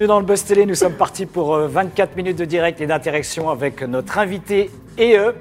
Dans 0.00 0.20
le 0.20 0.26
Buzz 0.26 0.44
Télé, 0.44 0.66
nous 0.66 0.74
sommes 0.74 0.92
partis 0.92 1.24
pour 1.24 1.54
euh, 1.54 1.68
24 1.68 2.16
minutes 2.16 2.36
de 2.36 2.44
direct 2.44 2.80
et 2.82 2.86
d'interaction 2.86 3.48
avec 3.48 3.80
notre 3.82 4.18
invité 4.18 4.70
et 4.98 5.16
eux, 5.16 5.34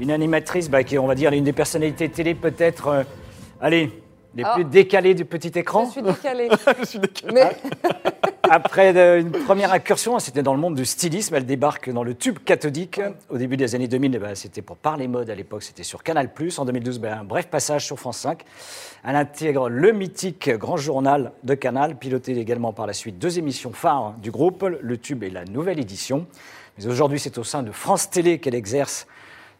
une 0.00 0.10
animatrice 0.10 0.68
bah, 0.68 0.84
qui 0.84 0.96
est, 0.96 0.98
on 0.98 1.06
va 1.06 1.14
dire, 1.14 1.30
l'une 1.30 1.44
des 1.44 1.54
personnalités 1.54 2.10
télé 2.10 2.34
peut-être, 2.34 2.88
euh, 2.88 3.02
allez, 3.60 3.90
les 4.34 4.42
Ah. 4.44 4.52
plus 4.54 4.64
décalées 4.64 5.14
du 5.14 5.24
petit 5.24 5.58
écran. 5.58 5.86
Je 5.86 5.92
suis 5.92 6.02
décalée. 6.02 6.50
Je 6.80 6.84
suis 6.84 6.98
décalé. 6.98 7.32
Mais 7.32 7.56
Après 8.50 8.94
euh, 8.96 9.20
une 9.20 9.30
première 9.30 9.72
incursion, 9.72 10.18
c'était 10.18 10.42
dans 10.42 10.52
le 10.54 10.60
monde 10.60 10.74
du 10.74 10.84
stylisme. 10.84 11.34
Elle 11.36 11.46
débarque 11.46 11.90
dans 11.90 12.02
le 12.02 12.14
tube 12.14 12.38
cathodique. 12.44 13.00
Au 13.30 13.38
début 13.38 13.56
des 13.56 13.74
années 13.74 13.86
2000, 13.88 14.14
eh 14.14 14.18
ben, 14.18 14.34
c'était 14.34 14.62
pour 14.62 14.76
Parler 14.76 15.06
Mode 15.08 15.30
à 15.30 15.34
l'époque, 15.34 15.62
c'était 15.62 15.84
sur 15.84 16.02
Canal+. 16.02 16.28
En 16.58 16.64
2012, 16.64 16.98
ben, 16.98 17.18
un 17.20 17.24
bref 17.24 17.46
passage 17.46 17.86
sur 17.86 17.98
France 17.98 18.18
5. 18.18 18.42
Elle 19.04 19.16
intègre 19.16 19.68
le 19.68 19.92
mythique 19.92 20.50
Grand 20.50 20.76
Journal 20.76 21.32
de 21.44 21.54
Canal, 21.54 21.96
piloté 21.96 22.36
également 22.38 22.72
par 22.72 22.86
la 22.86 22.92
suite 22.92 23.18
deux 23.18 23.38
émissions 23.38 23.72
phares 23.72 24.14
du 24.20 24.30
groupe, 24.30 24.64
le 24.80 24.98
tube 24.98 25.22
et 25.22 25.30
la 25.30 25.44
nouvelle 25.44 25.78
édition. 25.78 26.26
Mais 26.78 26.86
aujourd'hui, 26.86 27.20
c'est 27.20 27.38
au 27.38 27.44
sein 27.44 27.62
de 27.62 27.70
France 27.70 28.10
Télé 28.10 28.38
qu'elle 28.38 28.54
exerce 28.56 29.06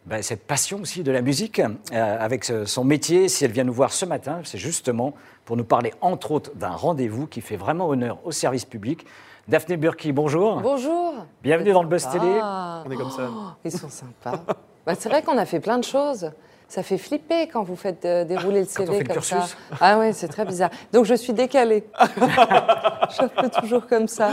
ben, 0.07 0.23
cette 0.23 0.43
passion 0.45 0.81
aussi 0.81 1.05
de 1.05 1.13
la 1.13 1.23
musique 1.23 1.61
euh, 1.61 2.17
avec 2.19 2.43
ce- 2.45 2.65
son 2.65 2.83
métier. 2.83 3.29
Si 3.29 3.45
elle 3.45 3.53
vient 3.53 3.63
nous 3.65 3.73
voir 3.73 3.93
ce 3.93 4.05
matin, 4.05 4.41
c'est 4.43 4.59
justement 4.59 5.15
pour 5.45 5.57
nous 5.57 5.65
parler 5.65 5.93
entre 6.01 6.31
autres 6.33 6.53
d'un 6.55 6.71
rendez-vous 6.71 7.27
qui 7.27 7.41
fait 7.41 7.57
vraiment 7.57 7.89
honneur 7.89 8.19
au 8.25 8.33
service 8.33 8.65
public. 8.65 9.07
Daphné 9.49 9.77
Burki, 9.77 10.13
bonjour. 10.13 10.61
bonjour. 10.61 11.15
Bienvenue 11.43 11.73
dans 11.73 11.83
le 11.83 11.89
Buzz 11.89 12.07
Ah, 12.09 12.13
Télé. 12.13 12.41
On 12.87 12.91
est 12.91 12.97
comme 12.97 13.11
ça. 13.11 13.29
Ils 13.65 13.73
sont 13.73 13.89
sympas. 13.89 14.39
Bah, 14.85 14.95
c'est 14.99 15.09
vrai 15.09 15.23
qu'on 15.23 15.39
a 15.39 15.47
fait 15.47 15.61
plein 15.61 15.79
de 15.79 15.85
choses. 15.85 16.33
Ça 16.67 16.83
fait 16.83 16.99
flipper 16.99 17.47
quand 17.47 17.63
vous 17.63 17.77
faites 17.77 18.05
euh, 18.05 18.25
dérouler 18.25 18.63
le 18.63 18.67
Quand 18.67 18.83
on 18.83 18.87
CV 18.87 18.93
fait 18.99 19.03
le 19.05 19.05
comme 19.05 19.15
cursus. 19.15 19.37
ça. 19.37 19.57
Ah 19.81 19.97
oui, 20.01 20.13
c'est 20.13 20.27
très 20.27 20.45
bizarre. 20.45 20.71
Donc 20.93 21.05
je 21.05 21.15
suis 21.15 21.33
décalée. 21.33 21.85
je 23.13 23.17
suis 23.17 23.25
un 23.25 23.29
peu 23.43 23.49
toujours 23.61 23.87
comme 23.87 24.09
ça. 24.09 24.31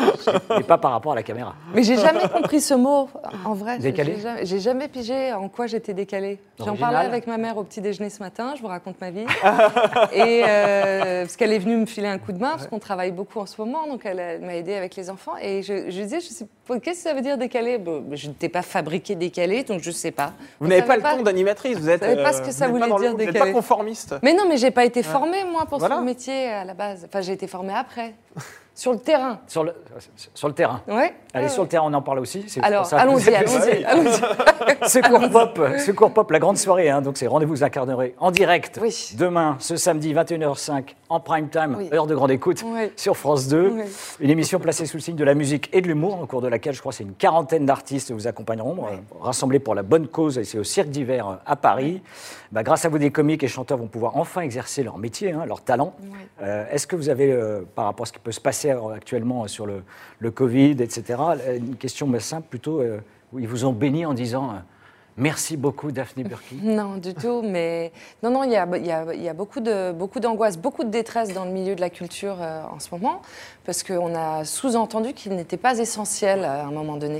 Et 0.59 0.63
pas 0.63 0.77
par 0.77 0.91
rapport 0.91 1.11
à 1.11 1.15
la 1.15 1.23
caméra. 1.23 1.53
Mais 1.73 1.83
j'ai 1.83 1.97
jamais 1.97 2.27
compris 2.29 2.61
ce 2.61 2.73
mot, 2.73 3.09
en 3.45 3.53
vrai. 3.53 3.77
Décalée 3.79 4.15
J'ai 4.15 4.21
jamais, 4.21 4.45
j'ai 4.45 4.59
jamais 4.59 4.87
pigé 4.87 5.33
en 5.33 5.49
quoi 5.49 5.67
j'étais 5.67 5.93
décalée. 5.93 6.39
J'en 6.57 6.75
parlais 6.75 7.05
avec 7.05 7.27
ma 7.27 7.37
mère 7.37 7.57
au 7.57 7.63
petit 7.63 7.81
déjeuner 7.81 8.09
ce 8.09 8.19
matin, 8.21 8.53
je 8.55 8.61
vous 8.61 8.67
raconte 8.67 8.99
ma 8.99 9.11
vie. 9.11 9.25
et 10.13 10.43
euh, 10.47 11.23
parce 11.23 11.35
qu'elle 11.35 11.53
est 11.53 11.59
venue 11.59 11.77
me 11.77 11.85
filer 11.85 12.07
un 12.07 12.17
coup 12.17 12.31
de 12.31 12.39
main, 12.39 12.51
parce 12.51 12.67
qu'on 12.67 12.79
travaille 12.79 13.11
beaucoup 13.11 13.39
en 13.39 13.45
ce 13.45 13.59
moment, 13.61 13.87
donc 13.87 14.01
elle, 14.05 14.19
elle 14.19 14.41
m'a 14.41 14.55
aidée 14.55 14.75
avec 14.75 14.95
les 14.95 15.09
enfants. 15.09 15.33
Et 15.41 15.61
je, 15.61 15.89
je 15.89 15.97
lui 15.97 16.03
disais, 16.03 16.19
je 16.19 16.27
sais 16.27 16.47
pas, 16.67 16.79
qu'est-ce 16.79 17.03
que 17.03 17.09
ça 17.09 17.13
veut 17.13 17.21
dire 17.21 17.37
décalé? 17.37 17.77
Bon, 17.77 18.03
Je 18.11 18.27
n'étais 18.27 18.49
pas 18.49 18.61
fabriquée 18.61 19.15
décalée, 19.15 19.63
donc 19.63 19.81
je 19.81 19.91
sais 19.91 20.11
pas. 20.11 20.33
Vous 20.59 20.67
n'avez 20.67 20.81
pas 20.83 20.97
le 20.97 21.01
ton 21.03 21.23
d'animatrice, 21.23 21.77
vous 21.77 21.89
êtes. 21.89 22.01
savez 22.03 22.21
pas 22.21 22.29
euh, 22.29 22.33
ce 22.33 22.41
que 22.41 22.51
ça 22.51 22.67
vous 22.67 22.77
n'êtes 22.77 22.89
voulait 22.89 23.01
dire 23.01 23.11
Vous 23.11 23.17
n'êtes 23.17 23.27
décalé. 23.33 23.51
pas 23.51 23.55
conformiste. 23.57 24.15
Mais 24.23 24.33
non, 24.33 24.43
mais 24.47 24.57
j'ai 24.57 24.71
pas 24.71 24.85
été 24.85 25.03
formée, 25.03 25.43
moi, 25.45 25.65
pour 25.65 25.79
Voilà. 25.79 25.97
ce 25.97 26.01
métier 26.01 26.47
à 26.49 26.65
la 26.65 26.73
base. 26.73 27.05
Enfin, 27.07 27.21
j'ai 27.21 27.33
été 27.33 27.47
formée 27.47 27.73
après, 27.75 28.13
sur 28.79 28.93
le 28.93 28.99
terrain. 28.99 29.39
Sur 29.45 29.65
le, 29.65 29.73
sur 30.33 30.47
le 30.47 30.53
terrain. 30.53 30.81
Ouais. 30.87 31.13
Allez, 31.33 31.45
Ouais, 31.45 31.49
sur 31.51 31.63
le 31.63 31.67
terrain, 31.67 31.85
on 31.87 31.93
en 31.93 32.01
parle 32.01 32.19
aussi. 32.19 32.45
C'est 32.47 32.63
Alors, 32.63 32.91
allons-y, 32.93 33.35
allons-y, 33.35 33.83
allons-y. 33.83 34.87
Secours 34.89 35.29
Pop, 35.29 35.59
Secours 35.85 36.13
Pop, 36.13 36.31
la 36.31 36.39
grande 36.39 36.57
soirée. 36.57 36.89
hein, 36.89 37.01
donc 37.01 37.17
c'est 37.17 37.27
rendez-vous 37.27 37.61
incarneré 37.63 38.15
en 38.19 38.31
direct 38.31 38.79
Oui. 38.81 39.11
demain, 39.17 39.57
ce 39.59 39.75
samedi 39.75 40.13
21h05 40.13 40.95
en 41.11 41.19
prime 41.19 41.49
time, 41.49 41.75
Oui. 41.75 41.89
heure 41.91 42.05
de 42.05 42.13
grande 42.13 42.29
écoute 42.29 42.63
Oui. 42.65 42.91
sur 42.95 43.17
France 43.17 43.47
2. 43.47 43.71
Oui. 43.73 43.81
Une 44.19 44.29
émission 44.29 44.59
placée 44.59 44.85
sous 44.85 44.97
le 44.97 45.01
signe 45.01 45.15
de 45.15 45.23
la 45.23 45.33
musique 45.33 45.67
et 45.73 45.81
de 45.81 45.87
l'humour, 45.87 46.19
au 46.21 46.27
cours 46.27 46.41
de 46.41 46.47
laquelle 46.47 46.73
je 46.75 46.79
crois 46.81 46.91
c'est 46.91 47.03
une 47.03 47.15
quarantaine 47.15 47.65
d'artistes 47.65 48.11
vous 48.11 48.27
accompagneront, 48.27 48.85
euh, 48.85 48.97
rassemblés 49.19 49.57
pour 49.59 49.73
la 49.73 49.81
bonne 49.81 50.07
cause. 50.07 50.37
Et 50.37 50.43
c'est 50.43 50.59
au 50.59 50.63
Cirque 50.63 50.89
d'hiver 50.89 51.27
euh, 51.27 51.35
à 51.47 51.55
Paris. 51.55 52.03
Bah, 52.51 52.61
grâce 52.61 52.85
à 52.85 52.89
vous, 52.89 52.99
des 52.99 53.09
comiques 53.11 53.43
et 53.43 53.47
chanteurs 53.47 53.79
vont 53.79 53.87
pouvoir 53.87 54.17
enfin 54.17 54.41
exercer 54.41 54.83
leur 54.83 54.99
métier, 54.99 55.31
hein, 55.31 55.45
leur 55.47 55.61
talent. 55.61 55.93
Euh, 56.43 56.65
Est-ce 56.71 56.85
que 56.85 56.95
vous 56.95 57.09
avez, 57.09 57.31
euh, 57.31 57.61
par 57.75 57.85
rapport 57.85 58.03
à 58.03 58.07
ce 58.07 58.13
qui 58.13 58.19
peut 58.19 58.31
se 58.31 58.41
passer 58.41 58.69
actuellement 58.95 59.47
sur 59.47 59.65
le, 59.65 59.81
le 60.19 60.29
Covid, 60.31 60.71
etc., 60.79 61.19
une 61.57 61.75
question 61.75 62.05
mais 62.05 62.19
simple 62.19 62.47
plutôt, 62.49 62.83
où 63.33 63.39
ils 63.39 63.47
vous 63.47 63.65
ont 63.65 63.73
béni 63.73 64.05
en 64.05 64.13
disant 64.13 64.53
merci 65.19 65.57
beaucoup 65.57 65.91
Daphné 65.91 66.23
Burki 66.23 66.55
Non, 66.63 66.97
du 66.97 67.13
tout. 67.13 67.41
Mais 67.43 67.91
non, 68.23 68.31
non, 68.31 68.43
il 68.43 68.51
y 68.51 68.55
a, 68.55 69.33
beaucoup 69.33 69.59
de 69.59 69.91
beaucoup 69.91 70.19
d'angoisse, 70.19 70.57
beaucoup 70.57 70.83
de 70.83 70.89
détresse 70.89 71.33
dans 71.33 71.45
le 71.45 71.51
milieu 71.51 71.75
de 71.75 71.81
la 71.81 71.89
culture 71.89 72.37
euh, 72.41 72.63
en 72.71 72.79
ce 72.79 72.89
moment, 72.91 73.21
parce 73.65 73.83
qu'on 73.83 74.15
a 74.15 74.45
sous-entendu 74.45 75.13
qu'il 75.13 75.35
n'était 75.35 75.57
pas 75.57 75.79
essentiel 75.79 76.43
à 76.43 76.65
un 76.65 76.71
moment 76.71 76.97
donné. 76.97 77.19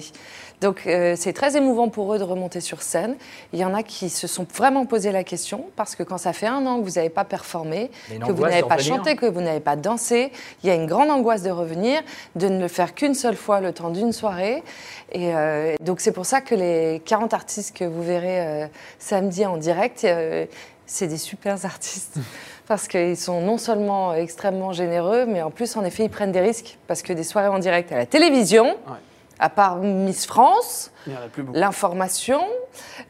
Donc 0.62 0.88
euh, 0.88 1.16
c'est 1.18 1.34
très 1.34 1.56
émouvant 1.56 1.90
pour 1.90 2.14
eux 2.14 2.20
de 2.20 2.24
remonter 2.24 2.59
sur 2.59 2.81
scène. 2.81 3.16
Il 3.53 3.59
y 3.59 3.66
en 3.66 3.74
a 3.74 3.84
qui 3.84 4.09
se 4.09 4.28
sont 4.28 4.46
vraiment 4.53 4.86
posé 4.86 5.12
la 5.12 5.24
question, 5.24 5.66
parce 5.75 5.96
que 5.96 6.03
quand 6.03 6.18
ça 6.18 6.34
fait 6.34 6.47
un 6.47 6.66
an 6.66 6.80
que 6.80 6.84
vous 6.84 6.96
n'avez 6.96 7.09
pas 7.09 7.24
performé, 7.24 7.90
que 8.09 8.31
vous 8.31 8.44
n'avez 8.44 8.62
pas 8.62 8.75
revenir. 8.75 8.97
chanté, 8.97 9.16
que 9.16 9.25
vous 9.25 9.42
n'avez 9.42 9.62
pas 9.62 9.75
dansé, 9.75 10.31
il 10.64 10.68
y 10.68 10.70
a 10.72 10.75
une 10.75 10.88
grande 10.88 11.09
angoisse 11.09 11.44
de 11.44 11.52
revenir, 11.52 12.02
de 12.36 12.47
ne 12.47 12.59
le 12.59 12.68
faire 12.68 12.94
qu'une 12.94 13.14
seule 13.14 13.38
fois 13.38 13.62
le 13.62 13.72
temps 13.72 13.90
d'une 13.90 14.12
soirée. 14.12 14.64
Et 15.12 15.34
euh, 15.34 15.75
donc 15.81 16.02
c'est 16.02 16.12
pour 16.12 16.25
ça 16.25 16.42
que 16.42 16.56
les 16.56 17.02
40 17.06 17.34
artistes 17.34 17.76
que 17.76 17.86
vous 17.86 18.03
verrez 18.03 18.41
euh, 18.41 18.68
samedi 19.00 19.46
en 19.46 19.58
direct, 19.58 20.03
euh, 20.03 20.46
c'est 20.86 21.08
des 21.08 21.18
super 21.18 21.66
artistes. 21.66 22.18
Parce 22.68 22.88
qu'ils 22.88 23.18
sont 23.18 23.41
non 23.41 23.58
seulement 23.58 24.14
extrêmement 24.14 24.74
généreux, 24.74 25.26
mais 25.26 25.41
en 25.41 25.50
plus, 25.50 25.76
en 25.76 25.84
effet, 25.84 26.03
ils 26.06 26.09
prennent 26.09 26.31
des 26.31 26.40
risques. 26.40 26.78
Parce 26.86 27.02
que 27.02 27.14
des 27.14 27.24
soirées 27.24 27.47
en 27.47 27.58
direct 27.58 27.91
à 27.91 27.97
la 27.97 28.06
télévision, 28.06 28.78
à 29.40 29.50
part 29.50 29.78
Miss 29.78 30.26
France, 30.26 30.92
l'information, 31.54 32.42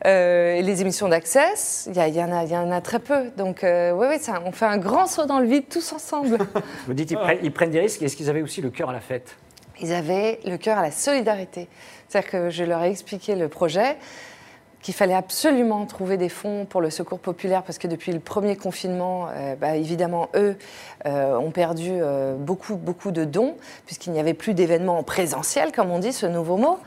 euh, 0.06 0.62
les 0.62 0.82
émissions 0.82 1.08
d'Access, 1.10 1.90
il 1.92 1.98
y, 1.98 2.22
en 2.24 2.32
a- 2.32 2.44
il 2.44 2.52
y 2.52 2.58
en 2.58 2.72
a 2.72 2.82
très 2.82 3.00
peu. 3.00 3.32
Donc, 3.38 3.64
euh, 3.64 3.92
oui, 3.92 4.08
oui, 4.10 4.20
ça- 4.20 4.42
on 4.46 4.52
fait 4.52 4.66
un 4.66 4.78
grand 4.78 5.08
saut 5.08 5.26
dans 5.26 5.40
le 5.40 5.48
vide 5.48 5.66
tous 5.70 5.92
ensemble. 5.94 6.38
Vous 6.88 6.94
dites 6.94 7.12
ils 7.12 7.18
prennent, 7.18 7.40
ils 7.44 7.52
prennent 7.52 7.72
des 7.72 7.80
risques. 7.80 8.02
Est-ce 8.02 8.16
qu'ils 8.16 8.30
avaient 8.30 8.42
aussi 8.42 8.62
le 8.62 8.70
cœur 8.70 8.90
à 8.90 8.94
la 8.94 9.00
fête? 9.02 9.36
Ils 9.82 9.94
avaient 9.94 10.40
le 10.46 10.58
cœur 10.58 10.78
à 10.78 10.82
la 10.82 10.92
solidarité. 10.92 11.68
C'est-à-dire 12.08 12.30
que 12.32 12.50
je 12.50 12.64
leur 12.64 12.84
ai 12.84 12.90
expliqué 12.90 13.36
le 13.36 13.48
projet, 13.48 13.98
qu'il 14.82 14.94
fallait 14.94 15.14
absolument 15.14 15.86
trouver 15.86 16.18
des 16.18 16.30
fonds 16.30 16.66
pour 16.66 16.82
le 16.82 16.90
secours 16.90 17.20
populaire, 17.20 17.64
parce 17.64 17.78
que 17.78 17.88
depuis 17.88 18.12
le 18.12 18.20
premier 18.20 18.56
confinement, 18.56 19.28
euh, 19.36 19.56
bah, 19.56 19.76
évidemment, 19.76 20.30
eux 20.36 20.56
euh, 21.06 21.38
ont 21.38 21.52
perdu 21.52 21.92
euh, 21.92 22.36
beaucoup, 22.36 22.76
beaucoup 22.76 23.12
de 23.12 23.26
dons, 23.26 23.56
puisqu'il 23.86 24.14
n'y 24.14 24.20
avait 24.20 24.34
plus 24.34 24.54
d'événements 24.54 25.00
en 25.00 25.04
présentiel, 25.04 25.72
comme 25.72 25.92
on 25.92 26.00
dit, 26.00 26.14
ce 26.14 26.26
nouveau 26.26 26.58
mot. 26.58 26.80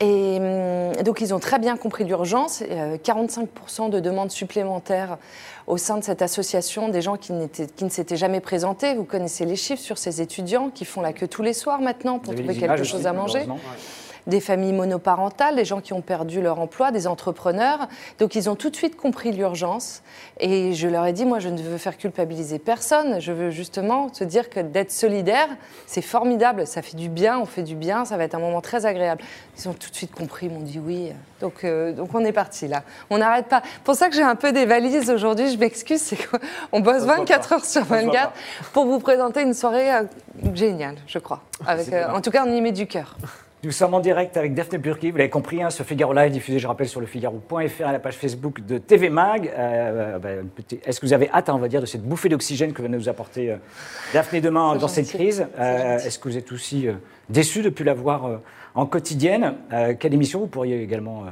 Et 0.00 0.38
hum, 0.40 1.02
donc, 1.04 1.20
ils 1.20 1.34
ont 1.34 1.38
très 1.38 1.58
bien 1.58 1.76
compris 1.76 2.04
l'urgence. 2.04 2.62
Euh, 2.68 2.96
45% 2.96 3.90
de 3.90 4.00
demandes 4.00 4.30
supplémentaires 4.30 5.18
au 5.66 5.76
sein 5.76 5.98
de 5.98 6.04
cette 6.04 6.22
association, 6.22 6.88
des 6.88 7.02
gens 7.02 7.16
qui, 7.16 7.32
ne 7.32 7.88
s'étaient 7.88 8.16
jamais 8.16 8.40
présentés. 8.40 8.94
Vous 8.94 9.04
connaissez 9.04 9.44
les 9.44 9.56
chiffres 9.56 9.82
sur 9.82 9.98
ces 9.98 10.20
étudiants 10.20 10.70
qui 10.70 10.84
font 10.84 11.02
la 11.02 11.12
queue 11.12 11.28
tous 11.28 11.42
les 11.42 11.52
soirs 11.52 11.80
maintenant 11.80 12.18
pour 12.18 12.34
trouver 12.34 12.56
quelque 12.56 12.82
chose 12.82 13.06
à 13.06 13.12
manger. 13.12 13.46
Des 14.26 14.40
familles 14.40 14.72
monoparentales, 14.72 15.56
des 15.56 15.64
gens 15.64 15.80
qui 15.80 15.92
ont 15.92 16.00
perdu 16.00 16.40
leur 16.40 16.60
emploi, 16.60 16.90
des 16.90 17.06
entrepreneurs. 17.06 17.88
Donc 18.18 18.34
ils 18.34 18.48
ont 18.48 18.56
tout 18.56 18.70
de 18.70 18.76
suite 18.76 18.96
compris 18.96 19.32
l'urgence. 19.32 20.02
Et 20.38 20.72
je 20.72 20.88
leur 20.88 21.06
ai 21.06 21.12
dit, 21.12 21.24
moi 21.24 21.38
je 21.38 21.48
ne 21.48 21.60
veux 21.60 21.78
faire 21.78 21.96
culpabiliser 21.96 22.58
personne. 22.58 23.20
Je 23.20 23.32
veux 23.32 23.50
justement 23.50 24.08
te 24.08 24.24
dire 24.24 24.50
que 24.50 24.60
d'être 24.60 24.92
solidaire, 24.92 25.48
c'est 25.86 26.02
formidable. 26.02 26.66
Ça 26.66 26.82
fait 26.82 26.96
du 26.96 27.08
bien, 27.08 27.38
on 27.38 27.46
fait 27.46 27.62
du 27.62 27.74
bien, 27.74 28.04
ça 28.04 28.16
va 28.16 28.24
être 28.24 28.34
un 28.34 28.40
moment 28.40 28.60
très 28.60 28.86
agréable. 28.86 29.22
Ils 29.58 29.68
ont 29.68 29.74
tout 29.74 29.90
de 29.90 29.94
suite 29.94 30.14
compris, 30.14 30.46
ils 30.46 30.52
m'ont 30.52 30.60
dit 30.60 30.80
oui. 30.84 31.12
Donc, 31.40 31.64
euh, 31.64 31.92
donc 31.92 32.14
on 32.14 32.24
est 32.24 32.32
parti 32.32 32.68
là. 32.68 32.82
On 33.08 33.18
n'arrête 33.18 33.46
pas. 33.46 33.62
Pour 33.84 33.94
ça 33.94 34.08
que 34.08 34.14
j'ai 34.14 34.22
un 34.22 34.36
peu 34.36 34.52
des 34.52 34.66
valises 34.66 35.10
aujourd'hui, 35.10 35.50
je 35.50 35.58
m'excuse, 35.58 36.00
c'est 36.00 36.16
qu'on 36.16 36.80
bosse 36.80 37.00
se 37.00 37.04
voit 37.04 37.16
24 37.16 37.48
pas. 37.48 37.54
heures 37.54 37.64
sur 37.64 37.72
Ça 37.72 37.80
se 37.82 37.86
voit 37.86 38.02
24 38.02 38.32
pour 38.72 38.86
vous 38.86 38.98
présenter 38.98 39.42
une 39.42 39.54
soirée 39.54 39.92
euh, 39.92 40.02
géniale, 40.54 40.96
je 41.06 41.18
crois. 41.18 41.42
Avec, 41.66 41.86
C'est 41.86 41.94
euh, 41.94 42.12
en 42.12 42.20
tout 42.20 42.30
cas, 42.30 42.44
on 42.46 42.52
y 42.52 42.60
met 42.60 42.72
du 42.72 42.86
cœur. 42.86 43.16
Nous 43.62 43.72
sommes 43.72 43.92
en 43.92 44.00
direct 44.00 44.38
avec 44.38 44.54
Daphné 44.54 44.78
Burki, 44.78 45.10
vous 45.10 45.18
l'avez 45.18 45.28
compris, 45.28 45.62
hein, 45.62 45.68
ce 45.68 45.82
Figaro 45.82 46.14
Live 46.14 46.32
diffusé, 46.32 46.58
je 46.58 46.66
rappelle, 46.66 46.88
sur 46.88 46.98
le 47.00 47.06
Figaro.fr 47.06 47.58
et 47.88 47.92
la 47.92 47.98
page 47.98 48.14
Facebook 48.16 48.64
de 48.64 48.78
TV 48.78 49.10
Mag. 49.10 49.52
Euh, 49.54 50.18
ben, 50.18 50.46
petit- 50.48 50.80
Est-ce 50.82 50.98
que 50.98 51.04
vous 51.04 51.12
avez 51.12 51.28
hâte, 51.30 51.50
hein, 51.50 51.54
on 51.56 51.58
va 51.58 51.68
dire, 51.68 51.82
de 51.82 51.86
cette 51.86 52.02
bouffée 52.02 52.30
d'oxygène 52.30 52.72
que 52.72 52.80
va 52.80 52.88
nous 52.88 53.10
apporter 53.10 53.50
euh, 53.50 53.56
Daphné 54.14 54.40
demain 54.40 54.76
dans 54.76 54.88
cette 54.88 55.08
crise 55.08 55.46
Euh. 55.58 55.98
Est-ce 55.98 56.18
que 56.18 56.30
vous 56.30 56.38
êtes 56.38 56.50
aussi 56.52 56.88
euh, 56.88 56.94
déçu 57.28 57.58
de 57.58 57.64
ne 57.66 57.68
plus 57.70 57.84
la 57.84 57.92
voir 57.92 58.24
euh, 58.24 58.36
en 58.74 58.86
quotidienne? 58.86 59.52
Euh, 59.74 59.92
Quelle 59.98 60.14
émission 60.14 60.40
vous 60.40 60.46
pourriez 60.46 60.82
également, 60.82 61.24
euh, 61.24 61.30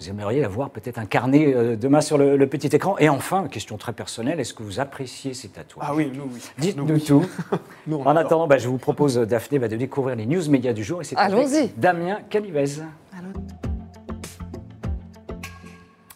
vous 0.00 0.08
aimeriez 0.08 0.40
la 0.40 0.48
voir 0.48 0.70
peut-être 0.70 0.98
incarnée 0.98 1.54
euh, 1.54 1.76
demain 1.76 2.00
sur 2.00 2.16
le, 2.16 2.36
le 2.36 2.46
petit 2.46 2.68
écran 2.74 2.96
Et 2.98 3.08
enfin, 3.08 3.46
question 3.48 3.76
très 3.76 3.92
personnelle, 3.92 4.40
est-ce 4.40 4.54
que 4.54 4.62
vous 4.62 4.80
appréciez 4.80 5.34
ces 5.34 5.48
tatouages? 5.48 5.86
Ah 5.88 5.94
oui, 5.94 6.10
nous, 6.14 6.24
oui. 6.32 6.40
Dites-nous 6.58 6.86
oui. 6.86 7.02
tout. 7.02 7.26
Nous, 7.86 7.98
En 8.00 8.16
attendant, 8.16 8.46
bah, 8.46 8.58
je 8.58 8.68
vous 8.68 8.78
propose, 8.78 9.16
Daphné, 9.16 9.58
bah, 9.58 9.68
de 9.68 9.76
découvrir 9.76 10.16
les 10.16 10.26
news 10.26 10.48
médias 10.48 10.72
du 10.72 10.84
jour. 10.84 11.02
Et 11.02 11.04
c'est 11.04 11.16
avec 11.16 11.78
Damien 11.78 12.18
Canivez. 12.30 12.82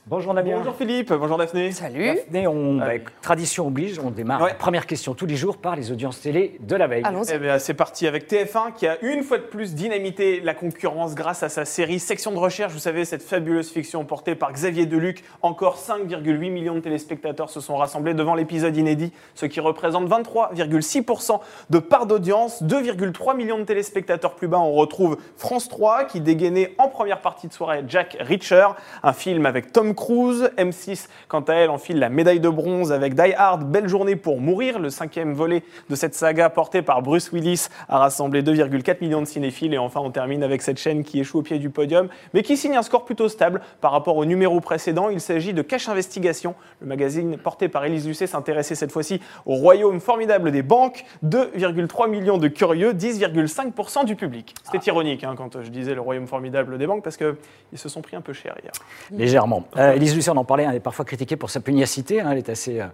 Bonjour 0.07 0.35
Damien. 0.35 0.59
Bonjour 0.59 0.77
Philippe, 0.77 1.15
bonjour 1.15 1.39
Daphné. 1.39 1.73
Salut. 1.73 2.05
Daphné, 2.17 2.47
on, 2.47 2.75
bah, 2.77 2.89
tradition 3.23 3.67
oblige, 3.69 3.99
on 3.99 4.11
démarre 4.11 4.43
Ouais. 4.43 4.51
la 4.51 4.55
première 4.55 4.85
question 4.87 5.15
tous 5.15 5.25
les 5.25 5.35
jours 5.37 5.57
par 5.57 5.77
les 5.77 5.91
audiences 5.93 6.21
télé 6.21 6.59
de 6.61 6.77
la 6.77 6.87
veille. 6.87 7.01
Allons-y. 7.07 7.31
Eh 7.33 7.39
bien, 7.39 7.59
c'est 7.59 7.73
parti 7.73 8.07
avec 8.07 8.29
TF1 8.31 8.75
qui 8.77 8.87
a 8.87 8.99
une 9.01 9.23
fois 9.23 9.39
de 9.39 9.45
plus 9.45 9.75
dynamité 9.75 10.41
la 10.41 10.53
concurrence 10.53 11.15
grâce 11.15 11.43
à 11.43 11.49
sa 11.49 11.65
série 11.65 11.99
Section 11.99 12.33
de 12.33 12.37
recherche. 12.37 12.75
Vous 12.75 12.81
savez, 12.81 13.07
cette 13.07 13.23
fabuleuse 13.23 13.71
fiction 13.71 14.05
portée 14.05 14.35
par 14.35 14.53
Xavier 14.53 14.85
Deluc. 14.85 15.25
Encore 15.41 15.79
5,8 15.79 16.51
millions 16.51 16.75
de 16.75 16.81
téléspectateurs 16.81 17.49
se 17.49 17.61
sont 17.61 17.79
rassemblés 17.79 18.13
devant 18.13 18.35
l'épisode 18.35 18.77
inédit, 18.77 19.11
ce 19.35 19.47
qui 19.47 19.61
représente 19.61 20.07
23,6% 20.07 21.41
de 21.71 21.79
part 21.79 22.05
d'audience. 22.05 22.63
2,3 22.63 23.35
millions 23.35 23.59
de 23.59 23.65
téléspectateurs 23.65 24.35
plus 24.35 24.49
bas, 24.49 24.59
on 24.59 24.73
retrouve 24.75 25.17
France 25.39 25.71
3 25.71 26.05
qui 26.05 26.21
dégainait 26.21 26.75
en 26.77 26.89
première 26.89 27.23
partie 27.23 27.49
de 27.49 27.55
soirée 27.55 27.83
Jack 27.89 28.19
Reacher, 28.21 28.67
un 29.03 29.15
film 29.15 29.47
avec 29.47 29.73
Tom 29.73 29.94
Cruise. 29.95 30.51
M6, 30.59 31.09
quant 31.29 31.41
à 31.41 31.55
elle, 31.55 31.71
enfile 31.71 31.99
la 31.99 32.09
médaille 32.09 32.41
de 32.41 32.49
bronze 32.49 32.93
avec 32.93 33.15
Die 33.15 33.33
Hard, 33.37 33.65
Belle 33.65 33.89
journée 33.89 34.17
pour 34.17 34.41
mourir. 34.41 34.79
Le 34.79 34.91
cinquième 34.91 35.35
volet 35.35 35.63
de 35.91 35.95
cette 35.95 36.15
saga 36.15 36.51
porté 36.51 36.83
par 36.83 37.03
Bruce 37.03 37.33
Willis 37.33 37.69
a 37.89 37.99
rassemblé 37.99 38.43
2,4 38.43 38.97
millions 39.01 39.21
de 39.21 39.27
cinéphiles. 39.27 39.75
Et 39.75 39.79
enfin, 39.79 40.01
on 40.01 40.11
termine 40.11 40.43
avec 40.43 40.63
cette 40.63 40.79
chaîne 40.79 41.05
qui 41.05 41.21
échoue 41.21 41.39
au 41.39 41.43
pied 41.43 41.59
du 41.59 41.71
podium, 41.71 42.09
mais 42.33 42.43
qui 42.43 42.57
signe 42.57 42.77
un 42.77 42.83
score 42.83 43.05
plutôt 43.05 43.29
stable 43.29 43.61
par 43.81 43.93
rapport 43.93 44.17
au 44.17 44.25
numéro 44.25 44.61
précédent. 44.61 45.09
Il 45.09 45.21
s'agit 45.21 45.53
de 45.53 45.63
Cash 45.63 45.89
Investigation. 45.89 46.55
Le 46.81 46.87
magazine 46.87 47.37
porté 47.37 47.69
par 47.69 47.85
Élise 47.85 48.07
Lucet 48.07 48.27
s'intéressait 48.27 48.75
cette 48.75 48.93
fois-ci 48.93 49.21
au 49.47 49.55
royaume 49.55 50.01
formidable 50.01 50.51
des 50.51 50.63
banques. 50.63 51.05
2,3 51.25 52.09
millions 52.09 52.39
de 52.39 52.49
curieux, 52.49 52.93
10,5% 52.93 54.05
du 54.05 54.17
public. 54.17 54.55
C'était 54.65 54.87
ironique 54.87 55.25
hein, 55.25 55.35
quand 55.37 55.63
je 55.63 55.69
disais 55.69 55.95
le 55.95 56.01
royaume 56.01 56.27
formidable 56.27 56.79
des 56.79 56.87
banques 56.87 57.03
parce 57.03 57.17
qu'ils 57.17 57.35
se 57.75 57.89
sont 57.89 58.03
pris 58.03 58.17
un 58.17 58.21
peu 58.21 58.33
cher 58.33 58.55
hier. 58.63 58.73
Légèrement. 59.11 59.65
Euh, 59.77 59.84
Élise 59.93 60.15
Lucet, 60.15 60.31
on 60.31 60.37
en 60.37 60.45
parlait, 60.45 60.65
elle 60.69 60.77
est 60.77 60.81
parfois 60.81 61.05
critiquée 61.05 61.37
pour 61.37 61.51
sa 61.51 61.61
pugnacité. 61.61 62.21
hein, 62.21 62.29
elle 62.33 62.39
est 62.39 62.49
assez 62.49 62.81
euh, 62.81 62.87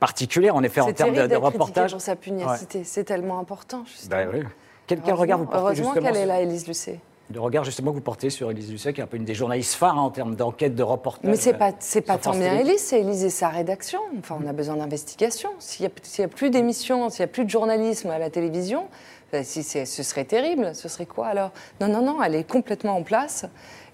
particulière, 0.00 0.56
en 0.56 0.62
effet, 0.62 0.80
en 0.80 0.92
termes 0.92 1.14
de, 1.14 1.26
de 1.26 1.36
reportage. 1.36 1.92
pour 1.92 2.00
sa 2.00 2.16
pugnacité. 2.16 2.82
C'est 2.84 3.04
tellement 3.04 3.38
important. 3.38 3.84
justement. 3.86 4.16
Oui. 4.32 4.40
Quel, 4.86 5.00
quel 5.00 5.14
regard 5.14 5.38
vous 5.38 5.44
portez 5.44 5.58
Heureusement 5.60 5.92
qu'elle 5.92 6.16
est 6.16 6.26
là, 6.26 6.40
Élise 6.40 6.66
Lucet. 6.66 6.98
Le 7.32 7.40
regard 7.40 7.62
justement 7.62 7.90
que 7.90 7.96
vous 7.96 8.02
portez 8.02 8.30
sur 8.30 8.50
Élise 8.50 8.70
Lucet, 8.70 8.94
qui 8.94 9.00
est 9.02 9.04
un 9.04 9.06
peu 9.06 9.18
une 9.18 9.26
des 9.26 9.34
journalistes 9.34 9.74
phares 9.74 9.98
hein, 9.98 10.02
en 10.02 10.08
termes 10.10 10.34
d'enquête, 10.34 10.74
de 10.74 10.82
reportage. 10.82 11.28
Mais 11.30 11.36
c'est 11.36 11.54
euh, 11.54 11.58
pas, 11.58 11.72
c'est 11.78 12.00
pas 12.00 12.16
tant 12.16 12.30
bien. 12.30 12.58
Élise, 12.58 12.80
c'est 12.80 13.00
Élise 13.00 13.22
et 13.22 13.28
sa 13.28 13.48
rédaction. 13.50 13.98
Enfin, 14.18 14.38
on 14.42 14.46
a 14.48 14.54
besoin 14.54 14.76
d'investigation. 14.76 15.50
S'il 15.58 15.84
n'y 15.86 15.92
a, 16.22 16.24
a 16.24 16.28
plus 16.28 16.48
d'émissions, 16.48 17.10
s'il 17.10 17.20
n'y 17.20 17.30
a 17.30 17.32
plus 17.32 17.44
de 17.44 17.50
journalisme 17.50 18.08
à 18.08 18.18
la 18.18 18.30
télévision, 18.30 18.86
euh, 19.34 19.42
si 19.44 19.62
ce 19.62 19.84
serait 20.02 20.24
terrible. 20.24 20.74
Ce 20.74 20.88
serait 20.88 21.06
quoi 21.06 21.26
alors? 21.28 21.50
Non, 21.80 21.88
non, 21.88 22.02
non, 22.02 22.22
elle 22.22 22.34
est 22.34 22.48
complètement 22.50 22.96
en 22.96 23.02
place. 23.02 23.44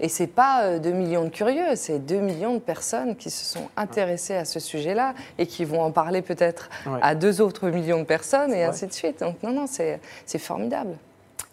Et 0.01 0.09
c'est 0.09 0.27
pas 0.27 0.63
euh, 0.65 0.79
2 0.79 0.91
millions 0.93 1.25
de 1.25 1.29
curieux, 1.29 1.77
c'est 1.77 1.99
2 2.01 2.17
millions 2.19 2.55
de 2.55 2.59
personnes 2.59 3.15
qui 3.17 3.31
se 3.31 3.45
sont 3.45 3.69
intéressées 3.77 4.35
à 4.35 4.45
ce 4.45 4.59
sujet-là 4.61 5.15
et 5.39 5.47
qui 5.47 5.65
vont 5.65 5.83
en 5.83 5.91
parler 5.93 6.21
peut-être 6.23 6.69
Ouais. 6.87 6.99
à 7.03 7.15
deux 7.15 7.41
autres 7.41 7.69
millions 7.71 8.01
de 8.01 8.05
personnes 8.05 8.51
et 8.53 8.57
vrai. 8.57 8.65
ainsi 8.65 8.87
de 8.87 8.93
suite. 8.93 9.21
Donc 9.21 9.43
non, 9.43 9.53
non, 9.53 9.67
c'est 9.67 10.01
c'est 10.27 10.39
formidable. 10.39 10.97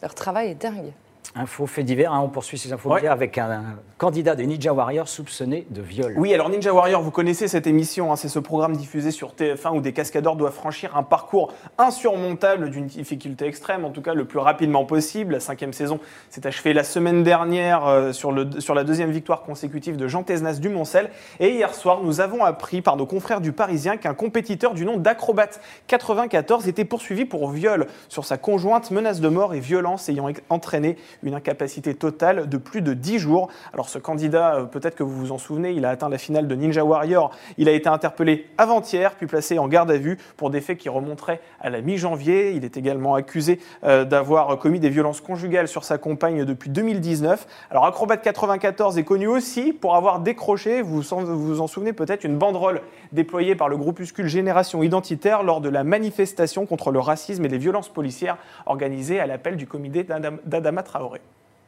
Leur 0.01 0.15
travail 0.15 0.49
est 0.49 0.55
dingue. 0.55 0.91
Info 1.33 1.65
fait 1.65 1.83
divers, 1.83 2.11
hein, 2.13 2.19
on 2.21 2.27
poursuit 2.27 2.57
ces 2.57 2.73
infos 2.73 2.89
Ouais. 2.89 2.99
divers 2.99 3.13
avec 3.13 3.37
un, 3.37 3.49
un 3.51 3.63
candidat 3.97 4.35
des 4.35 4.45
Ninja 4.45 4.73
Warriors 4.73 5.07
soupçonné 5.07 5.65
de 5.69 5.81
viol. 5.81 6.13
Oui, 6.17 6.33
alors 6.33 6.49
Ninja 6.49 6.73
Warrior, 6.73 7.01
vous 7.01 7.11
connaissez 7.11 7.47
cette 7.47 7.67
émission, 7.67 8.11
hein, 8.11 8.17
c'est 8.17 8.27
ce 8.27 8.39
programme 8.39 8.75
diffusé 8.75 9.11
sur 9.11 9.33
TF1 9.33 9.75
où 9.77 9.81
des 9.81 9.93
cascadeurs 9.93 10.35
doivent 10.35 10.53
franchir 10.53 10.97
un 10.97 11.03
parcours 11.03 11.53
insurmontable 11.77 12.69
d'une 12.69 12.87
difficulté 12.87 13.45
extrême, 13.45 13.85
en 13.85 13.91
tout 13.91 14.01
cas 14.01 14.13
le 14.13 14.25
plus 14.25 14.39
rapidement 14.39 14.83
possible. 14.85 15.33
La 15.33 15.39
cinquième 15.39 15.71
saison 15.73 15.99
s'est 16.29 16.45
achevée 16.45 16.73
la 16.73 16.83
semaine 16.83 17.23
dernière 17.23 17.85
euh, 17.87 18.11
sur, 18.11 18.31
le, 18.31 18.59
sur 18.59 18.75
la 18.75 18.83
deuxième 18.83 19.11
victoire 19.11 19.43
consécutive 19.43 19.95
de 19.97 20.07
Jean 20.07 20.23
Tesnas 20.23 20.59
du 20.59 20.67
Moncel. 20.69 21.09
Et 21.39 21.51
hier 21.51 21.73
soir, 21.73 22.01
nous 22.03 22.19
avons 22.19 22.43
appris 22.43 22.81
par 22.81 22.97
nos 22.97 23.05
confrères 23.05 23.39
du 23.41 23.53
Parisien 23.53 23.95
qu'un 23.97 24.13
compétiteur 24.13 24.73
du 24.73 24.83
nom 24.85 24.97
d'Acrobat 24.97 25.47
94 25.87 26.67
était 26.67 26.85
poursuivi 26.85 27.25
pour 27.25 27.49
viol 27.51 27.87
sur 28.09 28.25
sa 28.25 28.37
conjointe, 28.37 28.91
menace 28.91 29.21
de 29.21 29.29
mort 29.29 29.53
et 29.53 29.59
violence 29.59 30.09
ayant 30.09 30.27
entraîné 30.49 30.97
une 31.23 31.33
incapacité 31.33 31.95
totale 31.95 32.49
de 32.49 32.57
plus 32.57 32.81
de 32.81 32.93
10 32.93 33.19
jours. 33.19 33.49
Alors 33.73 33.89
ce 33.89 33.97
candidat, 33.97 34.55
euh, 34.55 34.63
peut-être 34.65 34.95
que 34.95 35.03
vous 35.03 35.15
vous 35.15 35.31
en 35.31 35.37
souvenez, 35.37 35.71
il 35.71 35.85
a 35.85 35.89
atteint 35.89 36.09
la 36.09 36.17
finale 36.17 36.47
de 36.47 36.55
Ninja 36.55 36.83
Warrior. 36.83 37.31
Il 37.57 37.69
a 37.69 37.71
été 37.71 37.89
interpellé 37.89 38.47
avant-hier, 38.57 39.15
puis 39.15 39.27
placé 39.27 39.59
en 39.59 39.67
garde 39.67 39.91
à 39.91 39.97
vue 39.97 40.17
pour 40.37 40.49
des 40.49 40.61
faits 40.61 40.77
qui 40.77 40.89
remonteraient 40.89 41.41
à 41.59 41.69
la 41.69 41.81
mi-janvier. 41.81 42.51
Il 42.51 42.65
est 42.65 42.77
également 42.77 43.15
accusé 43.15 43.59
euh, 43.83 44.05
d'avoir 44.05 44.57
commis 44.57 44.79
des 44.79 44.89
violences 44.89 45.21
conjugales 45.21 45.67
sur 45.67 45.83
sa 45.83 45.97
compagne 45.97 46.45
depuis 46.45 46.69
2019. 46.69 47.47
Alors 47.69 47.85
Acrobat 47.85 48.17
94 48.17 48.97
est 48.97 49.03
connu 49.03 49.27
aussi 49.27 49.73
pour 49.73 49.95
avoir 49.95 50.19
décroché, 50.19 50.81
vous 50.81 51.01
vous 51.01 51.61
en 51.61 51.67
souvenez 51.67 51.93
peut-être, 51.93 52.23
une 52.23 52.37
banderole 52.37 52.81
déployée 53.11 53.55
par 53.55 53.69
le 53.69 53.77
groupuscule 53.77 54.27
Génération 54.27 54.83
Identitaire 54.83 55.43
lors 55.43 55.61
de 55.61 55.69
la 55.69 55.83
manifestation 55.83 56.65
contre 56.65 56.91
le 56.91 56.99
racisme 56.99 57.45
et 57.45 57.49
les 57.49 57.57
violences 57.57 57.89
policières 57.89 58.37
organisée 58.65 59.19
à 59.19 59.25
l'appel 59.27 59.57
du 59.57 59.67
comité 59.67 60.03
d'Adam- 60.03 60.39
d'Adama 60.45 60.83
Traoré. 60.83 61.21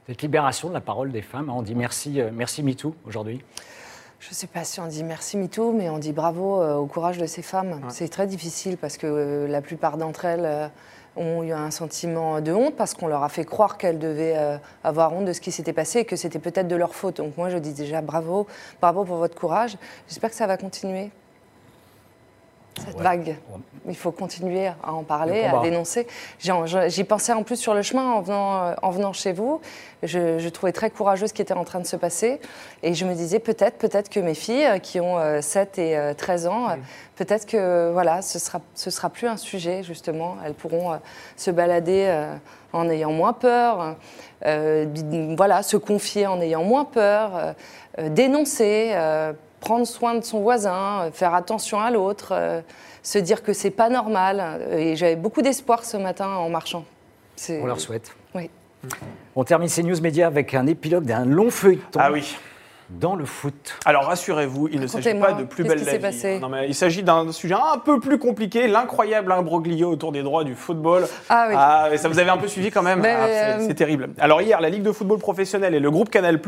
Cette 0.07 0.21
libération 0.21 0.69
de 0.69 0.73
la 0.73 0.81
parole 0.81 1.11
des 1.11 1.21
femmes, 1.21 1.49
hein, 1.49 1.55
on 1.55 1.61
dit 1.61 1.75
merci, 1.75 2.19
euh, 2.19 2.29
merci 2.33 2.61
MeToo 2.63 2.93
aujourd'hui. 3.05 3.41
Je 4.19 4.29
ne 4.29 4.33
sais 4.33 4.47
pas 4.47 4.63
si 4.63 4.79
on 4.79 4.87
dit 4.87 5.03
merci 5.03 5.37
MeToo, 5.37 5.73
mais 5.73 5.89
on 5.89 5.97
dit 5.97 6.13
bravo 6.13 6.61
euh, 6.61 6.75
au 6.75 6.85
courage 6.85 7.17
de 7.17 7.25
ces 7.25 7.41
femmes. 7.41 7.81
C'est 7.89 8.09
très 8.09 8.27
difficile 8.27 8.77
parce 8.77 8.97
que 8.97 9.07
euh, 9.07 9.47
la 9.47 9.61
plupart 9.61 9.97
d'entre 9.97 10.25
elles 10.25 10.71
ont 11.15 11.43
eu 11.43 11.51
un 11.51 11.69
sentiment 11.71 12.41
de 12.41 12.51
honte 12.51 12.75
parce 12.75 12.95
qu'on 12.95 13.07
leur 13.07 13.21
a 13.23 13.29
fait 13.29 13.45
croire 13.45 13.77
qu'elles 13.77 13.99
devaient 13.99 14.35
avoir 14.83 15.13
honte 15.13 15.25
de 15.25 15.33
ce 15.33 15.41
qui 15.41 15.51
s'était 15.51 15.71
passé 15.71 15.99
et 15.99 16.05
que 16.05 16.15
c'était 16.15 16.39
peut-être 16.39 16.67
de 16.67 16.75
leur 16.75 16.95
faute. 16.95 17.17
Donc 17.17 17.37
moi, 17.37 17.49
je 17.51 17.57
dis 17.59 17.73
déjà 17.73 18.01
bravo, 18.01 18.47
bravo 18.81 19.03
pour 19.03 19.17
votre 19.17 19.35
courage. 19.35 19.77
J'espère 20.07 20.31
que 20.31 20.35
ça 20.35 20.47
va 20.47 20.57
continuer. 20.57 21.11
Cette 22.77 22.95
Ouais. 22.97 23.03
vague. 23.03 23.35
Il 23.87 23.95
faut 23.95 24.11
continuer 24.11 24.67
à 24.67 24.93
en 24.93 25.03
parler, 25.03 25.43
Le 25.51 25.57
à 25.57 25.61
dénoncer. 25.61 26.07
J'y 26.39 27.03
pensais 27.03 27.33
en 27.33 27.43
plus 27.43 27.57
sur 27.57 27.73
le 27.73 27.81
chemin 27.81 28.13
en 28.13 28.21
venant, 28.21 28.63
euh, 28.63 28.73
en 28.81 28.91
venant 28.91 29.11
chez 29.13 29.33
vous. 29.33 29.59
Je, 30.03 30.39
je 30.39 30.49
trouvais 30.49 30.71
très 30.71 30.89
courageuse 30.89 31.29
ce 31.29 31.33
qui 31.33 31.41
était 31.41 31.53
en 31.53 31.65
train 31.65 31.79
de 31.79 31.85
se 31.85 31.97
passer. 31.97 32.39
Et 32.81 32.93
je 32.93 33.05
me 33.05 33.13
disais 33.13 33.39
peut-être 33.39 33.77
peut-être 33.77 34.09
que 34.09 34.19
mes 34.21 34.33
filles, 34.35 34.65
euh, 34.65 34.77
qui 34.79 34.99
ont 35.01 35.17
euh, 35.19 35.41
7 35.41 35.77
et 35.79 35.97
euh, 35.97 36.13
13 36.13 36.47
ans, 36.47 36.67
peut-être 37.17 37.45
que 37.45 37.91
voilà, 37.91 38.21
ce 38.21 38.39
sera, 38.39 38.61
ce 38.73 38.89
sera 38.89 39.09
plus 39.09 39.27
un 39.27 39.37
sujet, 39.37 39.83
justement. 39.83 40.37
Elles 40.45 40.53
pourront 40.53 40.97
se 41.35 41.51
balader 41.51 42.09
en 42.73 42.89
ayant 42.89 43.11
moins 43.11 43.33
peur, 43.33 43.95
euh, 44.45 44.85
voilà, 45.37 45.61
se 45.63 45.77
confier 45.77 46.25
en 46.27 46.41
ayant 46.41 46.63
moins 46.63 46.85
peur, 46.85 47.53
euh, 47.99 48.09
dénoncer, 48.09 48.91
euh, 48.93 49.31
prendre 49.63 49.87
soin 49.87 50.15
de 50.15 50.23
son 50.25 50.41
voisin, 50.41 51.03
euh, 51.03 51.11
faire 51.11 51.33
attention 51.33 51.79
à 51.79 51.89
l'autre, 51.89 52.33
euh, 52.33 52.61
se 53.01 53.17
dire 53.17 53.43
que 53.43 53.53
c'est 53.53 53.71
pas 53.71 53.89
normal. 53.89 54.61
Et 54.77 54.97
j'avais 54.97 55.15
beaucoup 55.15 55.41
d'espoir 55.41 55.85
ce 55.85 55.95
matin 55.95 56.27
en 56.27 56.49
marchant. 56.49 56.83
On 57.49 57.65
leur 57.65 57.79
souhaite. 57.79 58.13
Oui. 58.35 58.49
On 59.35 59.43
termine 59.45 59.69
ces 59.69 59.83
news 59.83 59.99
médias 60.01 60.27
avec 60.27 60.53
un 60.53 60.67
épilogue 60.67 61.05
d'un 61.05 61.25
long 61.25 61.49
feuilleton 61.49 61.99
Ah 62.01 62.11
oui. 62.11 62.37
Dans 62.99 63.15
le 63.15 63.25
foot. 63.25 63.75
Alors 63.85 64.05
rassurez-vous, 64.05 64.69
il 64.71 64.79
ne 64.79 64.87
s'agit 64.87 65.13
pas 65.15 65.33
de 65.33 65.43
plus 65.43 65.63
qu'est-ce 65.63 65.75
belle 65.75 65.85
qui 65.85 65.93
la 65.93 65.99
passé 65.99 66.39
Non, 66.39 66.49
mais 66.49 66.67
il 66.67 66.75
s'agit 66.75 67.03
d'un 67.03 67.31
sujet 67.31 67.55
un 67.55 67.77
peu 67.77 67.99
plus 67.99 68.17
compliqué, 68.19 68.67
l'incroyable 68.67 69.31
imbroglio 69.31 69.89
autour 69.89 70.11
des 70.11 70.23
droits 70.23 70.43
du 70.43 70.55
football. 70.55 71.07
Ah 71.29 71.47
oui. 71.49 71.55
mais 71.91 71.97
ça 71.97 72.09
vous 72.09 72.19
avez 72.19 72.29
un 72.29 72.37
peu 72.37 72.47
suivi 72.47 72.71
quand 72.71 72.83
même. 72.83 73.01
Ah, 73.03 73.27
c'est 73.27 73.43
euh, 73.43 73.67
c'est 73.67 73.73
terrible. 73.73 74.09
Alors 74.19 74.41
hier, 74.41 74.61
la 74.61 74.69
Ligue 74.69 74.83
de 74.83 74.91
football 74.91 75.19
professionnel 75.19 75.73
et 75.73 75.79
le 75.79 75.91
groupe 75.91 76.09
Canal+ 76.09 76.39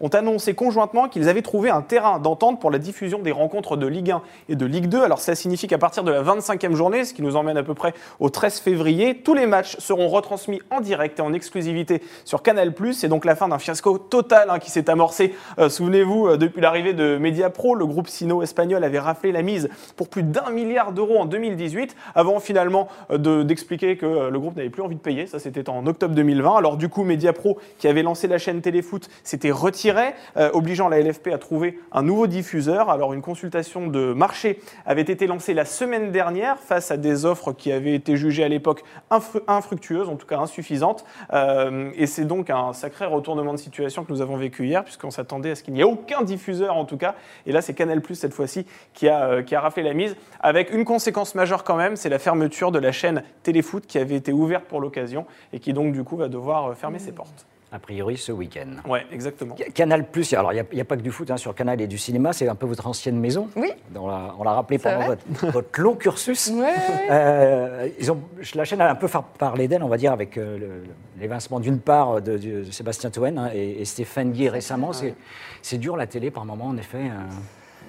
ont 0.00 0.08
annoncé 0.08 0.54
conjointement 0.54 1.08
qu'ils 1.08 1.28
avaient 1.28 1.42
trouvé 1.42 1.70
un 1.70 1.82
terrain 1.82 2.18
d'entente 2.18 2.60
pour 2.60 2.70
la 2.70 2.78
diffusion 2.78 3.18
des 3.20 3.32
rencontres 3.32 3.76
de 3.76 3.86
Ligue 3.86 4.10
1 4.10 4.22
et 4.48 4.56
de 4.56 4.66
Ligue 4.66 4.86
2. 4.86 5.02
Alors 5.02 5.20
ça 5.20 5.34
signifie 5.34 5.66
qu'à 5.66 5.78
partir 5.78 6.04
de 6.04 6.12
la 6.12 6.22
25e 6.22 6.74
journée, 6.74 7.04
ce 7.04 7.14
qui 7.14 7.22
nous 7.22 7.36
emmène 7.36 7.56
à 7.56 7.62
peu 7.62 7.74
près 7.74 7.94
au 8.20 8.30
13 8.30 8.60
février, 8.60 9.22
tous 9.22 9.34
les 9.34 9.46
matchs 9.46 9.76
seront 9.78 10.08
retransmis 10.08 10.60
en 10.70 10.80
direct 10.80 11.18
et 11.18 11.22
en 11.22 11.32
exclusivité 11.32 12.02
sur 12.24 12.42
Canal+. 12.42 12.72
C'est 12.92 13.08
donc 13.08 13.24
la 13.24 13.34
fin 13.34 13.48
d'un 13.48 13.58
fiasco 13.58 13.98
total 13.98 14.50
hein, 14.50 14.58
qui 14.58 14.70
s'est 14.70 14.88
amorcé, 14.90 15.34
euh, 15.58 15.68
souvenez-vous, 15.88 16.26
euh, 16.28 16.36
depuis 16.36 16.60
l'arrivée 16.60 16.92
de 16.92 17.16
Mediapro, 17.16 17.74
le 17.74 17.86
groupe 17.86 18.08
sino-espagnol 18.08 18.84
avait 18.84 18.98
raflé 18.98 19.32
la 19.32 19.40
mise 19.40 19.70
pour 19.96 20.10
plus 20.10 20.22
d'un 20.22 20.50
milliard 20.50 20.92
d'euros 20.92 21.16
en 21.18 21.24
2018, 21.24 21.96
avant 22.14 22.40
finalement 22.40 22.88
euh, 23.10 23.16
de- 23.16 23.42
d'expliquer 23.42 23.96
que 23.96 24.04
euh, 24.04 24.28
le 24.30 24.38
groupe 24.38 24.54
n'avait 24.54 24.68
plus 24.68 24.82
envie 24.82 24.96
de 24.96 25.00
payer. 25.00 25.26
Ça, 25.26 25.38
c'était 25.38 25.70
en 25.70 25.86
octobre 25.86 26.14
2020. 26.14 26.56
Alors 26.58 26.76
du 26.76 26.90
coup, 26.90 27.04
Mediapro, 27.04 27.56
qui 27.78 27.88
avait 27.88 28.02
lancé 28.02 28.28
la 28.28 28.36
chaîne 28.36 28.60
Téléfoot, 28.60 29.08
s'était 29.22 29.50
retiré, 29.50 30.12
obligeant 30.52 30.88
la 30.90 31.00
LFP 31.00 31.28
à 31.32 31.38
trouver 31.38 31.78
un 31.92 32.02
nouveau 32.02 32.26
diffuseur. 32.26 32.90
Alors 32.90 33.14
une 33.14 33.22
consultation 33.22 33.86
de 33.86 34.12
marché 34.12 34.60
avait 34.84 35.00
été 35.02 35.26
lancée 35.26 35.54
la 35.54 35.64
semaine 35.64 36.10
dernière 36.12 36.58
face 36.58 36.90
à 36.90 36.96
des 36.98 37.24
offres 37.24 37.52
qui 37.52 37.72
avaient 37.72 37.94
été 37.94 38.16
jugées 38.16 38.44
à 38.44 38.48
l'époque 38.48 38.82
infru- 39.10 39.40
infructueuses, 39.48 40.08
en 40.08 40.16
tout 40.16 40.26
cas 40.26 40.38
insuffisantes. 40.38 41.04
Et 41.32 42.06
c'est 42.06 42.24
donc 42.26 42.50
un 42.50 42.72
sacré 42.74 43.06
retournement 43.06 43.52
de 43.54 43.58
situation 43.58 44.04
que 44.04 44.12
nous 44.12 44.20
avons 44.20 44.36
vécu 44.36 44.66
hier, 44.66 44.84
puisqu'on 44.84 45.10
s'attendait 45.10 45.52
à 45.52 45.54
ce 45.54 45.62
qu'il 45.68 45.74
n'y 45.74 45.80
ait 45.82 45.84
aucun 45.84 46.22
diffuseur 46.22 46.76
en 46.76 46.86
tout 46.86 46.96
cas. 46.96 47.14
Et 47.44 47.52
là, 47.52 47.60
c'est 47.60 47.74
Canal 47.74 48.00
Plus 48.00 48.14
cette 48.14 48.32
fois-ci 48.32 48.64
qui 48.94 49.06
a, 49.06 49.28
euh, 49.28 49.42
qui 49.42 49.54
a 49.54 49.60
raflé 49.60 49.82
la 49.82 49.92
mise, 49.92 50.16
avec 50.40 50.72
une 50.72 50.86
conséquence 50.86 51.34
majeure 51.34 51.62
quand 51.62 51.76
même, 51.76 51.94
c'est 51.94 52.08
la 52.08 52.18
fermeture 52.18 52.72
de 52.72 52.78
la 52.78 52.90
chaîne 52.90 53.22
Téléfoot 53.42 53.86
qui 53.86 53.98
avait 53.98 54.16
été 54.16 54.32
ouverte 54.32 54.64
pour 54.64 54.80
l'occasion 54.80 55.26
et 55.52 55.60
qui 55.60 55.74
donc 55.74 55.92
du 55.92 56.04
coup 56.04 56.16
va 56.16 56.28
devoir 56.28 56.70
euh, 56.70 56.74
fermer 56.74 56.98
ses 56.98 57.12
portes. 57.12 57.46
A 57.70 57.78
priori 57.78 58.16
ce 58.16 58.32
week-end. 58.32 58.88
Ouais, 58.88 59.04
exactement. 59.12 59.54
Canal 59.74 60.06
Plus, 60.08 60.32
alors 60.32 60.52
il 60.54 60.64
n'y 60.72 60.80
a, 60.80 60.84
pas 60.84 60.96
que 60.96 61.02
du 61.02 61.10
foot 61.10 61.30
hein, 61.30 61.36
sur 61.36 61.54
Canal 61.54 61.80
et 61.82 61.86
du 61.86 61.98
cinéma, 61.98 62.32
c'est 62.32 62.48
un 62.48 62.54
peu 62.54 62.64
votre 62.66 62.86
ancienne 62.86 63.18
maison. 63.20 63.48
Oui. 63.56 63.70
On 63.94 64.08
l'a, 64.08 64.34
on 64.38 64.42
l'a 64.44 64.52
rappelé 64.52 64.78
pendant 64.78 65.04
votre, 65.06 65.22
votre 65.52 65.80
long 65.80 65.94
cursus. 65.94 66.50
Ouais. 66.54 66.72
Euh, 67.10 67.88
ils 67.98 68.10
ont, 68.10 68.20
la 68.54 68.64
chaîne 68.64 68.80
a 68.80 68.90
un 68.90 68.94
peu 68.94 69.06
fait 69.06 69.18
parler 69.38 69.68
d'elle, 69.68 69.82
on 69.82 69.88
va 69.88 69.98
dire, 69.98 70.12
avec 70.12 70.38
euh, 70.38 70.58
le- 70.58 70.82
l'évincement 71.20 71.60
d'une 71.60 71.78
part 71.78 72.22
de, 72.22 72.38
de 72.38 72.64
Sébastien 72.70 73.10
Toen 73.10 73.38
hein, 73.38 73.50
et, 73.52 73.82
et 73.82 73.84
Stéphane 73.84 74.32
Guy 74.32 74.48
récemment. 74.48 74.92
C'est, 74.92 75.14
c'est 75.60 75.78
dur 75.78 75.96
la 75.96 76.06
télé 76.06 76.30
par 76.30 76.44
moment, 76.46 76.66
en 76.66 76.76
effet. 76.78 76.98
euh, 76.98 77.10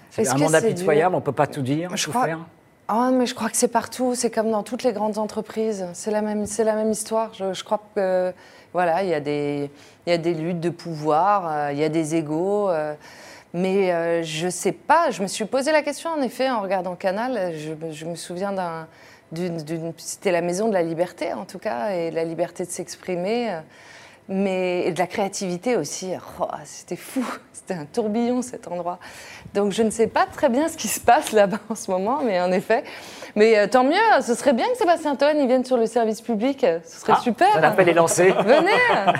c'est 0.10 0.24
Est-ce 0.24 0.32
un 0.32 0.38
monde 0.40 0.56
impitoyable, 0.56 1.16
on 1.16 1.20
ne 1.20 1.24
peut 1.24 1.32
pas 1.32 1.48
tout 1.48 1.62
dire, 1.62 1.96
Je 1.96 2.04
tout 2.04 2.10
crois- 2.12 2.26
faire. 2.26 2.40
Ah, 2.92 3.12
mais 3.14 3.28
je 3.28 3.36
crois 3.36 3.50
que 3.52 3.56
c'est 3.56 3.68
partout, 3.68 4.16
c'est 4.16 4.32
comme 4.32 4.50
dans 4.50 4.64
toutes 4.64 4.82
les 4.82 4.94
grandes 4.94 5.20
entreprises, 5.20 5.86
c'est 5.94 6.10
la 6.10 6.24
même, 6.24 6.48
c'est 6.48 6.64
la 6.64 6.74
même 6.74 6.90
histoire. 6.90 7.32
Je, 7.36 7.54
je 7.54 7.64
crois 7.64 7.80
que 7.96 8.34
voilà, 8.74 9.04
il 9.04 9.10
y 9.10 9.14
a 9.14 9.20
des, 9.20 9.70
luttes 10.34 10.60
de 10.60 10.70
pouvoir, 10.70 11.48
euh, 11.50 11.72
il 11.72 11.80
y 11.80 11.84
a 11.84 11.90
des 11.90 12.16
égaux, 12.16 12.70
euh, 12.70 12.94
mais 13.54 13.92
euh, 13.92 14.24
je 14.24 14.48
sais 14.50 14.72
pas. 14.72 15.10
Je 15.12 15.22
me 15.22 15.28
suis 15.28 15.46
posé 15.46 15.72
la 15.72 15.82
question 15.82 16.12
en 16.12 16.22
effet 16.22 16.50
en 16.50 16.62
regardant 16.62 16.96
Canal. 16.96 17.54
Je, 17.92 18.06
me- 18.06 18.16
souviens 18.16 18.52
d'un, 18.52 18.88
d'une, 19.32 19.94
c'était 19.98 20.32
la 20.32 20.42
maison 20.42 20.68
de 20.68 20.74
la 20.74 20.84
liberté 20.84 21.34
en 21.34 21.46
tout 21.46 21.60
cas 21.60 21.92
et 21.92 22.12
la 22.12 22.24
liberté 22.24 22.66
de 22.66 22.72
s'exprimer. 22.72 23.58
Mais 24.30 24.86
et 24.86 24.92
de 24.92 25.00
la 25.00 25.08
créativité 25.08 25.76
aussi. 25.76 26.12
Oh, 26.40 26.46
c'était 26.64 26.96
fou, 26.96 27.26
c'était 27.54 27.74
un 27.74 27.86
tourbillon 27.86 28.42
cet 28.42 28.68
endroit. 28.68 29.00
Donc 29.54 29.72
je 29.72 29.84
ne 29.84 29.90
sais 29.90 30.08
pas 30.08 30.26
très 30.32 30.48
bien 30.50 30.68
ce 30.70 30.78
qui 30.78 30.88
se 30.88 31.00
passe 31.00 31.32
là-bas 31.32 31.58
en 31.70 31.76
ce 31.76 31.90
moment, 31.92 32.20
mais 32.24 32.40
en 32.40 32.52
effet. 32.52 32.84
Mais 33.36 33.58
euh, 33.58 33.68
tant 33.68 33.84
mieux, 33.84 33.96
ce 34.22 34.34
serait 34.36 34.54
bien 34.54 34.66
que 34.72 34.78
Sébastien 34.78 35.16
Toen 35.16 35.36
il 35.40 35.48
vienne 35.48 35.66
sur 35.66 35.78
le 35.78 35.86
service 35.86 36.22
public, 36.22 36.66
ce 36.84 37.00
serait 37.02 37.14
Ah, 37.16 37.22
super. 37.22 37.60
L'appel 37.62 37.90
est 37.90 37.94
lancé. 37.94 38.30
Venez, 38.46 38.72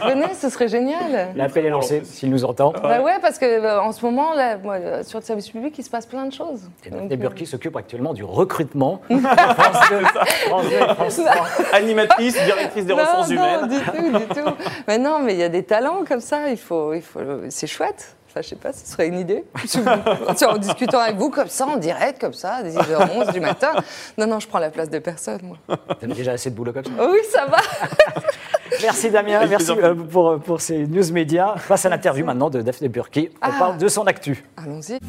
venez, 0.04 0.34
ce 0.40 0.50
serait 0.50 0.68
génial. 0.68 1.30
L'appel 1.36 1.66
est 1.66 1.70
lancé, 1.70 2.02
s'il 2.04 2.30
nous 2.30 2.46
entend. 2.46 2.74
Bah 2.82 3.02
ouais, 3.02 3.18
parce 3.22 3.38
que 3.40 3.46
euh, 3.46 3.82
en 3.82 3.92
ce 3.92 4.04
moment, 4.06 4.34
là, 4.34 4.58
moi, 4.58 4.76
euh, 4.76 5.04
sur 5.04 5.20
le 5.20 5.24
service 5.26 5.50
public, 5.50 5.76
il 5.78 5.84
se 5.84 5.90
passe 5.90 6.06
plein 6.06 6.26
de 6.26 6.34
choses. 6.34 6.62
Et 6.86 6.90
Donc, 6.90 7.02
Daphné 7.02 7.16
euh, 7.16 7.18
Burki 7.18 7.46
s'occupe 7.46 7.76
actuellement 7.76 8.14
du 8.14 8.24
recrutement. 8.24 9.02
France 9.10 9.90
2, 9.90 10.00
France 10.48 10.66
2 10.70 10.76
et 10.76 10.94
France 10.96 11.22
3. 11.24 11.48
Animatrice, 11.74 12.34
directrice 12.44 12.86
des 12.86 12.94
non, 12.94 13.04
ressources 13.04 13.30
non, 13.30 13.36
humaines. 13.36 13.68
du 13.70 13.80
tout, 13.80 14.18
du 14.20 14.26
tout. 14.42 14.50
Mais 14.88 14.98
non, 15.00 15.20
mais 15.20 15.34
il 15.34 15.40
y 15.40 15.44
a 15.44 15.50
des 15.50 15.64
talents 15.64 16.04
comme 16.08 16.20
ça, 16.22 16.50
il 16.50 16.58
faut, 16.58 16.94
il 16.94 17.02
faut, 17.02 17.20
c'est 17.50 17.68
chouette. 17.68 18.16
Enfin, 18.30 18.42
je 18.44 18.50
sais 18.50 18.56
pas, 18.56 18.72
ce 18.74 18.86
serait 18.86 19.08
une 19.08 19.18
idée. 19.18 19.44
en 20.48 20.58
discutant 20.58 21.00
avec 21.00 21.16
vous 21.16 21.32
comme 21.32 21.48
ça, 21.48 21.66
en 21.66 21.78
direct, 21.78 22.22
comme 22.22 22.34
ça, 22.34 22.58
à 22.58 22.64
10h11 22.64 23.34
du 23.34 23.40
matin. 23.40 23.72
Non, 24.20 24.28
non, 24.28 24.40
je 24.40 24.48
prends 24.48 24.60
la 24.60 24.70
place 24.70 24.90
de 24.92 25.00
personne, 25.00 25.40
moi. 25.42 25.58
T'as 26.00 26.06
déjà 26.06 26.34
assez 26.34 26.52
de 26.52 26.56
boulot 26.56 26.72
comme 26.72 26.86
ça. 26.86 26.92
Oh 27.02 27.08
oui, 27.12 27.20
ça 27.32 27.48
va. 27.48 27.58
Merci 28.84 29.10
Damien, 29.10 29.38
Avec 29.40 29.50
merci 29.50 29.72
euh, 29.72 29.96
pour, 29.96 30.40
pour 30.40 30.62
ces 30.62 30.86
news 30.86 31.12
médias. 31.12 31.56
Passe 31.68 31.86
à 31.88 31.90
l'interview 31.90 32.24
maintenant 32.24 32.52
de 32.52 32.62
Daphné 32.62 32.88
Burki. 32.88 33.30
On 33.42 33.48
Ah. 33.48 33.52
parle 33.58 33.78
de 33.80 33.88
son 33.88 34.06
actu. 34.06 34.46
Allons-y. 34.58 35.00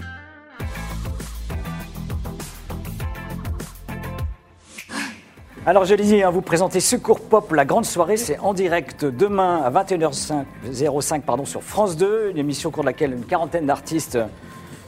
Alors 5.70 5.84
je 5.84 5.94
disais, 5.94 6.24
hein, 6.24 6.30
vous 6.30 6.42
présentez 6.42 6.80
Secours 6.80 7.20
Pop, 7.20 7.52
la 7.52 7.64
grande 7.64 7.84
soirée, 7.84 8.16
c'est 8.16 8.40
en 8.40 8.54
direct 8.54 9.04
demain 9.04 9.62
à 9.62 9.70
21h05 9.70 11.20
pardon, 11.20 11.44
sur 11.44 11.62
France 11.62 11.96
2, 11.96 12.30
une 12.30 12.38
émission 12.38 12.70
au 12.70 12.72
cours 12.72 12.82
de 12.82 12.88
laquelle 12.88 13.12
une 13.12 13.24
quarantaine 13.24 13.66
d'artistes 13.66 14.18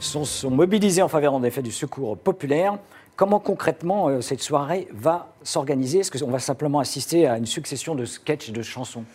sont, 0.01 0.25
mobilisés 0.51 1.01
en 1.01 1.07
faveur 1.07 1.35
en 1.35 1.43
effet 1.43 1.61
du 1.61 1.71
secours 1.71 2.17
populaire. 2.17 2.79
Comment 3.15 3.39
concrètement 3.39 4.09
euh, 4.09 4.19
cette 4.19 4.41
soirée 4.41 4.89
va 4.91 5.33
s'organiser? 5.43 5.99
Est-ce 5.99 6.11
qu'on 6.11 6.29
va 6.29 6.39
simplement 6.39 6.79
assister 6.79 7.27
à 7.27 7.37
une 7.37 7.45
succession 7.45 7.95
de 7.95 8.03
sketchs 8.03 8.49
et 8.49 8.51
de 8.51 8.61
chansons? 8.61 9.05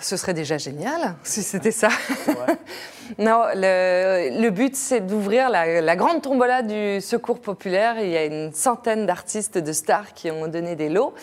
Ce 0.00 0.16
serait 0.16 0.34
déjà 0.34 0.58
génial 0.58 1.14
si 1.22 1.42
c'était 1.42 1.70
ça. 1.70 1.88
non, 3.18 3.44
le, 3.54 4.40
le 4.40 4.50
but, 4.50 4.74
c'est 4.74 5.00
d'ouvrir 5.00 5.50
la, 5.50 5.80
la 5.80 5.96
grande 5.96 6.22
tombola 6.22 6.62
du 6.62 7.00
secours 7.00 7.40
populaire. 7.40 8.00
Il 8.00 8.08
y 8.08 8.16
a 8.16 8.24
une 8.24 8.52
centaine 8.52 9.06
d'artistes, 9.06 9.58
de 9.58 9.72
stars 9.72 10.14
qui 10.14 10.30
ont 10.30 10.48
donné 10.48 10.74
des 10.74 10.88
lots. 10.88 11.14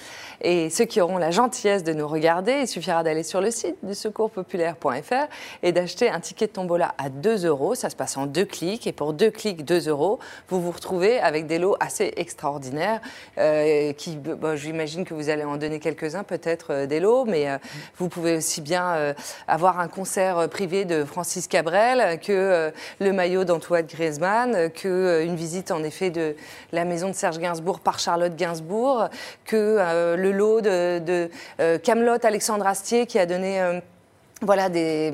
Et 0.41 0.69
ceux 0.69 0.86
qui 0.86 1.01
auront 1.01 1.17
la 1.17 1.31
gentillesse 1.31 1.84
de 1.84 1.93
nous 1.93 2.08
regarder, 2.08 2.62
il 2.62 2.67
suffira 2.67 3.03
d'aller 3.03 3.24
sur 3.24 3.41
le 3.41 3.51
site 3.51 3.75
du 3.84 3.93
secourspopulaire.fr 3.93 5.27
et 5.63 5.72
d'acheter 5.72 6.10
un 6.10 6.19
ticket 6.19 6.48
de 6.48 6.51
tombola 6.51 6.93
à 6.98 7.10
2 7.10 7.46
euros. 7.46 7.75
Ça 7.75 7.89
se 7.89 7.96
passe 7.96 8.17
en 8.17 8.25
deux 8.25 8.46
clics. 8.46 8.88
Et 8.88 8.91
pour 8.91 9.13
deux 9.13 9.31
clics, 9.31 9.65
2 9.65 9.89
euros, 9.89 10.19
vous 10.48 10.62
vous 10.62 10.72
retrouvez 10.72 11.19
avec 11.19 11.48
des 11.48 11.60
lots 11.60 11.75
assez 11.79 12.13
extraordinaires. 12.17 13.01
euh, 13.38 13.93
bon, 14.15 14.55
J'imagine 14.55 15.05
que 15.05 15.13
vous 15.13 15.29
allez 15.29 15.43
en 15.43 15.58
donner 15.58 15.79
quelques-uns, 15.79 16.24
peut-être 16.24 16.74
euh, 16.74 16.86
des 16.86 17.00
lots, 17.00 17.25
mais 17.25 17.50
euh, 17.50 17.58
vous 17.98 18.10
pouvez 18.10 18.38
aussi 18.38 18.62
bien 18.62 19.13
avoir 19.48 19.79
un 19.79 19.88
concert 19.88 20.50
privé 20.50 20.86
de 20.86 21.03
Francis 21.03 21.48
Cabrel 21.48 22.19
que 22.19 22.72
le 23.00 23.13
maillot 23.13 23.43
d'Antoine 23.43 23.86
Griezmann, 23.86 24.69
que 24.72 25.24
une 25.24 25.36
visite 25.36 25.72
en 25.72 25.84
effet 25.84 26.10
de 26.10 26.36
la 26.72 26.86
maison 26.86 27.10
de 27.10 27.13
Serge 27.13 27.39
Gainsbourg 27.39 27.79
par 27.79 28.00
Charlotte 28.00 28.36
Gainsbourg, 28.36 29.10
que 29.46 29.77
euh, 29.79 30.15
le 30.31 30.38
lot 30.38 30.62
de, 30.62 31.00
de 31.00 31.29
euh, 31.59 31.77
Camelot 31.77 32.17
Alexandre 32.24 32.65
Astier 32.67 33.05
qui 33.05 33.17
a 33.19 33.25
donné 33.25 33.62
euh, 33.62 33.79
voilà 34.41 34.69
des 34.69 35.12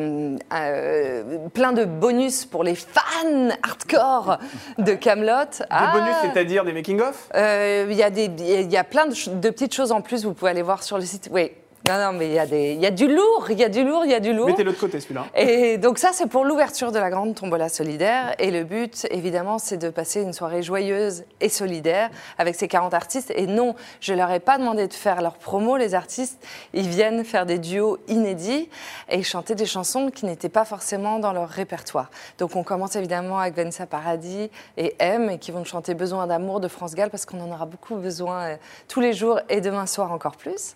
euh, 0.53 1.37
plein 1.53 1.73
de 1.73 1.85
bonus 1.85 2.45
pour 2.45 2.63
les 2.63 2.75
fans 2.75 3.49
hardcore 3.63 4.37
de 4.77 4.93
Camelot. 4.93 5.49
Des 5.59 5.99
bonus, 5.99 6.15
c'est-à-dire 6.21 6.63
des 6.63 6.73
making-of? 6.73 7.29
Euh, 7.35 7.87
Il 7.89 7.95
y, 7.97 8.03
a 8.03 8.09
des- 8.09 8.25
il 8.39 8.71
y 8.71 8.77
a 8.77 8.83
plein 8.83 9.07
de, 9.07 9.13
de 9.39 9.49
petites 9.49 9.73
choses 9.73 9.91
en 9.91 10.01
plus, 10.01 10.25
vous 10.25 10.33
pouvez 10.33 10.51
aller 10.51 10.61
voir 10.61 10.83
sur 10.83 10.97
le 10.97 11.05
site. 11.05 11.29
Oui, 11.31 11.51
non, 11.87 11.97
non, 11.99 12.13
mais 12.17 12.27
il 12.27 12.33
y, 12.33 12.39
a 12.39 12.45
des- 12.47 12.73
il 12.73 12.79
y 12.81 12.85
a 12.85 12.91
du 12.91 13.07
lourd, 13.07 13.47
il 13.49 13.59
y 13.59 13.63
a 13.63 13.69
du 13.69 13.83
lourd, 13.83 14.05
il 14.05 14.11
y 14.11 14.15
a 14.15 14.19
du 14.19 14.33
lourd. 14.33 14.47
Mettez-le 14.47 14.71
de 14.71 14.77
côté, 14.77 14.99
celui-là. 14.99 15.25
Et 15.35 15.77
donc 15.77 15.99
ça, 15.99 16.11
c'est 16.13 16.25
pour 16.27 16.43
l'ouverture 16.43 16.91
de 16.91 16.97
la 16.99 17.09
grande 17.09 17.35
tombola 17.35 17.69
solidaire. 17.69 18.33
Et 18.39 18.49
le 18.51 18.63
but, 18.63 19.05
évidemment, 19.11 19.59
c'est 19.59 19.77
de 19.77 19.89
passer 19.89 20.21
une 20.21 20.33
soirée 20.33 20.63
joyeuse 20.63 21.25
et 21.41 21.49
solidaire 21.49 22.09
avec 22.37 22.55
ces 22.55 22.67
40 22.67 22.93
artistes. 22.93 23.31
Et 23.35 23.45
non, 23.45 23.75
je 24.01 24.13
leur 24.13 24.31
ai 24.31 24.39
pas 24.39 24.57
demandé 24.57 24.87
de 24.87 24.93
faire 24.93 25.21
leur 25.21 25.35
promo, 25.35 25.77
les 25.77 25.93
artistes. 25.93 26.43
Ils 26.73 26.87
viennent 26.89 27.23
faire 27.23 27.45
des 27.45 27.59
duos 27.59 27.97
inédits 28.07 28.69
et 29.09 29.21
chanter 29.23 29.53
des 29.53 29.65
chansons 29.67 30.09
qui 30.09 30.25
n'étaient 30.25 30.49
pas 30.49 30.65
forcément 30.65 31.19
dans 31.19 31.33
leur 31.33 31.49
répertoire. 31.49 32.09
Donc 32.39 32.55
on 32.55 32.63
commence 32.63 32.95
évidemment 32.95 33.37
avec 33.39 33.55
Vanessa 33.55 33.85
Paradis 33.85 34.49
et 34.77 34.95
M, 34.99 35.29
et 35.29 35.37
qui 35.37 35.51
vont 35.51 35.63
chanter 35.63 35.93
Besoin 35.93 36.25
d'amour 36.27 36.59
de 36.59 36.67
France 36.67 36.95
Gall, 36.95 37.09
parce 37.09 37.25
qu'on 37.25 37.39
en 37.41 37.51
aura 37.51 37.65
beaucoup 37.65 37.95
besoin 37.95 38.41
euh, 38.43 38.55
tous 38.87 39.01
les 39.01 39.13
jours 39.13 39.39
et 39.49 39.61
demain 39.61 39.85
soir 39.85 40.11
encore 40.11 40.35
plus. 40.35 40.75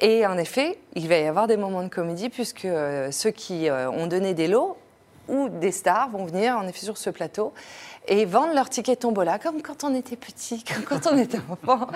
Et 0.00 0.24
effet, 0.40 0.78
il 0.96 1.08
va 1.08 1.18
y 1.18 1.26
avoir 1.26 1.46
des 1.46 1.56
moments 1.56 1.84
de 1.84 1.88
comédie, 1.88 2.28
puisque 2.28 2.64
euh, 2.64 3.12
ceux 3.12 3.30
qui 3.30 3.68
euh, 3.68 3.88
ont 3.90 4.08
donné 4.08 4.34
des 4.34 4.48
lots 4.48 4.76
ou 5.28 5.48
des 5.48 5.72
stars 5.72 6.10
vont 6.10 6.24
venir 6.24 6.56
en 6.56 6.66
effet 6.66 6.84
sur 6.84 6.98
ce 6.98 7.10
plateau 7.10 7.52
et 8.08 8.24
vendre 8.24 8.54
leur 8.54 8.68
ticket 8.68 8.96
tombola 8.96 9.38
comme 9.38 9.62
quand 9.62 9.84
on 9.84 9.94
était 9.94 10.16
petit, 10.16 10.64
comme 10.74 10.82
quand 10.82 11.10
on 11.10 11.16
était 11.18 11.40
enfant, 11.48 11.86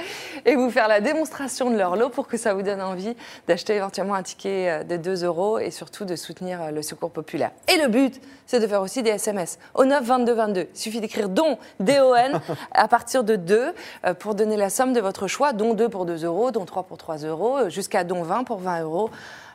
et 0.45 0.55
vous 0.55 0.71
faire 0.71 0.89
la 0.89 1.01
démonstration 1.01 1.71
de 1.71 1.77
leur 1.77 1.97
lot 1.97 2.09
pour 2.09 2.29
que 2.29 2.37
ça 2.37 2.55
vous 2.55 2.63
donne 2.63 2.81
envie 2.81 3.17
d'acheter 3.49 3.75
éventuellement 3.75 4.15
un 4.15 4.23
ticket 4.23 4.71
euh, 4.71 4.85
de 4.85 4.97
2 4.97 5.25
euros 5.25 5.59
et 5.59 5.71
surtout 5.71 6.05
de 6.05 6.17
soutenir 6.17 6.63
euh, 6.63 6.71
le 6.71 6.83
secours 6.83 7.11
populaire. 7.11 7.51
Et 7.73 7.77
le 7.79 7.89
but, 7.89 8.21
c'est 8.47 8.61
de 8.61 8.67
faire 8.67 8.81
aussi 8.81 9.03
des 9.03 9.11
SMS 9.11 9.59
au 9.75 9.85
9 9.85 10.05
22 10.05 10.33
22. 10.33 10.69
Il 10.73 10.79
suffit 10.79 11.01
d'écrire 11.01 11.29
don, 11.29 11.59
D-O-N, 11.81 12.41
à 12.73 12.89
partir 12.89 13.25
de 13.25 13.37
2 13.37 13.75
euh, 14.05 14.15
pour 14.15 14.35
donner 14.35 14.57
la 14.57 14.71
somme 14.71 14.93
de 14.93 15.01
votre 15.01 15.27
choix, 15.27 15.53
don 15.53 15.75
2 15.75 15.89
pour 15.89 16.07
2 16.07 16.25
euros, 16.25 16.51
don 16.51 16.65
3 16.65 16.85
pour 16.85 16.99
3 16.99 17.19
euros, 17.19 17.69
jusqu'à 17.69 18.05
don 18.05 18.23
20 18.23 18.45
pour 18.45 18.59
20 18.59 18.83
euros. 18.83 19.11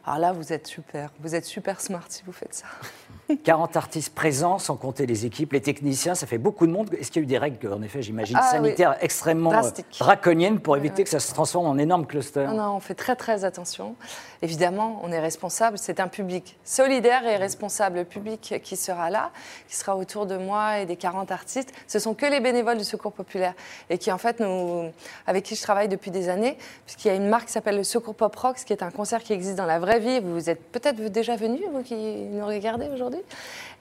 Alors 0.05 0.19
là, 0.19 0.31
vous 0.31 0.51
êtes 0.51 0.67
super, 0.67 1.11
vous 1.19 1.35
êtes 1.35 1.45
super 1.45 1.79
smart 1.79 2.05
si 2.09 2.23
vous 2.25 2.33
faites 2.33 2.53
ça. 2.53 2.65
40 3.37 3.77
artistes 3.77 4.13
présents, 4.13 4.57
sans 4.59 4.75
compter 4.75 5.05
les 5.05 5.25
équipes, 5.25 5.53
les 5.53 5.61
techniciens, 5.61 6.15
ça 6.15 6.27
fait 6.27 6.37
beaucoup 6.37 6.65
de 6.67 6.71
monde. 6.71 6.89
Est-ce 6.93 7.11
qu'il 7.11 7.21
y 7.21 7.23
a 7.23 7.25
eu 7.25 7.27
des 7.27 7.37
règles, 7.37 7.71
en 7.73 7.81
effet, 7.81 8.01
j'imagine, 8.01 8.37
Ah, 8.39 8.49
oui. 8.53 8.57
sanitaires 8.57 8.97
extrêmement 9.01 9.53
euh, 9.53 9.69
draconiennes 9.99 10.59
pour 10.59 10.75
éviter 10.77 11.03
que 11.03 11.09
ça 11.09 11.19
se 11.19 11.33
transforme 11.33 11.67
en 11.67 11.77
énorme 11.77 12.05
cluster? 12.05 12.45
Non, 12.47 12.53
non, 12.53 12.75
on 12.75 12.79
fait 12.79 12.95
très 12.95 13.15
très 13.15 13.45
attention. 13.45 13.95
Évidemment, 14.41 14.99
on 15.03 15.11
est 15.11 15.19
responsable. 15.19 15.77
C'est 15.77 15.99
un 15.99 16.07
public 16.07 16.57
solidaire 16.63 17.25
et 17.27 17.35
responsable. 17.37 17.97
Le 17.99 18.05
public 18.05 18.55
qui 18.63 18.75
sera 18.75 19.09
là, 19.09 19.31
qui 19.67 19.75
sera 19.75 19.95
autour 19.97 20.25
de 20.25 20.37
moi 20.37 20.79
et 20.79 20.85
des 20.85 20.95
40 20.95 21.31
artistes, 21.31 21.71
ce 21.87 21.99
sont 21.99 22.13
que 22.13 22.25
les 22.25 22.39
bénévoles 22.39 22.77
du 22.77 22.83
Secours 22.83 23.11
populaire 23.13 23.53
et 23.89 23.97
qui 23.97 24.11
en 24.11 24.17
fait 24.17 24.39
nous, 24.39 24.91
avec 25.27 25.43
qui 25.45 25.55
je 25.55 25.61
travaille 25.61 25.87
depuis 25.87 26.11
des 26.11 26.29
années, 26.29 26.57
puisqu'il 26.85 27.07
y 27.09 27.11
a 27.11 27.15
une 27.15 27.27
marque 27.27 27.47
qui 27.47 27.51
s'appelle 27.53 27.77
le 27.77 27.83
Secours 27.83 28.15
Pop 28.15 28.35
Rocks, 28.35 28.63
qui 28.65 28.73
est 28.73 28.83
un 28.83 28.91
concert 28.91 29.21
qui 29.23 29.33
existe 29.33 29.55
dans 29.57 29.65
la 29.65 29.79
vraie 29.79 29.99
vie. 29.99 30.19
Vous 30.19 30.49
êtes 30.49 30.61
peut-être 30.71 30.97
déjà 31.09 31.35
venus, 31.35 31.61
vous 31.71 31.83
qui 31.83 31.95
nous 31.95 32.45
regardez 32.45 32.87
aujourd'hui, 32.93 33.18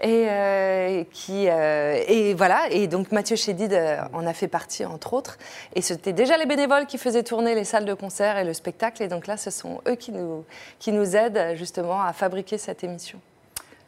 et 0.01 0.27
euh, 0.29 1.05
euh, 1.31 2.05
et 2.07 2.35
voilà. 2.35 2.69
Et 2.71 2.87
donc 2.87 3.11
Mathieu 3.11 3.37
Chédid 3.37 3.73
euh, 3.73 3.99
en 4.13 4.27
a 4.27 4.33
fait 4.33 4.49
partie 4.49 4.85
entre 4.85 5.13
autres. 5.13 5.39
Et 5.75 5.83
c'était 5.83 6.13
déjà 6.13 6.37
les 6.37 6.47
bénévoles 6.47 6.87
qui 6.87 6.99
faisaient 6.99 7.25
tourner 7.25 7.55
les 7.55 7.65
salles 7.65 7.85
de 7.85 7.95
concert 7.95 8.39
et 8.39 8.45
le 8.45 8.55
spectacle. 8.55 9.03
Et 9.03 9.09
donc 9.09 9.27
là, 9.27 9.37
ce 9.37 9.51
sont 9.51 9.81
eux 9.89 9.97
qui 9.97 10.13
nous 10.13 10.45
qui 10.79 10.93
nous 10.93 11.17
aident 11.17 11.57
justement 11.57 12.01
à 12.01 12.13
fabriquer 12.13 12.59
cette 12.59 12.85
émission. 12.85 13.21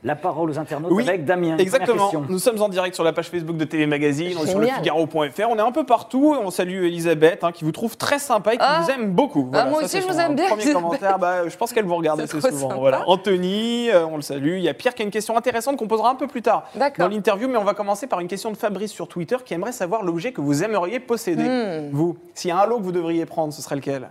La 0.03 0.17
parole 0.17 0.49
aux 0.49 0.59
internautes 0.59 0.93
Oui, 0.93 1.07
avec 1.07 1.27
Damien. 1.27 1.59
Exactement. 1.59 2.11
Nous 2.27 2.39
sommes 2.39 2.63
en 2.63 2.71
direct 2.71 2.95
sur 2.95 3.05
la 3.05 3.13
page 3.13 3.29
Facebook 3.29 3.59
de 3.59 3.65
TV 3.67 3.85
Magazine, 3.85 4.35
on 4.41 4.45
est 4.45 4.49
sur 4.49 4.59
le 4.59 4.65
Génial. 4.65 4.83
Figaro.fr, 4.83 5.51
on 5.51 5.57
est 5.59 5.61
un 5.61 5.73
peu 5.73 5.85
partout. 5.85 6.35
On 6.43 6.51
salue 6.51 6.85
Elisabeth 6.85 7.45
hein, 7.45 7.53
qui 7.53 7.65
vous 7.65 7.73
trouve 7.73 7.99
très 7.99 8.19
sympa 8.19 8.55
et 8.55 8.57
qui 8.57 8.65
Ah. 8.67 8.81
vous 8.83 8.91
aime 8.91 9.11
beaucoup. 9.11 9.51
Ah, 9.53 9.67
moi 9.67 9.81
ça, 9.81 9.85
aussi, 9.85 10.01
je 10.01 10.07
vous 10.07 10.19
aime 10.19 10.35
bien, 10.37 10.49
Premier 10.49 10.73
commentaire, 10.73 11.19
bah, 11.19 11.47
je 11.47 11.55
pense 11.55 11.75
qu'elle 11.75 11.85
vous 11.85 11.97
regarde 11.97 12.19
assez 12.21 12.41
souvent. 12.41 12.69
sympa. 12.71 12.75
Voilà. 12.77 13.07
Anthony, 13.09 13.91
euh, 13.91 14.07
on 14.07 14.17
le 14.17 14.23
salue. 14.23 14.55
Il 14.57 14.63
y 14.63 14.71
a 14.71 14.75
Pierre 14.75 14.95
qui 14.95 15.03
a 15.03 15.05
une 15.05 15.11
question 15.11 15.37
intéressante 15.37 15.77
qu'on 15.77 15.87
posera 15.89 16.09
un 16.09 16.15
peu 16.15 16.27
plus 16.29 16.41
tard 16.41 16.65
dans 16.99 17.09
l'interview, 17.09 17.47
mais 17.49 17.59
on 17.59 17.65
va 17.65 17.75
commencer 17.75 18.07
par 18.07 18.21
une 18.21 18.29
question 18.29 18.51
de 18.51 18.57
Fabrice 18.57 18.93
sur 18.93 19.07
Twitter 19.07 19.37
qui 19.45 19.53
aimerait 19.53 19.73
savoir 19.73 20.03
l'objet 20.03 20.33
que 20.33 20.41
vous 20.41 20.65
aimeriez 20.65 20.99
posséder. 21.01 21.45
Hmm. 21.45 21.91
Vous, 21.93 22.17
s'il 22.35 22.49
y 22.49 22.53
a 22.53 22.59
un 22.59 22.65
lot 22.65 22.79
que 22.79 22.85
vous 22.85 22.93
devriez 22.93 23.27
prendre, 23.27 23.53
ce 23.53 23.61
serait 23.61 23.77
lequel? 23.77 24.09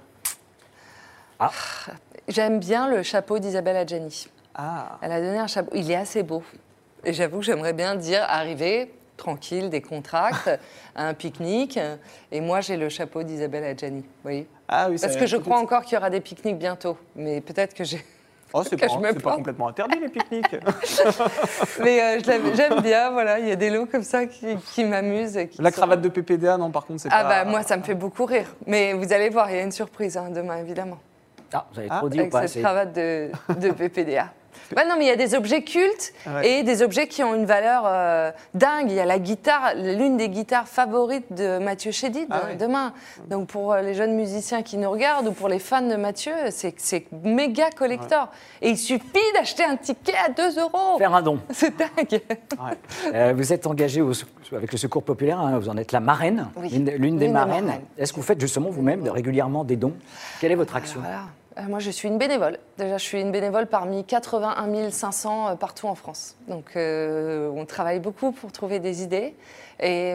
J'aime 2.28 2.60
bien 2.60 2.88
le 2.88 3.02
chapeau 3.02 3.40
d'Isabelle 3.40 3.78
Adjani. 3.78 4.28
Ah, 4.62 4.98
Elle 5.02 5.12
a 5.14 5.22
donné 5.22 5.38
un 5.38 5.48
chapeau. 5.48 5.72
Il 5.74 5.90
est 5.90 5.96
assez 5.96 6.22
beau. 6.22 6.44
Et 7.06 7.14
j'avoue 7.14 7.40
que 7.40 7.46
j'aimerais 7.46 7.72
bien 7.72 7.96
dire 7.96 8.26
arriver 8.28 8.94
tranquille, 9.16 9.70
décontracte, 9.70 10.50
à 10.96 11.08
un 11.08 11.14
pique-nique. 11.14 11.80
Et 12.32 12.42
moi, 12.42 12.60
j'ai 12.62 12.76
le 12.78 12.90
chapeau 12.90 13.24
d'Isabelle 13.24 13.64
Adjani. 13.64 14.02
Vous 14.02 14.08
voyez 14.24 14.48
ah 14.68 14.88
oui, 14.90 14.98
Parce 15.02 15.16
que 15.16 15.26
je 15.28 15.38
crois 15.38 15.60
encore 15.60 15.84
qu'il 15.84 15.94
y 15.94 15.98
aura 15.98 16.10
des 16.10 16.20
pique-niques 16.22 16.58
bientôt. 16.58 16.98
Mais 17.16 17.40
peut-être 17.42 17.74
que 17.74 17.84
j'ai. 17.86 18.04
Oh, 18.54 18.64
c'est 18.64 18.76
que 18.80 18.86
pas, 18.86 19.22
pas 19.22 19.36
complètement 19.36 19.68
interdit 19.70 20.00
les 20.00 20.10
pique-niques. 20.10 20.56
Mais 21.84 22.02
euh, 22.02 22.20
j'aime 22.56 22.82
bien, 22.82 23.12
voilà. 23.12 23.40
Il 23.40 23.48
y 23.48 23.52
a 23.52 23.56
des 23.56 23.70
lots 23.70 23.86
comme 23.86 24.04
ça 24.04 24.26
qui, 24.26 24.58
qui 24.74 24.84
m'amusent. 24.84 25.40
La 25.60 25.70
sont- 25.72 25.78
cravate 25.78 26.02
de 26.02 26.10
PPDA, 26.10 26.58
non, 26.58 26.70
par 26.72 26.86
contre, 26.86 27.02
c'est 27.02 27.10
Ah 27.12 27.24
pas. 27.24 27.44
bah 27.44 27.50
moi, 27.50 27.62
ça 27.64 27.78
me 27.78 27.84
fait 27.84 27.96
beaucoup 27.96 28.26
rire. 28.26 28.48
Mais 28.68 28.94
vous 28.94 29.14
allez 29.14 29.30
voir, 29.30 29.50
il 29.52 29.56
y 29.58 29.60
a 29.60 29.64
une 29.64 29.72
surprise 29.72 30.18
hein, 30.18 30.30
demain, 30.34 30.58
évidemment. 30.58 30.98
Ah, 31.54 31.66
vous 31.72 31.80
avez 31.80 31.88
Ah, 31.92 31.98
trop 32.00 32.10
dit 32.10 32.18
ou 32.18 32.22
avec 32.22 32.32
pas 32.32 32.42
cette 32.42 32.50
assez 32.52 32.62
cravate 32.62 32.94
de, 32.94 33.30
de 33.60 33.72
PPDA. 33.72 34.30
Ouais, 34.76 34.86
non, 34.88 34.96
mais 34.98 35.06
il 35.06 35.08
y 35.08 35.12
a 35.12 35.16
des 35.16 35.36
objets 35.36 35.64
cultes 35.64 36.14
Ouais. 36.28 36.60
et 36.60 36.64
des 36.64 36.82
objets 36.84 37.08
qui 37.08 37.24
ont 37.24 37.34
une 37.36 37.46
valeur 37.46 37.84
euh, 37.86 38.32
dingue. 38.54 38.88
Il 38.90 38.96
y 38.96 39.00
a 39.00 39.06
la 39.06 39.20
guitare, 39.20 39.74
l'une 39.76 40.18
des 40.18 40.30
guitares 40.30 40.68
favorites 40.68 41.32
de 41.34 41.58
Mathieu 41.60 41.92
Chédid 41.92 42.28
Ah 42.30 42.42
ouais. 42.48 42.56
demain. 42.56 42.94
Donc 43.30 43.48
pour 43.48 43.74
euh, 43.74 43.82
les 43.82 43.94
jeunes 43.94 44.16
musiciens 44.16 44.62
qui 44.64 44.78
nous 44.78 44.90
regardent 44.92 45.28
ou 45.30 45.32
pour 45.32 45.48
les 45.50 45.60
fans 45.60 45.82
de 45.82 45.96
Mathieu, 45.96 46.34
c'est 46.50 47.06
méga 47.24 47.70
collector. 47.76 48.30
Et 48.62 48.70
il 48.70 48.78
suffit 48.78 49.04
d'acheter 49.34 49.64
un 49.64 49.76
ticket 49.78 50.14
à 50.26 50.30
2 50.30 50.60
euros. 50.60 50.98
Faire 50.98 51.14
un 51.16 51.22
don. 51.22 51.40
C'est 51.52 51.74
dingue. 51.78 52.22
Euh, 53.14 53.34
vous 53.36 53.54
êtes 53.54 53.66
engagé 53.68 54.02
au- 54.02 54.12
avec 54.52 54.72
le 54.72 54.78
Secours 54.78 55.04
populaire, 55.04 55.40
hein, 55.40 55.60
vous 55.60 55.70
en 55.70 55.78
êtes 55.78 55.92
la 55.92 56.00
marraine, 56.00 56.48
Oui. 56.58 56.70
l'une 56.70 57.18
des 57.18 57.28
marraines. 57.28 57.66
marraines. 57.66 57.82
Est-ce 57.98 58.12
que 58.14 58.18
vous 58.18 58.26
faites 58.26 58.40
justement 58.40 58.70
vous-même 58.70 59.08
régulièrement 59.08 59.64
des 59.64 59.76
dons? 59.76 59.94
Quelle 60.40 60.52
est 60.52 60.56
votre 60.56 60.76
action? 60.76 61.00
Voilà. 61.02 61.22
Euh, 61.60 61.64
Moi, 61.68 61.80
je 61.80 61.92
suis 61.92 62.08
une 62.08 62.18
bénévole. 62.18 62.58
Déjà, 62.78 62.98
je 62.98 63.04
suis 63.04 63.22
une 63.22 63.32
bénévole 63.32 63.68
parmi 63.68 64.04
81 64.04 64.92
500 64.92 65.50
euh, 65.50 65.56
partout 65.56 65.88
en 65.88 65.96
France. 65.96 66.36
Donc, 66.48 66.76
euh, 66.76 67.50
on 67.56 67.66
travaille 67.66 68.00
beaucoup 68.00 68.32
pour 68.32 68.52
trouver 68.52 68.80
des 68.80 69.04
idées. 69.04 69.36
Et 69.82 70.14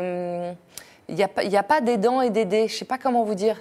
il 1.09 1.15
n'y 1.15 1.23
a, 1.23 1.29
a 1.59 1.63
pas 1.63 1.81
d'aidants 1.81 2.21
et 2.21 2.31
d'aidés. 2.31 2.69
Je 2.69 2.75
ne 2.75 2.79
sais 2.79 2.85
pas 2.85 2.99
comment 2.99 3.25
vous 3.25 3.35
dire. 3.35 3.61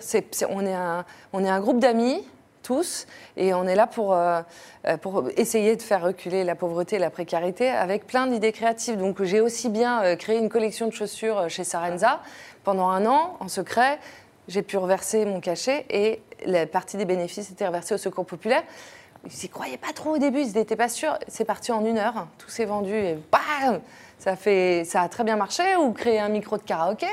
On, 0.49 0.65
est 0.65 1.49
un, 1.49 1.59
groupe 1.61 1.79
d'amis, 1.79 2.27
tous, 2.61 3.07
et 3.37 3.53
on 3.53 3.65
est 3.65 3.75
là 3.75 3.87
pour, 3.87 4.17
pour 5.01 5.29
essayer 5.37 5.77
de 5.77 5.81
faire 5.81 6.01
reculer 6.01 6.43
la 6.43 6.55
pauvreté 6.55 6.97
et 6.97 6.99
la 6.99 7.09
précarité 7.09 7.69
avec 7.69 8.05
plein 8.05 8.27
d'idées 8.27 8.51
créatives. 8.51 8.97
Donc, 8.97 9.23
j'ai 9.23 9.39
aussi 9.39 9.69
bien 9.69 10.17
créé 10.17 10.39
une 10.39 10.49
collection 10.49 10.87
de 10.87 10.93
chaussures 10.93 11.49
chez 11.49 11.63
Sarenza 11.63 12.19
pendant 12.65 12.89
un 12.89 13.05
an, 13.05 13.37
en 13.39 13.47
secret. 13.47 13.97
J'ai 14.47 14.61
pu 14.61 14.77
reverser 14.77 15.25
mon 15.25 15.39
cachet 15.39 15.85
et 15.89 16.21
la 16.45 16.65
partie 16.65 16.97
des 16.97 17.05
bénéfices 17.05 17.49
était 17.51 17.65
reversée 17.65 17.95
au 17.95 17.97
Secours 17.97 18.25
populaire. 18.25 18.63
Ils 19.25 19.43
n'y 19.43 19.49
croyaient 19.49 19.77
pas 19.77 19.93
trop 19.93 20.15
au 20.15 20.17
début, 20.17 20.41
ils 20.41 20.53
n'étaient 20.53 20.75
pas 20.75 20.89
sûrs. 20.89 21.17
C'est 21.29 21.45
parti 21.45 21.71
en 21.71 21.85
une 21.85 21.97
heure, 21.97 22.27
tout 22.37 22.49
s'est 22.49 22.65
vendu 22.65 22.93
et 22.93 23.17
bam 23.31 23.79
ça, 24.19 24.37
fait, 24.37 24.83
ça 24.85 25.01
a 25.01 25.09
très 25.09 25.23
bien 25.23 25.35
marché. 25.35 25.75
Ou 25.75 25.91
créer 25.91 26.19
un 26.19 26.29
micro 26.29 26.57
de 26.57 26.63
karaoké? 26.63 27.07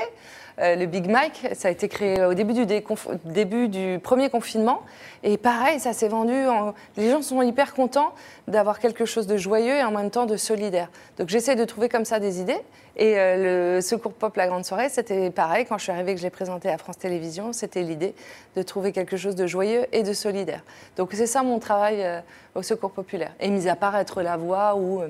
Euh, 0.59 0.75
le 0.75 0.85
Big 0.85 1.09
Mike, 1.09 1.47
ça 1.53 1.67
a 1.69 1.71
été 1.71 1.87
créé 1.87 2.23
au 2.25 2.33
début 2.33 2.53
du, 2.53 2.65
déconf- 2.65 3.07
début 3.25 3.67
du 3.67 3.99
premier 4.03 4.29
confinement. 4.29 4.81
Et 5.23 5.37
pareil, 5.37 5.79
ça 5.79 5.93
s'est 5.93 6.07
vendu. 6.07 6.33
en- 6.47 6.73
Les 6.97 7.09
gens 7.09 7.21
sont 7.21 7.41
hyper 7.41 7.73
contents 7.73 8.13
d'avoir 8.47 8.79
quelque 8.79 9.05
chose 9.05 9.27
de 9.27 9.37
joyeux 9.37 9.75
et 9.77 9.83
en 9.83 9.91
même 9.91 10.09
temps 10.09 10.25
de 10.25 10.35
solidaire. 10.37 10.89
Donc 11.17 11.29
j'essaie 11.29 11.55
de 11.55 11.63
trouver 11.65 11.89
comme 11.89 12.05
ça 12.05 12.19
des 12.19 12.41
idées. 12.41 12.59
Et 12.97 13.17
euh, 13.17 13.75
le 13.77 13.81
Secours 13.81 14.13
Pop, 14.13 14.35
la 14.35 14.47
grande 14.47 14.65
soirée, 14.65 14.89
c'était 14.89 15.29
pareil. 15.31 15.65
Quand 15.65 15.77
je 15.77 15.83
suis 15.83 15.91
arrivée, 15.91 16.13
que 16.13 16.19
je 16.19 16.25
l'ai 16.25 16.29
présenté 16.29 16.69
à 16.69 16.77
France 16.77 16.97
Télévisions, 16.97 17.53
c'était 17.53 17.83
l'idée 17.83 18.13
de 18.57 18.61
trouver 18.63 18.91
quelque 18.91 19.15
chose 19.15 19.35
de 19.35 19.47
joyeux 19.47 19.85
et 19.93 20.03
de 20.03 20.11
solidaire. 20.13 20.61
Donc 20.97 21.11
c'est 21.13 21.27
ça 21.27 21.41
mon 21.43 21.59
travail 21.59 22.03
euh, 22.03 22.19
au 22.55 22.61
Secours 22.61 22.91
populaire. 22.91 23.31
Et 23.39 23.49
mis 23.49 23.69
à 23.69 23.75
part 23.77 23.95
être 23.95 24.21
la 24.21 24.35
voix 24.35 24.75
ou, 24.75 25.01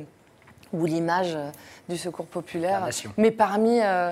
ou 0.73 0.85
l'image 0.85 1.35
du 1.89 1.97
Secours 1.97 2.27
populaire. 2.27 2.87
Mais 3.17 3.31
parmi, 3.31 3.79
euh, 3.81 4.11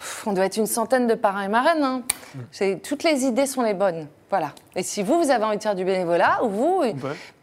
pff, 0.00 0.26
on 0.26 0.32
doit 0.32 0.46
être 0.46 0.56
une 0.56 0.66
centaine 0.66 1.06
de 1.06 1.14
parrains 1.14 1.42
et 1.42 1.48
marraines. 1.48 1.84
hein. 1.84 2.02
C'est- 2.50 2.82
Toutes 2.82 3.04
les 3.04 3.24
idées 3.24 3.46
sont 3.46 3.62
les 3.62 3.74
bonnes. 3.74 4.08
Voilà. 4.30 4.50
Et 4.76 4.82
si 4.84 5.02
vous, 5.02 5.20
vous 5.20 5.30
avez 5.30 5.44
envie 5.44 5.56
de 5.58 5.62
faire 5.62 5.74
du 5.74 5.84
bénévolat, 5.84 6.44
ou 6.44 6.48
vous, 6.48 6.82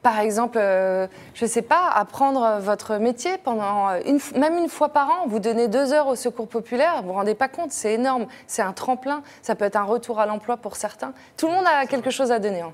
par 0.02 0.20
exemple, 0.20 0.58
euh, 0.58 1.06
je 1.34 1.43
ne 1.43 1.50
sais 1.50 1.62
pas, 1.62 1.89
apprendre 1.93 2.60
votre 2.62 2.96
métier 2.96 3.38
pendant 3.43 3.89
une, 4.06 4.20
même 4.38 4.58
une 4.58 4.70
fois 4.70 4.88
par 4.89 5.10
an, 5.10 5.28
vous 5.28 5.39
donnez 5.39 5.67
deux 5.67 5.91
heures 5.91 6.08
au 6.08 6.15
secours 6.15 6.48
populaire, 6.48 7.02
vous 7.02 7.10
vous 7.10 7.13
rendez 7.13 7.36
pas 7.36 7.50
compte, 7.50 7.72
c'est 7.74 7.93
énorme, 7.96 8.26
c'est 8.48 8.62
un 8.62 8.72
tremplin, 8.72 9.22
ça 9.41 9.54
peut 9.56 9.65
être 9.65 9.76
un 9.76 9.84
retour 9.84 10.22
à 10.22 10.26
l'emploi 10.26 10.56
pour 10.56 10.78
certains. 10.78 11.12
Tout 11.36 11.48
le 11.48 11.54
monde 11.56 11.65
a 11.67 11.86
quelque 11.88 12.10
chose 12.10 12.32
à 12.32 12.39
donner. 12.39 12.62
hein. 12.62 12.72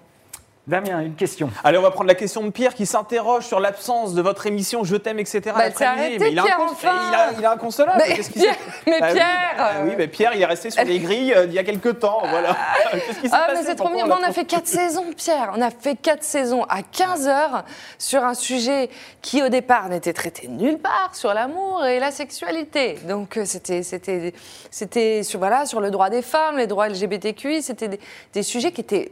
Damien, 0.65 1.01
une 1.01 1.15
question. 1.15 1.49
Allez, 1.65 1.77
on 1.77 1.81
va 1.81 1.91
prendre 1.91 2.07
la 2.07 2.15
question 2.15 2.41
de 2.41 2.49
Pierre 2.49 2.73
qui 2.73 2.85
s'interroge 2.85 3.45
sur 3.45 3.59
l'absence 3.59 4.13
de 4.13 4.21
votre 4.21 4.47
émission 4.47 4.85
Je 4.85 4.95
t'aime, 4.95 5.19
etc. 5.19 5.41
Bah, 5.47 5.63
arrêté, 5.85 6.17
Mais 6.19 6.31
il 6.31 6.39
a 6.39 6.43
un 6.43 6.45
Pierre, 6.45 6.55
cons- 6.57 6.63
enfin 6.71 6.91
il 7.09 7.15
a, 7.15 7.29
il 7.37 7.45
a 7.45 7.51
inconsolable. 7.51 8.01
Mais 8.07 8.15
Qu'est-ce 8.15 8.31
Pierre, 8.31 8.55
mais 8.87 9.01
Bah 9.01 9.11
Pierre 9.11 9.27
bah 9.57 9.69
oui, 9.83 9.89
euh, 9.91 9.95
mais 9.97 10.07
Pierre, 10.07 10.31
il 10.35 10.41
est 10.41 10.45
resté 10.45 10.69
sur 10.71 10.81
les 10.85 10.99
grilles 10.99 11.33
euh, 11.33 11.43
il 11.47 11.53
y 11.53 11.59
a 11.59 11.65
quelques 11.65 11.99
temps. 11.99 12.21
Voilà. 12.29 12.55
Qu'est-ce 12.93 13.19
qui 13.19 13.27
s'est 13.27 13.35
Ah, 13.35 13.47
passé 13.47 13.59
mais 13.61 13.67
c'est 13.67 13.75
trop 13.75 13.89
mignon. 13.89 14.15
on 14.17 14.23
a 14.23 14.31
fait 14.31 14.45
quatre 14.45 14.67
saisons, 14.67 15.07
Pierre. 15.17 15.51
On 15.53 15.61
a 15.61 15.69
fait 15.69 15.95
quatre 15.97 16.23
saisons 16.23 16.63
à 16.69 16.81
15 16.81 17.27
heures 17.27 17.65
sur 17.97 18.23
un 18.23 18.33
sujet 18.33 18.89
qui, 19.21 19.43
au 19.43 19.49
départ, 19.49 19.89
n'était 19.89 20.13
traité 20.13 20.47
nulle 20.47 20.77
part, 20.77 21.09
sur 21.11 21.33
l'amour 21.33 21.83
et 21.85 21.99
la 21.99 22.11
sexualité. 22.11 22.99
Donc, 23.05 23.35
euh, 23.35 23.43
c'était, 23.43 23.83
c'était, 23.83 24.33
c'était 24.71 25.23
sur, 25.23 25.39
voilà, 25.39 25.65
sur 25.65 25.81
le 25.81 25.91
droit 25.91 26.09
des 26.09 26.21
femmes, 26.21 26.55
les 26.57 26.67
droits 26.67 26.87
LGBTQI. 26.87 27.61
C'était 27.63 27.89
des, 27.89 27.99
des 28.31 28.43
sujets 28.43 28.71
qui 28.71 28.79
étaient 28.79 29.09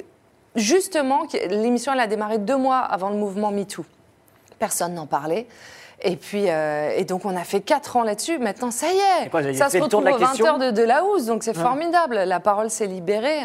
justement. 0.56 1.24
L'émission, 1.50 1.94
elle 1.94 2.00
a 2.00 2.08
démarré 2.08 2.38
deux 2.38 2.58
mois 2.58 2.80
avant 2.80 3.10
le 3.10 3.16
mouvement 3.16 3.52
MeToo. 3.52 3.86
Personne 4.60 4.94
n'en 4.94 5.08
parlait. 5.08 5.48
Et 6.04 6.16
puis, 6.16 6.50
euh, 6.50 6.92
et 6.96 7.06
donc 7.06 7.26
on 7.26 7.36
a 7.36 7.44
fait 7.44 7.62
quatre 7.62 7.96
ans 7.96 8.04
là-dessus. 8.04 8.40
Maintenant, 8.40 8.72
ça 8.72 8.88
y 8.92 8.98
est, 9.24 9.30
quoi, 9.30 9.42
ça 9.54 9.70
se 9.70 9.78
retrouve 9.78 10.06
aux 10.06 10.18
20 10.18 10.18
question 10.18 10.46
heures 10.48 10.58
de, 10.58 10.72
de 10.72 10.82
la 10.82 11.04
housse, 11.04 11.26
donc 11.26 11.44
c'est 11.44 11.56
formidable. 11.56 12.16
La 12.16 12.40
parole 12.40 12.70
s'est 12.70 12.88
libérée. 12.88 13.42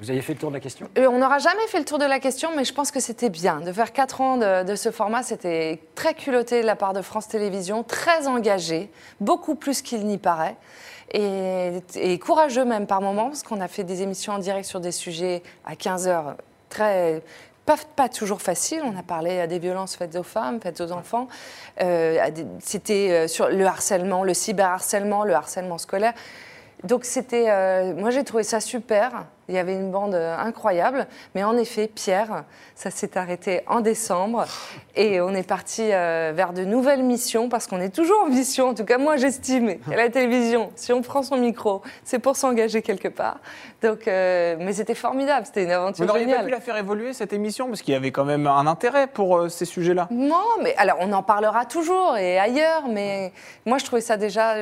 Vous 0.00 0.10
avez 0.10 0.22
fait 0.22 0.32
le 0.32 0.38
tour 0.40 0.48
de 0.50 0.54
la 0.54 0.60
question? 0.60 0.88
Euh, 0.98 1.06
On 1.08 1.18
n'aura 1.18 1.38
jamais 1.38 1.66
fait 1.68 1.78
le 1.78 1.84
tour 1.84 1.98
de 1.98 2.04
la 2.04 2.18
question, 2.18 2.50
mais 2.56 2.64
je 2.64 2.72
pense 2.72 2.90
que 2.90 2.98
c'était 2.98 3.28
bien. 3.28 3.60
De 3.60 3.72
faire 3.72 3.92
4 3.92 4.20
ans 4.20 4.36
de, 4.36 4.64
de 4.64 4.74
ce 4.74 4.90
format, 4.90 5.22
c'était 5.22 5.80
très 5.94 6.14
culotté 6.14 6.62
de 6.62 6.66
la 6.66 6.76
part 6.76 6.94
de 6.94 7.02
France 7.02 7.28
Télévisions, 7.28 7.84
très 7.84 8.26
engagé, 8.26 8.90
beaucoup 9.20 9.54
plus 9.54 9.82
qu'il 9.82 10.04
n'y 10.06 10.18
paraît. 10.18 10.56
Et, 11.12 12.18
courageux 12.18 12.64
même 12.64 12.86
par 12.86 13.00
moments, 13.00 13.28
parce 13.28 13.42
qu'on 13.42 13.60
a 13.60 13.68
fait 13.68 13.84
des 13.84 14.02
émissions 14.02 14.32
en 14.32 14.38
direct 14.38 14.66
sur 14.66 14.80
des 14.80 14.92
sujets 14.92 15.42
à 15.64 15.76
15 15.76 16.08
heures 16.08 16.36
très... 16.68 17.22
Pas, 17.96 18.10
toujours 18.10 18.42
facile, 18.42 18.82
on 18.84 18.94
a 18.94 19.02
parlé 19.02 19.40
à 19.40 19.46
des 19.46 19.58
violences 19.58 19.96
faites 19.96 20.16
aux 20.16 20.22
femmes, 20.22 20.60
faites 20.60 20.82
aux 20.82 20.92
enfants. 20.92 21.28
Euh, 21.80 22.18
c'était 22.60 23.10
euh, 23.10 23.26
sur 23.26 23.48
le 23.48 23.64
harcèlement, 23.64 24.22
le 24.22 24.34
cyberharcèlement, 24.34 25.24
le 25.24 25.32
harcèlement 25.32 25.78
scolaire. 25.78 26.12
Donc 26.82 27.06
c'était, 27.06 27.46
euh, 27.48 27.94
moi 27.94 28.10
j'ai 28.10 28.22
trouvé 28.22 28.42
ça 28.42 28.60
super. 28.60 29.24
Il 29.48 29.54
y 29.54 29.58
avait 29.58 29.74
une 29.74 29.90
bande 29.90 30.14
euh, 30.14 30.36
incroyable, 30.36 31.06
mais 31.34 31.44
en 31.44 31.56
effet, 31.56 31.88
Pierre, 31.88 32.44
ça 32.74 32.90
s'est 32.90 33.16
arrêté 33.16 33.62
en 33.66 33.80
décembre 33.80 34.46
et 34.96 35.20
on 35.20 35.30
est 35.30 35.46
parti 35.46 35.82
euh, 35.92 36.32
vers 36.34 36.52
de 36.52 36.64
nouvelles 36.64 37.02
missions 37.02 37.48
parce 37.48 37.66
qu'on 37.66 37.80
est 37.80 37.94
toujours 37.94 38.22
en 38.24 38.28
mission. 38.28 38.68
En 38.68 38.74
tout 38.74 38.84
cas, 38.84 38.98
moi 38.98 39.16
j'estime 39.16 39.78
qu'à 39.78 39.96
la 39.96 40.08
télévision, 40.08 40.70
si 40.74 40.92
on 40.92 41.02
prend 41.02 41.22
son 41.22 41.36
micro, 41.36 41.82
c'est 42.04 42.18
pour 42.18 42.36
s'engager 42.36 42.82
quelque 42.82 43.08
part. 43.08 43.38
Donc, 43.82 44.08
euh, 44.08 44.56
mais 44.58 44.72
c'était 44.72 44.94
formidable, 44.94 45.46
c'était 45.46 45.62
une 45.62 45.68
Vous 45.68 45.74
aventure 45.74 46.06
n'auriez 46.06 46.26
pas 46.26 46.42
pu 46.42 46.50
la 46.50 46.60
faire 46.60 46.76
évoluer 46.76 47.12
cette 47.12 47.32
émission 47.32 47.68
parce 47.68 47.82
qu'il 47.82 47.94
y 47.94 47.96
avait 47.96 48.12
quand 48.12 48.24
même 48.24 48.46
un 48.46 48.66
intérêt 48.66 49.06
pour 49.06 49.36
euh, 49.36 49.48
ces 49.48 49.64
sujets-là. 49.64 50.08
Non, 50.10 50.44
mais 50.62 50.74
alors 50.76 50.96
on 51.00 51.12
en 51.12 51.22
parlera 51.22 51.64
toujours 51.64 52.16
et 52.16 52.38
ailleurs, 52.38 52.88
mais 52.88 53.32
moi 53.66 53.78
je 53.78 53.84
trouvais 53.84 54.00
ça 54.00 54.16
déjà. 54.16 54.56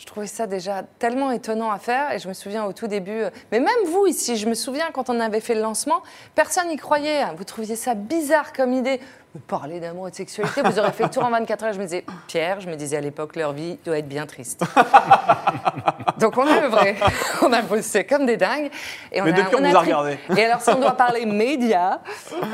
Je 0.00 0.06
trouvais 0.06 0.26
ça 0.26 0.46
déjà 0.46 0.82
tellement 0.98 1.30
étonnant 1.30 1.70
à 1.70 1.78
faire 1.78 2.10
et 2.12 2.18
je 2.18 2.26
me 2.26 2.32
souviens 2.32 2.64
au 2.64 2.72
tout 2.72 2.86
début, 2.86 3.10
euh, 3.10 3.30
mais 3.52 3.60
même 3.60 3.68
vous 3.84 4.06
ici, 4.06 4.38
je 4.38 4.48
me 4.48 4.54
souviens 4.54 4.88
quand 4.94 5.10
on 5.10 5.20
avait 5.20 5.40
fait 5.40 5.54
le 5.54 5.60
lancement, 5.60 6.02
personne 6.34 6.68
n'y 6.68 6.76
croyait. 6.76 7.22
Vous 7.36 7.44
trouviez 7.44 7.76
ça 7.76 7.94
bizarre 7.94 8.54
comme 8.54 8.72
idée. 8.72 8.98
Mais 9.34 9.40
Parler 9.46 9.78
d'amour 9.78 10.08
et 10.08 10.10
de 10.10 10.16
sexualité, 10.16 10.60
vous 10.62 10.78
aurez 10.78 10.90
fait 10.90 11.04
le 11.04 11.10
tour 11.10 11.24
en 11.24 11.30
24 11.30 11.64
heures. 11.64 11.72
Je 11.72 11.78
me 11.78 11.84
disais, 11.84 12.04
Pierre, 12.26 12.60
je 12.60 12.68
me 12.68 12.74
disais 12.74 12.96
à 12.96 13.00
l'époque, 13.00 13.36
leur 13.36 13.52
vie 13.52 13.78
doit 13.84 13.98
être 13.98 14.08
bien 14.08 14.26
triste. 14.26 14.64
Donc 16.18 16.36
on 16.36 16.46
a 16.46 16.64
œuvré, 16.64 16.96
on 17.42 17.52
a 17.52 17.62
bossé 17.62 18.04
comme 18.04 18.26
des 18.26 18.36
dingues. 18.36 18.70
Et 19.10 19.22
Mais 19.22 19.32
depuis, 19.32 19.56
on, 19.56 19.60
nous 19.60 19.74
a 19.74 19.80
regardé. 19.80 20.18
Et 20.36 20.44
alors, 20.44 20.60
si 20.60 20.70
on 20.70 20.80
doit 20.80 20.96
parler 20.96 21.24
médias, 21.26 22.00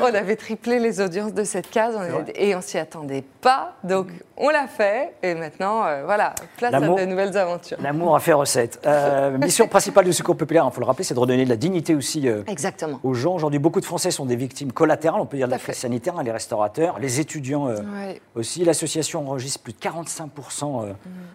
on 0.01 0.05
avait 0.05 0.35
triplé 0.35 0.79
les 0.79 1.01
audiences 1.01 1.33
de 1.33 1.43
cette 1.43 1.69
case 1.69 1.95
et 2.35 2.55
on 2.55 2.61
s'y 2.61 2.77
attendait 2.77 3.23
pas. 3.41 3.73
Donc 3.83 4.07
on 4.37 4.49
l'a 4.49 4.67
fait 4.67 5.15
et 5.23 5.33
maintenant, 5.33 5.83
euh, 5.85 6.03
voilà, 6.05 6.35
place 6.57 6.73
à 6.73 6.79
de 6.79 7.05
nouvelles 7.05 7.35
aventures. 7.37 7.77
L'amour 7.81 8.15
a 8.15 8.19
fait 8.19 8.33
recette. 8.33 8.79
Euh, 8.85 9.37
mission 9.37 9.67
principale 9.67 10.05
du 10.05 10.13
Secours 10.13 10.37
populaire, 10.37 10.65
il 10.69 10.73
faut 10.73 10.79
le 10.79 10.85
rappeler, 10.85 11.03
c'est 11.03 11.15
de 11.15 11.19
redonner 11.19 11.43
de 11.43 11.49
la 11.49 11.55
dignité 11.55 11.95
aussi 11.95 12.29
euh, 12.29 12.43
Exactement. 12.47 12.99
aux 13.03 13.13
gens. 13.13 13.33
Aujourd'hui, 13.33 13.59
beaucoup 13.59 13.81
de 13.81 13.85
Français 13.85 14.11
sont 14.11 14.25
des 14.25 14.35
victimes 14.35 14.71
collatérales, 14.71 15.19
on 15.19 15.25
peut 15.25 15.37
dire, 15.37 15.47
de 15.47 15.51
la 15.51 15.57
crise 15.57 15.75
sanitaire, 15.75 16.17
hein, 16.17 16.23
les 16.23 16.31
les 16.99 17.19
étudiants 17.19 17.69
aussi. 18.35 18.63
L'association 18.63 19.27
enregistre 19.27 19.61
plus 19.61 19.73
de 19.73 19.79
45% 19.79 20.93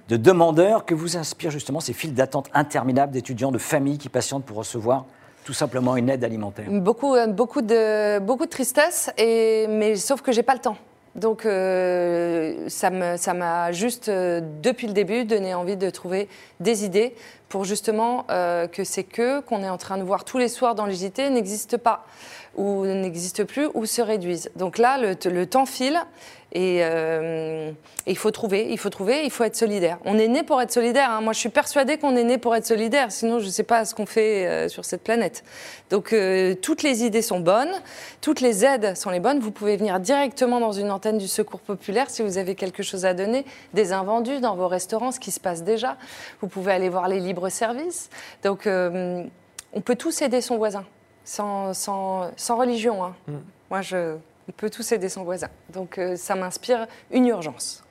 de 0.09 0.17
demandeurs. 0.17 0.85
Que 0.85 0.95
vous 0.95 1.17
inspirent 1.17 1.51
justement 1.51 1.81
ces 1.81 1.93
files 1.93 2.15
d'attente 2.15 2.49
interminables 2.55 3.13
d'étudiants, 3.13 3.53
de 3.53 3.59
familles 3.59 3.99
qui 3.99 4.09
patientent 4.09 4.45
pour 4.45 4.57
recevoir 4.57 5.07
tout 5.45 5.53
simplement 5.53 5.97
une 5.97 6.09
aide 6.09 6.25
alimentaire 6.25 6.67
Beaucoup, 6.71 7.17
beaucoup, 7.29 7.63
de, 7.63 8.19
beaucoup 8.21 8.45
de 8.45 8.51
tristesse, 8.51 9.11
et, 9.19 9.67
mais 9.69 9.97
sauf 9.97 10.23
que 10.23 10.33
j'ai 10.33 10.43
pas 10.43 10.55
le 10.55 10.61
temps. 10.61 10.77
Donc 11.15 11.45
euh, 11.45 12.69
ça 12.69 12.91
m'a 12.91 13.73
juste, 13.73 14.09
euh, 14.09 14.41
depuis 14.63 14.87
le 14.87 14.95
début, 14.95 15.25
donné 15.25 15.55
envie 15.55 15.77
de 15.77 15.91
trouver 15.91 16.29
des 16.61 16.85
idées 16.85 17.15
pour 17.51 17.65
justement 17.65 18.25
euh, 18.31 18.67
que 18.67 18.83
ces 18.83 19.05
queues 19.05 19.43
qu'on 19.43 19.63
est 19.63 19.69
en 19.69 19.77
train 19.77 19.99
de 19.99 20.03
voir 20.03 20.25
tous 20.25 20.39
les 20.39 20.49
soirs 20.49 20.75
dans 20.75 20.87
les 20.87 20.95
JT 20.95 21.29
n'existent 21.29 21.77
pas, 21.77 22.07
ou 22.57 22.85
n'existent 22.87 23.45
plus, 23.45 23.69
ou 23.75 23.87
se 23.87 24.03
réduisent. 24.03 24.51
Donc 24.57 24.79
là, 24.79 24.99
le 24.99 25.47
temps 25.47 25.67
file 25.67 26.01
euh, 26.55 27.71
et, 28.07 28.11
il 28.11 28.17
faut 28.17 28.31
trouver, 28.31 28.69
il 28.71 28.79
faut 28.79 28.91
trouver, 28.91 29.25
il 29.25 29.31
faut 29.31 29.45
être 29.45 29.57
solidaire. 29.57 29.99
On 30.05 30.19
est 30.19 30.29
né 30.29 30.43
pour 30.43 30.61
être 30.61 30.73
solidaire. 30.73 31.11
Hein. 31.11 31.21
Moi, 31.21 31.33
je 31.33 31.39
suis 31.39 31.49
persuadée 31.49 31.97
qu'on 31.97 32.15
est 32.17 32.25
né 32.25 32.39
pour 32.39 32.55
être 32.55 32.67
solidaire. 32.67 33.11
Sinon, 33.11 33.39
je 33.39 33.47
ne 33.47 33.51
sais 33.51 33.63
pas 33.63 33.85
ce 33.85 33.95
qu'on 33.95 34.07
fait 34.07 34.47
euh, 34.47 34.69
sur 34.69 34.85
cette 34.85 35.03
planète. 35.03 35.45
Donc, 35.91 36.13
euh, 36.13 36.55
toutes 36.55 36.83
les 36.83 37.05
idées 37.05 37.23
sont 37.23 37.41
bonnes, 37.41 37.73
toutes 38.21 38.41
les 38.41 38.65
aides 38.65 38.97
sont 38.97 39.11
les 39.11 39.21
bonnes. 39.21 39.41
Vous 39.41 39.51
pouvez 39.51 39.77
venir 39.77 40.01
directement 40.01 40.61
dans 40.61 40.73
une 40.73 40.91
antenne 40.91 41.19
du 41.19 41.29
Secours 41.29 41.61
populaire 41.61 42.11
si 42.11 42.23
vous 42.23 42.39
avez 42.39 42.55
quelque 42.55 42.83
chose 42.83 43.05
à 43.07 43.15
donner, 43.15 43.47
des 43.73 43.93
invendus 43.93 44.41
dans 44.41 44.57
vos 44.57 44.69
restaurants, 44.69 45.13
ce 45.13 45.21
qui 45.21 45.31
se 45.31 45.41
passe 45.41 45.63
déjà. 45.63 45.97
Vous 46.41 46.49
pouvez 46.49 46.73
aller 46.73 46.89
voir 46.89 47.09
les 47.09 47.21
libres 47.21 47.49
services. 47.49 48.11
Donc, 48.43 48.67
on 48.67 49.81
peut 49.81 49.97
tous 49.97 50.21
aider 50.21 50.41
son 50.41 50.59
voisin, 50.59 50.85
sans, 51.25 51.75
sans, 51.75 52.31
sans 52.37 52.57
religion. 52.57 53.05
Hein. 53.05 53.15
Mm. 53.29 53.33
Moi, 53.71 53.83
je 53.83 54.17
on 54.49 54.53
peut 54.53 54.71
tous 54.71 54.91
aider 54.93 55.09
son 55.09 55.25
voisin. 55.25 55.49
Donc 55.73 55.99
euh, 55.99 56.17
ça 56.17 56.35
m'inspire 56.35 56.87
une 57.11 57.27
urgence. 57.27 57.85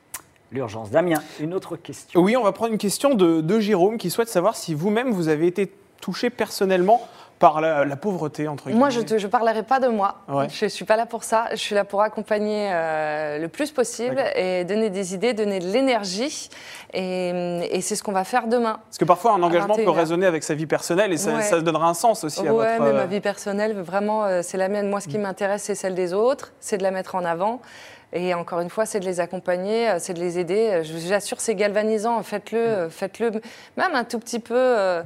L'urgence. 0.52 0.91
Damien, 0.91 1.22
une 1.39 1.54
autre 1.54 1.78
question. 1.78 2.20
Oui, 2.20 2.36
on 2.36 2.44
va 2.44 2.52
prendre 2.52 2.74
une 2.74 2.78
question 2.78 3.13
de, 3.13 3.39
de 3.39 3.60
Jérôme 3.60 3.98
qui 3.98 4.10
souhaite 4.10 4.28
savoir 4.28 4.56
si 4.56 4.74
vous-même 4.74 5.12
vous 5.12 5.30
avez 5.30 5.48
été 5.48 5.72
touché 6.02 6.30
personnellement 6.30 7.08
par 7.41 7.60
la, 7.60 7.95
pauvreté, 7.95 8.47
entre 8.47 8.65
guillemets 8.65 8.80
Moi, 8.80 8.89
je 8.91 8.99
ne 8.99 9.27
parlerai 9.27 9.63
pas 9.63 9.80
de 9.80 9.88
moi. 9.88 10.19
Je 10.30 10.65
ne 10.65 10.69
suis 10.69 10.86
pas 10.86 10.95
là 10.95 11.08
pour 11.08 11.23
ça. 11.23 11.47
Je 11.51 11.58
suis 11.58 11.73
là 11.73 11.84
pour 11.84 12.04
accompagner 12.04 12.69
euh, 12.71 13.39
le 13.39 13.47
plus 13.47 13.71
possible 13.71 14.23
et 14.36 14.63
donner 14.63 14.91
des 14.91 15.15
idées, 15.15 15.34
donner 15.34 15.60
de 15.60 15.65
l'énergie. 15.65 16.49
Et, 16.93 17.82
c'est 17.82 17.95
ce 17.95 18.04
qu'on 18.04 18.12
va 18.12 18.23
faire 18.23 18.47
demain. 18.47 18.80
Parce 18.86 18.99
que 18.99 19.06
parfois, 19.06 19.34
un 19.34 19.41
engagement 19.41 19.75
peut 19.75 19.89
résonner 19.89 20.27
avec 20.27 20.43
sa 20.43 20.54
vie 20.54 20.67
personnelle 20.67 21.12
et 21.12 21.17
ça, 21.17 21.41
ça 21.41 21.60
donnera 21.60 21.89
un 21.89 21.95
sens 21.95 22.23
aussi 22.23 22.47
à 22.47 22.51
votre... 22.51 22.69
mais 22.80 22.93
ma 22.93 22.99
euh, 22.99 23.06
vie 23.06 23.21
personnelle, 23.21 23.73
vraiment, 23.82 24.25
euh, 24.25 24.41
c'est 24.43 24.58
la 24.58 24.69
mienne. 24.69 24.88
Moi, 24.88 25.01
ce 25.01 25.08
qui 25.08 25.17
mm. 25.17 25.21
m'intéresse, 25.21 25.63
c'est 25.63 25.75
celle 25.75 25.95
des 25.95 26.13
autres, 26.13 26.54
c'est 26.60 26.77
de 26.77 26.84
la 26.84 26.91
mettre 26.91 27.15
en 27.15 27.25
avant. 27.25 27.60
Et 28.13 28.36
encore 28.36 28.60
une 28.60 28.69
fois, 28.69 28.86
c'est 28.86 28.99
de 28.99 29.06
les 29.06 29.19
accompagner, 29.19 29.89
c'est 29.97 30.13
de 30.13 30.19
les 30.19 30.38
aider. 30.38 30.82
J'assure, 30.84 31.41
c'est 31.41 31.56
galvanisant. 31.56 32.21
Faites-le, 32.21 32.86
mm. 32.86 32.89
faites-le, 32.91 33.32
même 33.77 33.95
un 33.95 34.04
tout 34.04 34.19
petit 34.19 34.39
peu. 34.39 35.01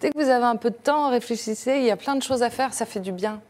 Dès 0.00 0.10
que 0.10 0.18
vous 0.18 0.30
avez 0.30 0.44
un 0.44 0.56
peu 0.56 0.70
de 0.70 0.76
temps, 0.76 1.10
réfléchissez, 1.10 1.78
il 1.78 1.84
y 1.84 1.90
a 1.90 1.96
plein 1.96 2.14
de 2.14 2.22
choses 2.22 2.42
à 2.42 2.50
faire, 2.50 2.72
ça 2.72 2.86
fait 2.86 3.00
du 3.00 3.12
bien. 3.12 3.40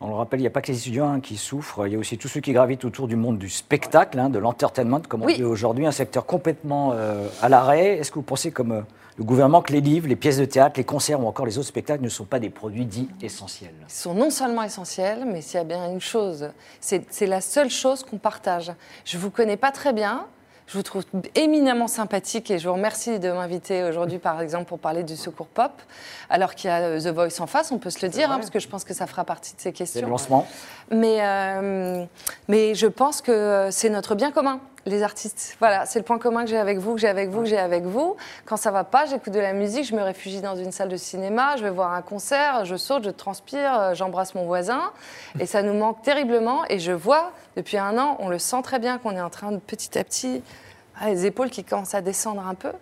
On 0.00 0.08
le 0.08 0.14
rappelle, 0.14 0.40
il 0.40 0.42
n'y 0.42 0.48
a 0.48 0.50
pas 0.50 0.62
que 0.62 0.70
les 0.70 0.78
étudiants 0.78 1.12
hein, 1.12 1.20
qui 1.20 1.36
souffrent, 1.36 1.86
il 1.86 1.92
y 1.92 1.96
a 1.96 1.98
aussi 1.98 2.18
tous 2.18 2.28
ceux 2.28 2.40
qui 2.40 2.52
gravitent 2.52 2.84
autour 2.84 3.08
du 3.08 3.16
monde 3.16 3.38
du 3.38 3.48
spectacle, 3.48 4.18
hein, 4.18 4.28
de 4.28 4.38
l'entertainment, 4.38 5.00
comme 5.08 5.22
on 5.22 5.26
dit 5.26 5.44
aujourd'hui, 5.44 5.86
un 5.86 5.92
secteur 5.92 6.26
complètement 6.26 6.92
euh, 6.94 7.28
à 7.42 7.48
l'arrêt. 7.48 7.98
Est-ce 7.98 8.10
que 8.10 8.16
vous 8.16 8.22
pensez, 8.22 8.50
comme 8.50 8.72
euh, 8.72 8.80
le 9.18 9.24
gouvernement, 9.24 9.62
que 9.62 9.72
les 9.72 9.80
livres, 9.80 10.08
les 10.08 10.16
pièces 10.16 10.38
de 10.38 10.44
théâtre, 10.44 10.74
les 10.78 10.84
concerts 10.84 11.20
ou 11.20 11.26
encore 11.26 11.46
les 11.46 11.58
autres 11.58 11.68
spectacles 11.68 12.02
ne 12.02 12.08
sont 12.08 12.24
pas 12.24 12.38
des 12.38 12.50
produits 12.50 12.86
dits 12.86 13.08
essentiels? 13.22 13.74
Ils 13.88 13.92
sont 13.92 14.14
non 14.14 14.30
seulement 14.30 14.62
essentiels, 14.62 15.24
mais 15.26 15.42
s'il 15.42 15.56
y 15.56 15.60
a 15.60 15.64
bien 15.64 15.90
une 15.90 16.00
chose, 16.00 16.50
c'est 16.80 17.26
la 17.26 17.40
seule 17.40 17.70
chose 17.70 18.04
qu'on 18.04 18.18
partage. 18.18 18.72
Je 19.04 19.16
ne 19.16 19.22
vous 19.22 19.30
connais 19.30 19.56
pas 19.56 19.72
très 19.72 19.92
bien, 19.92 20.26
je 20.70 20.76
vous 20.76 20.84
trouve 20.84 21.04
éminemment 21.34 21.88
sympathique 21.88 22.48
et 22.52 22.60
je 22.60 22.68
vous 22.68 22.74
remercie 22.74 23.18
de 23.18 23.32
m'inviter 23.32 23.82
aujourd'hui, 23.82 24.18
par 24.18 24.40
exemple, 24.40 24.66
pour 24.66 24.78
parler 24.78 25.02
du 25.02 25.16
secours 25.16 25.48
pop, 25.48 25.72
alors 26.28 26.54
qu'il 26.54 26.70
y 26.70 26.72
a 26.72 26.80
euh, 26.82 27.00
The 27.00 27.08
Voice 27.08 27.40
en 27.40 27.48
face, 27.48 27.72
on 27.72 27.78
peut 27.78 27.90
se 27.90 28.06
le 28.06 28.08
dire, 28.08 28.30
hein, 28.30 28.36
parce 28.36 28.50
que 28.50 28.60
je 28.60 28.68
pense 28.68 28.84
que 28.84 28.94
ça 28.94 29.08
fera 29.08 29.24
partie 29.24 29.56
de 29.56 29.60
ces 29.60 29.72
questions. 29.72 30.02
le 30.02 30.08
lancement. 30.08 30.46
Mais, 30.92 31.18
euh, 31.22 32.04
mais 32.46 32.76
je 32.76 32.86
pense 32.86 33.20
que 33.20 33.68
c'est 33.72 33.90
notre 33.90 34.14
bien 34.14 34.30
commun 34.30 34.60
les 34.86 35.02
artistes. 35.02 35.56
Voilà, 35.58 35.86
c'est 35.86 35.98
le 35.98 36.04
point 36.04 36.18
commun 36.18 36.44
que 36.44 36.50
j'ai 36.50 36.56
avec 36.56 36.78
vous, 36.78 36.94
que 36.94 37.00
j'ai 37.00 37.08
avec 37.08 37.28
vous, 37.28 37.40
que 37.40 37.48
j'ai 37.48 37.58
avec 37.58 37.84
vous. 37.84 38.16
Quand 38.44 38.56
ça 38.56 38.70
va 38.70 38.84
pas, 38.84 39.06
j'écoute 39.06 39.32
de 39.32 39.40
la 39.40 39.52
musique, 39.52 39.84
je 39.84 39.94
me 39.94 40.02
réfugie 40.02 40.40
dans 40.40 40.56
une 40.56 40.72
salle 40.72 40.88
de 40.88 40.96
cinéma, 40.96 41.56
je 41.56 41.64
vais 41.64 41.70
voir 41.70 41.92
un 41.92 42.02
concert, 42.02 42.64
je 42.64 42.76
saute, 42.76 43.04
je 43.04 43.10
transpire, 43.10 43.78
euh, 43.78 43.94
j'embrasse 43.94 44.34
mon 44.34 44.44
voisin. 44.44 44.92
Et 45.38 45.46
ça 45.46 45.62
nous 45.62 45.74
manque 45.74 46.02
terriblement. 46.02 46.64
Et 46.68 46.78
je 46.78 46.92
vois, 46.92 47.32
depuis 47.56 47.78
un 47.78 47.98
an, 47.98 48.16
on 48.20 48.28
le 48.28 48.38
sent 48.38 48.62
très 48.62 48.78
bien 48.78 48.98
qu'on 48.98 49.16
est 49.16 49.20
en 49.20 49.30
train 49.30 49.52
de 49.52 49.58
petit 49.58 49.98
à 49.98 50.04
petit, 50.04 50.42
ah, 50.98 51.08
les 51.08 51.26
épaules 51.26 51.50
qui 51.50 51.64
commencent 51.64 51.94
à 51.94 52.02
descendre 52.02 52.46
un 52.46 52.54
peu. 52.54 52.72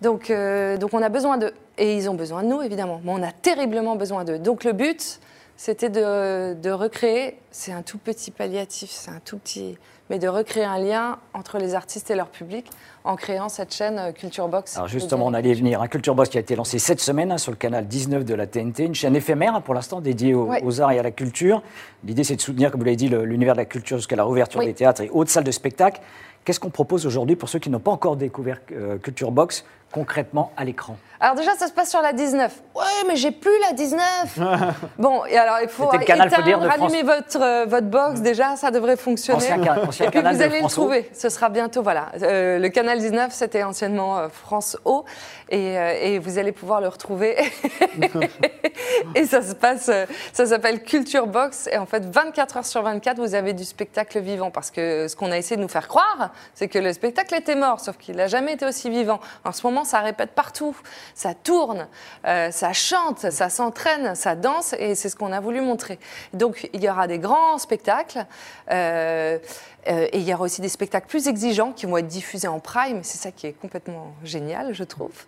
Donc, 0.00 0.30
euh, 0.30 0.76
donc 0.76 0.94
on 0.94 1.02
a 1.02 1.08
besoin 1.08 1.38
d'eux. 1.38 1.54
Et 1.76 1.96
ils 1.96 2.10
ont 2.10 2.14
besoin 2.14 2.42
de 2.42 2.48
nous, 2.48 2.62
évidemment. 2.62 3.00
Mais 3.04 3.12
on 3.12 3.22
a 3.22 3.32
terriblement 3.32 3.96
besoin 3.96 4.24
d'eux. 4.24 4.38
Donc 4.38 4.64
le 4.64 4.72
but, 4.72 5.20
c'était 5.58 5.90
de, 5.90 6.54
de 6.54 6.70
recréer, 6.70 7.38
c'est 7.50 7.72
un 7.72 7.82
tout 7.82 7.98
petit 7.98 8.30
palliatif, 8.30 8.88
c'est 8.90 9.10
un 9.10 9.20
tout 9.22 9.36
petit 9.36 9.76
mais 10.10 10.18
de 10.18 10.28
recréer 10.28 10.64
un 10.64 10.78
lien 10.78 11.18
entre 11.34 11.58
les 11.58 11.74
artistes 11.74 12.10
et 12.10 12.14
leur 12.14 12.28
public 12.28 12.66
en 13.04 13.16
créant 13.16 13.48
cette 13.48 13.74
chaîne 13.74 13.98
euh, 13.98 14.12
Culture 14.12 14.48
Box. 14.48 14.76
Alors 14.76 14.88
justement, 14.88 15.26
on 15.26 15.34
allait 15.34 15.54
venir. 15.54 15.82
Un 15.82 15.88
Culture 15.88 16.14
Box 16.14 16.30
qui 16.30 16.38
a 16.38 16.40
été 16.40 16.56
lancé 16.56 16.78
cette 16.78 17.00
semaine 17.00 17.32
hein, 17.32 17.38
sur 17.38 17.52
le 17.52 17.56
canal 17.56 17.86
19 17.86 18.24
de 18.24 18.34
la 18.34 18.46
TNT, 18.46 18.84
une 18.84 18.94
chaîne 18.94 19.16
éphémère 19.16 19.54
hein, 19.54 19.60
pour 19.60 19.74
l'instant 19.74 20.00
dédiée 20.00 20.34
aux, 20.34 20.80
arts 20.80 20.92
et 20.92 20.98
à 20.98 21.02
la 21.02 21.10
culture. 21.10 21.62
L'idée, 22.04 22.24
c'est 22.24 22.36
de 22.36 22.40
soutenir, 22.40 22.70
comme 22.70 22.80
vous 22.80 22.86
l'avez 22.86 22.96
dit, 22.96 23.08
l'univers 23.08 23.54
de 23.54 23.58
la 23.58 23.64
culture 23.64 23.98
jusqu'à 23.98 24.16
la 24.16 24.24
réouverture 24.24 24.60
des 24.60 24.74
théâtres 24.74 25.02
et 25.02 25.10
autres 25.10 25.30
salles 25.30 25.44
de 25.44 25.50
spectacle. 25.50 26.00
Qu'est-ce 26.44 26.60
qu'on 26.60 26.70
propose 26.70 27.04
aujourd'hui 27.04 27.36
pour 27.36 27.48
ceux 27.48 27.58
qui 27.58 27.68
n'ont 27.68 27.80
pas 27.80 27.90
encore 27.90 28.16
découvert 28.16 28.60
euh, 28.72 28.96
Culture 28.98 29.32
Box? 29.32 29.64
Concrètement 29.92 30.52
à 30.56 30.64
l'écran 30.64 30.96
Alors 31.18 31.34
déjà, 31.34 31.54
ça 31.54 31.66
se 31.66 31.72
passe 31.72 31.90
sur 31.90 32.02
la 32.02 32.12
19. 32.12 32.62
Ouais, 32.74 32.84
mais 33.06 33.16
j'ai 33.16 33.30
plus 33.30 33.58
la 33.66 33.72
19. 33.72 34.38
bon, 34.98 35.24
et 35.24 35.36
alors 35.36 35.58
il 35.62 35.68
faut 35.68 35.90
éteindre, 35.92 36.66
rallumer 36.66 37.02
votre, 37.02 37.40
euh, 37.40 37.64
votre 37.66 37.86
box. 37.86 38.20
Déjà, 38.20 38.56
ça 38.56 38.70
devrait 38.70 38.96
fonctionner. 38.96 39.44
et 39.46 40.08
puis 40.10 40.20
vous 40.20 40.42
allez 40.42 40.60
le 40.60 40.68
trouver. 40.68 41.10
Ce 41.14 41.28
sera 41.28 41.48
bientôt, 41.48 41.82
voilà. 41.82 42.08
Euh, 42.22 42.58
le 42.58 42.68
canal 42.68 42.98
19, 42.98 43.32
c'était 43.32 43.62
anciennement 43.62 44.18
euh, 44.18 44.28
France 44.28 44.76
O. 44.84 45.04
Et, 45.50 45.76
et, 46.02 46.18
vous 46.18 46.36
allez 46.36 46.52
pouvoir 46.52 46.82
le 46.82 46.88
retrouver. 46.88 47.36
et 49.14 49.24
ça 49.24 49.40
se 49.40 49.54
passe, 49.54 49.90
ça 50.34 50.46
s'appelle 50.46 50.82
Culture 50.82 51.26
Box. 51.26 51.70
Et 51.72 51.78
en 51.78 51.86
fait, 51.86 52.04
24 52.04 52.58
heures 52.58 52.66
sur 52.66 52.82
24, 52.82 53.18
vous 53.18 53.34
avez 53.34 53.54
du 53.54 53.64
spectacle 53.64 54.20
vivant. 54.20 54.50
Parce 54.50 54.70
que 54.70 55.08
ce 55.08 55.16
qu'on 55.16 55.32
a 55.32 55.38
essayé 55.38 55.56
de 55.56 55.62
nous 55.62 55.68
faire 55.68 55.88
croire, 55.88 56.32
c'est 56.52 56.68
que 56.68 56.78
le 56.78 56.92
spectacle 56.92 57.34
était 57.34 57.54
mort, 57.54 57.80
sauf 57.80 57.96
qu'il 57.96 58.16
n'a 58.16 58.26
jamais 58.26 58.52
été 58.52 58.66
aussi 58.66 58.90
vivant. 58.90 59.20
En 59.42 59.52
ce 59.52 59.66
moment, 59.66 59.77
ça 59.84 60.00
répète 60.00 60.32
partout. 60.32 60.76
Ça 61.14 61.34
tourne, 61.34 61.88
euh, 62.26 62.50
ça 62.50 62.72
chante, 62.72 63.30
ça 63.30 63.48
s'entraîne, 63.50 64.14
ça 64.14 64.34
danse, 64.34 64.74
et 64.78 64.94
c'est 64.94 65.08
ce 65.08 65.16
qu'on 65.16 65.32
a 65.32 65.40
voulu 65.40 65.60
montrer. 65.60 65.98
Donc, 66.32 66.68
il 66.72 66.82
y 66.82 66.88
aura 66.88 67.06
des 67.06 67.18
grands 67.18 67.58
spectacles. 67.58 68.24
Euh, 68.70 69.38
euh, 69.88 70.06
et 70.12 70.18
il 70.18 70.28
y 70.28 70.34
aura 70.34 70.44
aussi 70.44 70.60
des 70.60 70.68
spectacles 70.68 71.06
plus 71.06 71.28
exigeants 71.28 71.72
qui 71.72 71.86
vont 71.86 71.96
être 71.96 72.06
diffusés 72.06 72.48
en 72.48 72.60
prime. 72.60 73.00
C'est 73.02 73.18
ça 73.18 73.30
qui 73.30 73.46
est 73.46 73.52
complètement 73.52 74.12
génial, 74.24 74.74
je 74.74 74.84
trouve. 74.84 75.24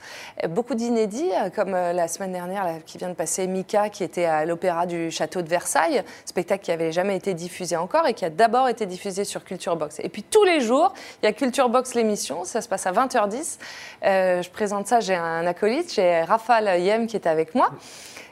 Beaucoup 0.48 0.74
d'inédits, 0.74 1.30
comme 1.54 1.72
la 1.72 2.08
semaine 2.08 2.32
dernière 2.32 2.66
qui 2.84 2.98
vient 2.98 3.08
de 3.08 3.14
passer, 3.14 3.46
Mika, 3.46 3.88
qui 3.88 4.04
était 4.04 4.24
à 4.24 4.44
l'Opéra 4.44 4.86
du 4.86 5.10
Château 5.10 5.42
de 5.42 5.48
Versailles, 5.48 6.02
spectacle 6.24 6.64
qui 6.64 6.70
n'avait 6.70 6.92
jamais 6.92 7.16
été 7.16 7.34
diffusé 7.34 7.76
encore 7.76 8.06
et 8.06 8.14
qui 8.14 8.24
a 8.24 8.30
d'abord 8.30 8.68
été 8.68 8.86
diffusé 8.86 9.24
sur 9.24 9.44
Culture 9.44 9.76
Box. 9.76 10.00
Et 10.02 10.08
puis 10.08 10.22
tous 10.22 10.44
les 10.44 10.60
jours, 10.60 10.92
il 11.22 11.26
y 11.26 11.28
a 11.28 11.32
Culture 11.32 11.68
Box 11.68 11.94
l'émission, 11.94 12.44
ça 12.44 12.60
se 12.60 12.68
passe 12.68 12.86
à 12.86 12.92
20h10 12.92 13.58
je 14.02 14.50
présente 14.50 14.86
ça, 14.86 15.00
j'ai 15.00 15.14
un 15.14 15.46
acolyte, 15.46 15.92
j'ai 15.94 16.22
Raphaël 16.22 16.80
Yem 16.82 17.06
qui 17.06 17.16
est 17.16 17.26
avec 17.26 17.54
moi. 17.54 17.70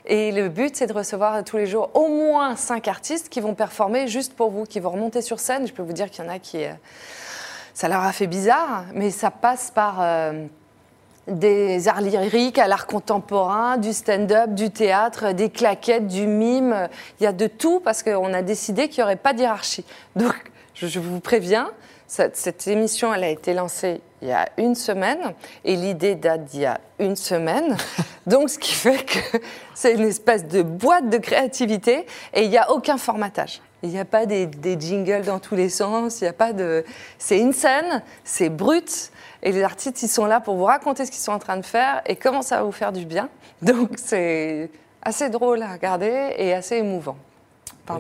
Et 0.09 0.33
le 0.33 0.49
but, 0.49 0.75
c'est 0.75 0.87
de 0.87 0.93
recevoir 0.93 1.45
tous 1.45 1.59
les 1.59 1.67
jours 1.67 1.91
au 1.95 2.09
moins 2.09 2.57
cinq 2.57 2.89
artistes 2.89 3.29
qui 3.29 3.41
vont 3.41 3.55
performer 3.55 4.09
juste 4.09 4.35
pour 4.35 4.51
vous, 4.51 4.65
qui 4.65 4.81
vont 4.81 4.91
remonter 4.91 5.21
sur 5.23 5.39
scène. 5.39 5.67
Je 5.67 5.73
peux 5.73 5.83
vous 5.83 5.93
dire 5.93 6.11
qu'il 6.11 6.25
y 6.25 6.27
en 6.27 6.31
a 6.31 6.39
qui. 6.39 6.65
Euh, 6.65 6.73
ça 7.75 7.89
leur 7.89 8.03
a 8.03 8.13
fait 8.13 8.27
bizarre, 8.27 8.87
mais 8.95 9.11
ça 9.11 9.31
passe 9.31 9.71
par. 9.71 9.99
Euh, 10.01 10.47
des 11.29 11.89
arts 11.89 12.01
lyriques 12.01 12.59
à 12.59 12.67
l'art 12.67 12.87
contemporain, 12.87 13.77
du 13.77 13.93
stand-up, 13.93 14.55
du 14.55 14.71
théâtre, 14.71 15.33
des 15.33 15.51
claquettes, 15.51 16.07
du 16.07 16.27
mime. 16.27 16.89
Il 17.21 17.25
y 17.25 17.27
a 17.27 17.33
de 17.33 17.47
tout 17.47 17.81
parce 17.81 18.03
qu'on 18.03 18.33
a 18.33 18.43
décidé 18.43 18.89
qu'il 18.89 19.03
n'y 19.03 19.05
aurait 19.05 19.17
pas 19.17 19.35
d'hierarchie. 19.35 19.85
Donc, 20.17 20.35
je 20.75 20.99
vous 20.99 21.21
préviens, 21.21 21.71
cette, 22.07 22.67
émission, 22.67 23.13
elle 23.13 23.25
a 23.25 23.29
été 23.29 23.53
lancée 23.53 24.01
il 24.23 24.29
y 24.29 24.33
a 24.33 24.49
une 24.57 24.75
semaine 24.75 25.35
et 25.65 25.77
l'idée 25.77 26.15
date 26.15 26.45
d'il 26.45 26.61
y 26.61 26.67
a 26.67 26.81
une 26.99 27.17
semaine. 27.17 27.77
Donc, 28.27 28.51
ce 28.51 28.59
qui 28.59 28.73
fait 28.73 29.05
que 29.05 29.39
c'est 29.75 29.95
une 29.95 30.05
espèce 30.05 30.47
de 30.47 30.63
boîte 30.63 31.09
de 31.09 31.19
créativité 31.19 32.07
et 32.35 32.43
il 32.43 32.51
n'y 32.51 32.59
a 32.59 32.71
aucun 32.71 32.99
formatage. 32.99 33.61
Il 33.83 33.91
n'y 33.91 33.99
a 33.99 34.05
pas 34.05 34.27
des, 34.27 34.47
des 34.47 34.79
jingles 34.79 35.23
dans 35.23 35.39
tous 35.39 35.55
les 35.55 35.69
sens, 35.69 36.21
il 36.21 36.25
n'y 36.25 36.29
a 36.29 36.33
pas 36.33 36.53
de. 36.53 36.85
C'est 37.17 37.39
une 37.39 37.53
scène, 37.53 38.03
c'est 38.25 38.49
brut, 38.49 39.13
et 39.43 39.53
les 39.53 39.63
artistes, 39.63 40.03
ils 40.03 40.09
sont 40.09 40.27
là 40.27 40.41
pour 40.41 40.57
vous 40.57 40.65
raconter 40.65 41.07
ce 41.07 41.11
qu'ils 41.11 41.21
sont 41.21 41.33
en 41.33 41.39
train 41.39 41.57
de 41.57 41.65
faire 41.65 42.03
et 42.07 42.17
comment 42.17 42.43
ça 42.43 42.57
va 42.57 42.63
vous 42.65 42.73
faire 42.73 42.93
du 42.93 43.07
bien. 43.07 43.29
Donc, 43.63 43.91
c'est 43.97 44.71
assez 45.03 45.31
drôle 45.31 45.63
à 45.63 45.73
regarder 45.73 46.35
et 46.37 46.55
assez 46.55 46.77
émouvant. 46.77 47.17
Par. 47.89 47.99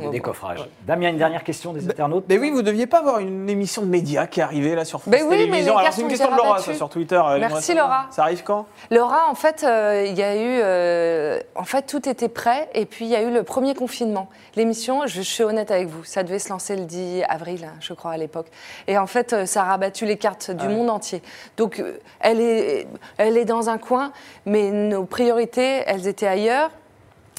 Damien, 0.86 1.08
une 1.10 1.18
dernière 1.18 1.42
question 1.42 1.72
des 1.72 1.88
internautes 1.88 2.24
Mais 2.28 2.38
oui, 2.38 2.50
vous 2.50 2.62
deviez 2.62 2.86
pas 2.86 2.98
avoir 2.98 3.18
une 3.18 3.48
émission 3.48 3.82
de 3.82 3.88
médias 3.88 4.26
qui 4.26 4.40
est 4.40 4.42
arrivée 4.42 4.74
là 4.74 4.84
sur 4.84 5.00
France 5.00 5.10
Mais 5.12 5.22
oui, 5.22 5.28
mais 5.30 5.46
Télévisions. 5.46 5.76
Alors 5.78 5.92
c'est 5.92 6.02
une 6.02 6.08
question 6.08 6.30
de 6.30 6.36
Laura 6.36 6.58
ça, 6.58 6.74
sur 6.74 6.88
Twitter. 6.88 7.20
euh, 7.24 7.38
Merci. 7.38 7.74
Laura. 7.74 8.06
Ça 8.10 8.22
arrive 8.22 8.42
quand? 8.42 8.66
Laura, 8.90 9.28
en 9.30 9.34
fait, 9.34 9.64
euh, 9.64 10.04
il 10.06 10.16
y 10.16 10.22
a 10.22 10.36
eu. 10.36 10.60
euh, 10.62 11.40
en 11.54 11.64
fait, 11.64 11.82
tout 11.82 12.08
était 12.08 12.28
prêt 12.28 12.68
et 12.74 12.86
puis 12.86 13.06
il 13.06 13.10
y 13.10 13.16
a 13.16 13.22
eu 13.22 13.32
le 13.32 13.42
premier 13.42 13.74
confinement. 13.74 14.28
L'émission, 14.56 15.06
je, 15.06 15.16
je 15.16 15.22
suis 15.22 15.44
honnête 15.44 15.70
avec 15.70 15.88
vous, 15.88 16.04
ça 16.04 16.22
devait 16.22 16.38
se 16.38 16.48
lancer 16.50 16.76
le 16.76 16.84
10 16.84 17.22
avril, 17.28 17.64
hein, 17.64 17.74
je 17.80 17.92
crois, 17.94 18.12
à 18.12 18.16
l'époque. 18.16 18.46
Et 18.86 18.98
en 18.98 19.06
fait, 19.06 19.46
ça 19.46 19.62
a 19.62 19.64
rabattu 19.64 20.04
les 20.06 20.16
cartes 20.16 20.50
du 20.50 20.68
monde 20.68 20.90
entier. 20.90 21.22
Donc, 21.56 21.82
elle 22.20 22.40
est, 22.40 22.86
elle 23.16 23.36
est 23.36 23.44
dans 23.44 23.68
un 23.70 23.78
coin, 23.78 24.12
mais 24.46 24.70
nos 24.70 25.04
priorités, 25.04 25.82
elles 25.86 26.06
étaient 26.06 26.26
ailleurs. 26.26 26.70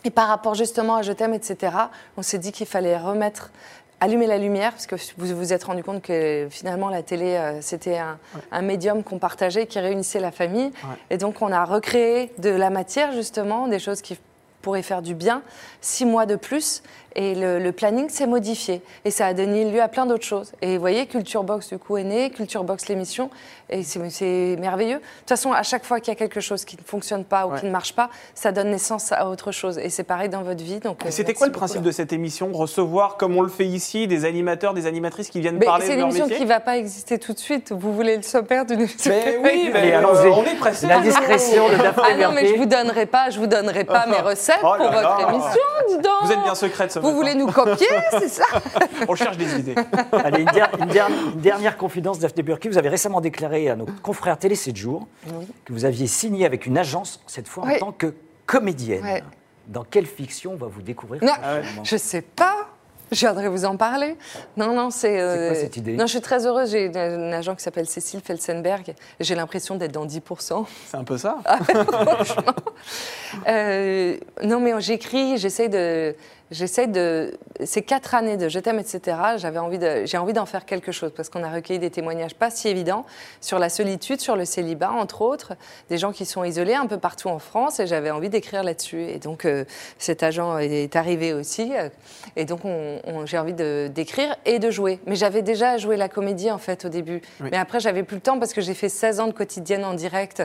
Et 0.06 0.10
par 0.10 0.28
rapport 0.28 0.56
justement 0.56 0.96
à 0.96 1.02
Je 1.02 1.12
t'aime, 1.12 1.34
etc., 1.34 1.76
on 2.18 2.22
s'est 2.22 2.38
dit 2.38 2.52
qu'il 2.52 2.68
fallait 2.68 2.98
remettre, 2.98 3.52
allumer 4.00 4.28
la 4.28 4.38
lumière, 4.38 4.72
parce 4.72 4.88
que 4.88 4.96
vous 5.18 5.36
vous 5.36 5.54
êtes 5.54 5.64
rendu 5.66 5.84
compte 5.84 6.02
que 6.02 6.48
finalement 6.50 6.90
la 6.90 7.04
télé, 7.04 7.36
euh, 7.36 7.62
c'était 7.62 7.98
un, 7.98 8.18
un 8.52 8.62
médium 8.62 9.04
qu'on 9.04 9.20
partageait, 9.20 9.68
qui 9.68 9.80
réunissait 9.80 10.20
la 10.20 10.32
famille. 10.32 10.72
Et 11.10 11.18
donc 11.18 11.42
on 11.42 11.52
a 11.52 11.66
recréé 11.66 12.32
de 12.38 12.50
la 12.50 12.70
matière, 12.70 13.12
justement, 13.12 13.68
des 13.68 13.80
choses 13.80 14.02
qui 14.02 14.18
pourraient 14.62 14.82
faire 14.84 15.02
du 15.02 15.14
bien, 15.16 15.42
six 15.82 16.06
mois 16.06 16.26
de 16.26 16.36
plus. 16.36 16.82
Et 17.16 17.34
le, 17.34 17.58
le 17.58 17.72
planning 17.72 18.08
s'est 18.08 18.28
modifié. 18.28 18.84
Et 19.04 19.10
ça 19.10 19.26
a 19.26 19.34
donné 19.34 19.66
lieu 19.70 19.82
à 19.82 19.88
plein 19.88 20.06
d'autres 20.06 20.24
choses. 20.26 20.52
Et 20.62 20.76
vous 20.76 20.80
voyez, 20.80 21.08
Culture 21.08 21.44
Box, 21.44 21.70
du 21.70 21.80
coup, 21.80 21.98
est 21.98 22.04
né, 22.04 22.30
Culture 22.30 22.64
Box, 22.64 22.88
l'émission. 22.88 23.32
Et 23.72 23.82
c'est 23.84 24.00
c'est 24.12 24.56
merveilleux. 24.60 24.98
De 24.98 25.02
toute 25.02 25.30
façon, 25.30 25.52
à 25.52 25.64
chaque 25.64 25.84
fois 25.86 26.00
qu'il 26.00 26.12
y 26.14 26.16
a 26.16 26.16
quelque 26.16 26.40
chose 26.40 26.66
qui 26.66 26.78
ne 26.78 26.84
fonctionne 26.84 27.26
pas 27.26 27.48
ou 27.48 27.52
Ouais. 27.54 27.60
qui 27.60 27.66
ne 27.66 27.72
marche 27.72 27.94
pas, 27.94 28.10
ça 28.36 28.52
donne 28.52 28.70
naissance 28.70 29.12
à 29.12 29.28
autre 29.28 29.52
chose. 29.52 29.80
Et 29.80 29.90
c'est 29.90 30.04
pareil 30.04 30.30
dans 30.30 30.44
votre 30.44 30.64
vie. 30.64 30.80
Donc, 30.80 31.04
Et 31.04 31.08
euh, 31.08 31.12
C'était 31.12 31.34
quoi 31.34 31.48
le 31.48 31.52
beaucoup. 31.52 31.66
principe 31.66 31.82
de 31.82 31.92
cette 31.92 32.14
émission? 32.14 32.52
Recevoir, 32.54 33.18
comme 33.18 33.36
on 33.36 33.42
le 33.42 33.50
fait 33.50 33.66
ici, 33.66 34.08
des 34.08 34.24
animateurs, 34.26 34.76
des 34.76 34.86
animatrices 34.86 35.30
qui 35.30 35.42
viennent 35.42 35.58
Mais 35.58 35.66
parler 35.66 35.86
C'est 35.88 35.92
de 35.94 35.94
une 35.96 36.00
leur 36.02 36.08
émission 36.10 36.26
métier 36.26 36.38
qui 36.38 36.44
ne 36.44 36.50
va 36.50 36.60
pas 36.60 36.78
exister 36.78 37.18
tout 37.18 37.34
de 37.34 37.40
suite. 37.40 37.72
Vous 37.72 37.92
voulez 37.92 38.18
le 38.18 38.24
sommaire 38.24 38.66
d'une 38.68 38.82
émission 38.82 39.12
Mais 39.12 39.40
oui, 39.44 39.72
mais 39.74 39.94
euh, 39.94 39.98
allons-y. 39.98 40.28
on 40.28 40.44
est 40.46 40.56
pressé. 40.60 40.86
La 40.86 41.00
discrétion 41.00 41.68
de 41.70 41.76
Daphné 41.76 42.04
Ah 42.06 42.16
non, 42.28 42.32
mais 42.36 42.46
je 42.48 42.54
vous 42.56 42.66
donnerai 42.68 43.08
pas, 43.08 43.32
je 43.32 43.40
vous 43.40 43.48
donnerai 43.48 43.84
pas 43.84 44.06
mes 44.06 44.18
recettes 44.20 44.48
Oh 44.64 44.68
là 44.72 44.78
pour 44.78 44.86
votre 44.92 45.02
là. 45.02 45.28
émission, 45.30 45.62
dis 45.90 45.98
donc. 45.98 46.14
Vous 46.24 46.32
êtes 46.32 46.44
bien 46.44 46.56
secrète 46.56 46.92
ce 46.92 47.00
Vous 47.00 47.08
matin. 47.08 47.18
voulez 47.18 47.36
nous 47.36 47.48
copier, 47.52 47.88
c'est 48.12 48.30
ça 48.30 48.44
On 49.08 49.16
cherche 49.16 49.38
des 49.38 49.60
idées. 49.60 49.76
Allez, 50.12 50.42
une, 50.44 50.50
der- 50.52 50.70
une 50.80 50.86
der- 50.88 51.08
une 51.36 51.42
dernière 51.42 51.78
confidence, 51.78 52.20
Daphné 52.20 52.44
Burki. 52.44 52.68
Vous 52.70 52.78
avez 52.78 52.90
récemment 52.90 53.22
déclaré 53.22 53.70
à 53.70 53.76
nos 53.76 53.86
confrères 54.02 54.38
Télé 54.38 54.56
7 54.56 54.76
jours 54.76 55.08
que 55.66 55.74
vous 55.74 55.86
aviez 55.86 56.08
signé 56.08 56.46
avec 56.46 56.66
une 56.66 56.78
agence, 56.78 57.22
cette 57.28 57.48
fois 57.48 57.66
en 57.66 57.78
tant 57.78 57.92
que 57.92 58.14
comédienne. 58.46 59.22
Dans 59.68 59.84
quelle 59.84 60.08
fiction 60.08 60.54
on 60.54 60.58
va 60.58 60.66
vous 60.68 60.82
découvrir 60.82 61.24
Non, 61.24 61.34
je 61.84 61.96
sais 61.98 62.22
pas. 62.24 62.69
Je 63.12 63.20
viendrai 63.20 63.48
vous 63.48 63.66
en 63.66 63.76
parler. 63.76 64.16
Non, 64.58 64.74
non, 64.74 64.90
c'est. 64.92 65.20
euh, 65.20 65.48
quoi 65.50 65.56
cette 65.60 65.78
idée? 65.78 65.94
Non, 65.96 66.06
je 66.06 66.12
suis 66.12 66.22
très 66.22 66.46
heureuse. 66.46 66.72
J'ai 66.72 66.86
une, 66.86 66.98
une 66.98 67.34
agent 67.34 67.56
qui 67.56 67.64
s'appelle 67.64 67.88
Cécile 67.88 68.22
Felsenberg. 68.24 68.94
J'ai 69.20 69.36
l'impression 69.36 69.76
d'être 69.76 69.92
dans 69.92 70.06
10%. 70.06 70.66
C'est 70.88 70.98
un 70.98 71.04
peu 71.04 71.18
ça? 71.18 71.38
Franchement. 71.64 72.54
Euh, 73.48 74.18
non, 74.44 74.60
mais 74.60 74.80
j'écris, 74.82 75.38
j'essaie 75.38 75.70
de. 75.70 76.16
J'essaie 76.52 76.88
de. 76.88 77.38
Ces 77.64 77.84
quatre 77.84 78.16
années 78.16 78.38
de 78.38 78.50
Je 78.50 78.58
t'aime, 78.60 78.80
etc., 78.80 79.18
j'avais 79.38 79.60
envie 79.60 79.78
de, 79.78 80.06
j'ai 80.06 80.18
envie 80.18 80.34
d'en 80.34 80.46
faire 80.48 80.66
quelque 80.66 80.92
chose 80.92 81.12
parce 81.16 81.30
qu'on 81.30 81.44
a 81.44 81.50
recueilli 81.52 81.78
des 81.80 81.92
témoignages 81.92 82.34
pas 82.34 82.50
si 82.50 82.70
évidents 82.70 83.06
sur 83.42 83.60
la 83.60 83.70
solitude, 83.70 84.20
sur 84.20 84.36
le 84.36 84.46
célibat, 84.46 84.92
entre 84.92 85.22
autres, 85.22 85.54
des 85.90 85.98
gens 85.98 86.12
qui 86.12 86.26
sont 86.26 86.44
isolés 86.44 86.74
un 86.74 86.88
peu 86.88 86.98
partout 86.98 87.28
en 87.28 87.38
France 87.38 87.80
et 87.80 87.86
j'avais 87.86 88.10
envie 88.10 88.30
d'écrire 88.30 88.64
là-dessus. 88.64 89.04
Et 89.04 89.20
donc, 89.20 89.46
euh, 89.46 89.64
cet 90.00 90.24
agent 90.24 90.58
est 90.58 90.96
arrivé 90.96 91.34
aussi. 91.34 91.72
euh, 91.76 91.90
et 92.36 92.46
donc, 92.46 92.66
on- 92.66 93.00
on- 93.06 93.26
j'ai 93.28 93.38
envie 93.38 93.54
de- 93.54 93.88
d'écrire 93.94 94.36
et 94.46 94.58
de 94.58 94.72
jouer. 94.72 95.00
Mais 95.06 95.16
j'avais 95.16 95.42
déjà 95.44 95.78
joué 95.78 95.98
la 95.98 96.10
comédie, 96.10 96.50
en 96.50 96.58
fait, 96.58 96.86
au 96.86 96.90
début. 96.90 97.22
Oui. 97.42 97.50
Mais 97.52 97.58
après, 97.58 97.80
j'avais 97.80 98.02
plus 98.04 98.16
le 98.16 98.22
temps 98.22 98.40
parce 98.40 98.54
que 98.54 98.62
j'ai 98.62 98.74
fait 98.74 98.90
16 98.90 99.20
ans 99.20 99.28
de 99.28 99.34
quotidienne 99.34 99.86
en 99.86 99.94
direct. 99.94 100.42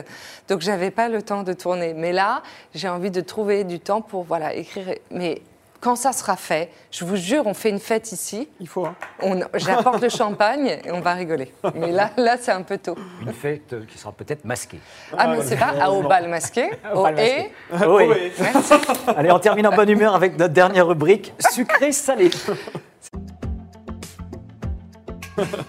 Donc, 0.49 0.61
j'avais 0.61 0.91
pas 0.91 1.09
le 1.09 1.21
temps 1.23 1.41
de 1.43 1.53
tourner. 1.53 1.93
Mais 1.95 2.11
là, 2.11 2.43
j'ai 2.75 2.89
envie 2.89 3.09
de 3.11 3.21
trouver 3.21 3.63
du 3.63 3.79
temps 3.79 4.01
pour 4.01 4.23
voilà, 4.23 4.53
écrire. 4.53 4.93
Mais 5.09 5.41
quand 5.85 5.95
ça 5.95 6.13
sera 6.13 6.35
fait, 6.35 6.71
je 6.89 7.05
vous 7.05 7.15
jure, 7.15 7.45
on 7.45 7.53
fait 7.53 7.69
une 7.69 7.79
fête 7.79 8.11
ici. 8.11 8.49
Il 8.59 8.67
faut. 8.67 8.87
hein. 8.87 8.95
On, 9.21 9.39
j'apporte 9.53 10.01
le 10.01 10.09
champagne 10.09 10.79
et 10.83 10.91
on 10.91 10.99
va 10.99 11.13
rigoler. 11.13 11.53
Mais 11.75 11.91
là, 11.91 12.09
là 12.17 12.37
c'est 12.41 12.51
un 12.51 12.63
peu 12.63 12.79
tôt. 12.79 12.95
Une 13.21 13.31
fête 13.31 13.75
qui 13.87 13.95
sera 13.99 14.11
peut-être 14.11 14.45
masquée. 14.45 14.79
Ah, 15.15 15.27
mais 15.27 15.43
c'est 15.43 15.57
pas 15.57 15.75
à 15.79 15.91
au 15.91 16.01
bal 16.01 16.27
masqué. 16.27 16.71
Au 16.91 17.01
Au 17.01 17.03
bal 17.03 17.19
et. 17.19 17.51
masqué. 17.71 17.87
Oui. 17.87 18.31
Merci. 18.39 18.73
Allez, 19.15 19.31
on 19.31 19.37
termine 19.37 19.67
en 19.67 19.75
bonne 19.75 19.89
humeur 19.89 20.15
avec 20.15 20.39
notre 20.39 20.55
dernière 20.55 20.87
rubrique, 20.87 21.33
sucré-salé. 21.51 22.31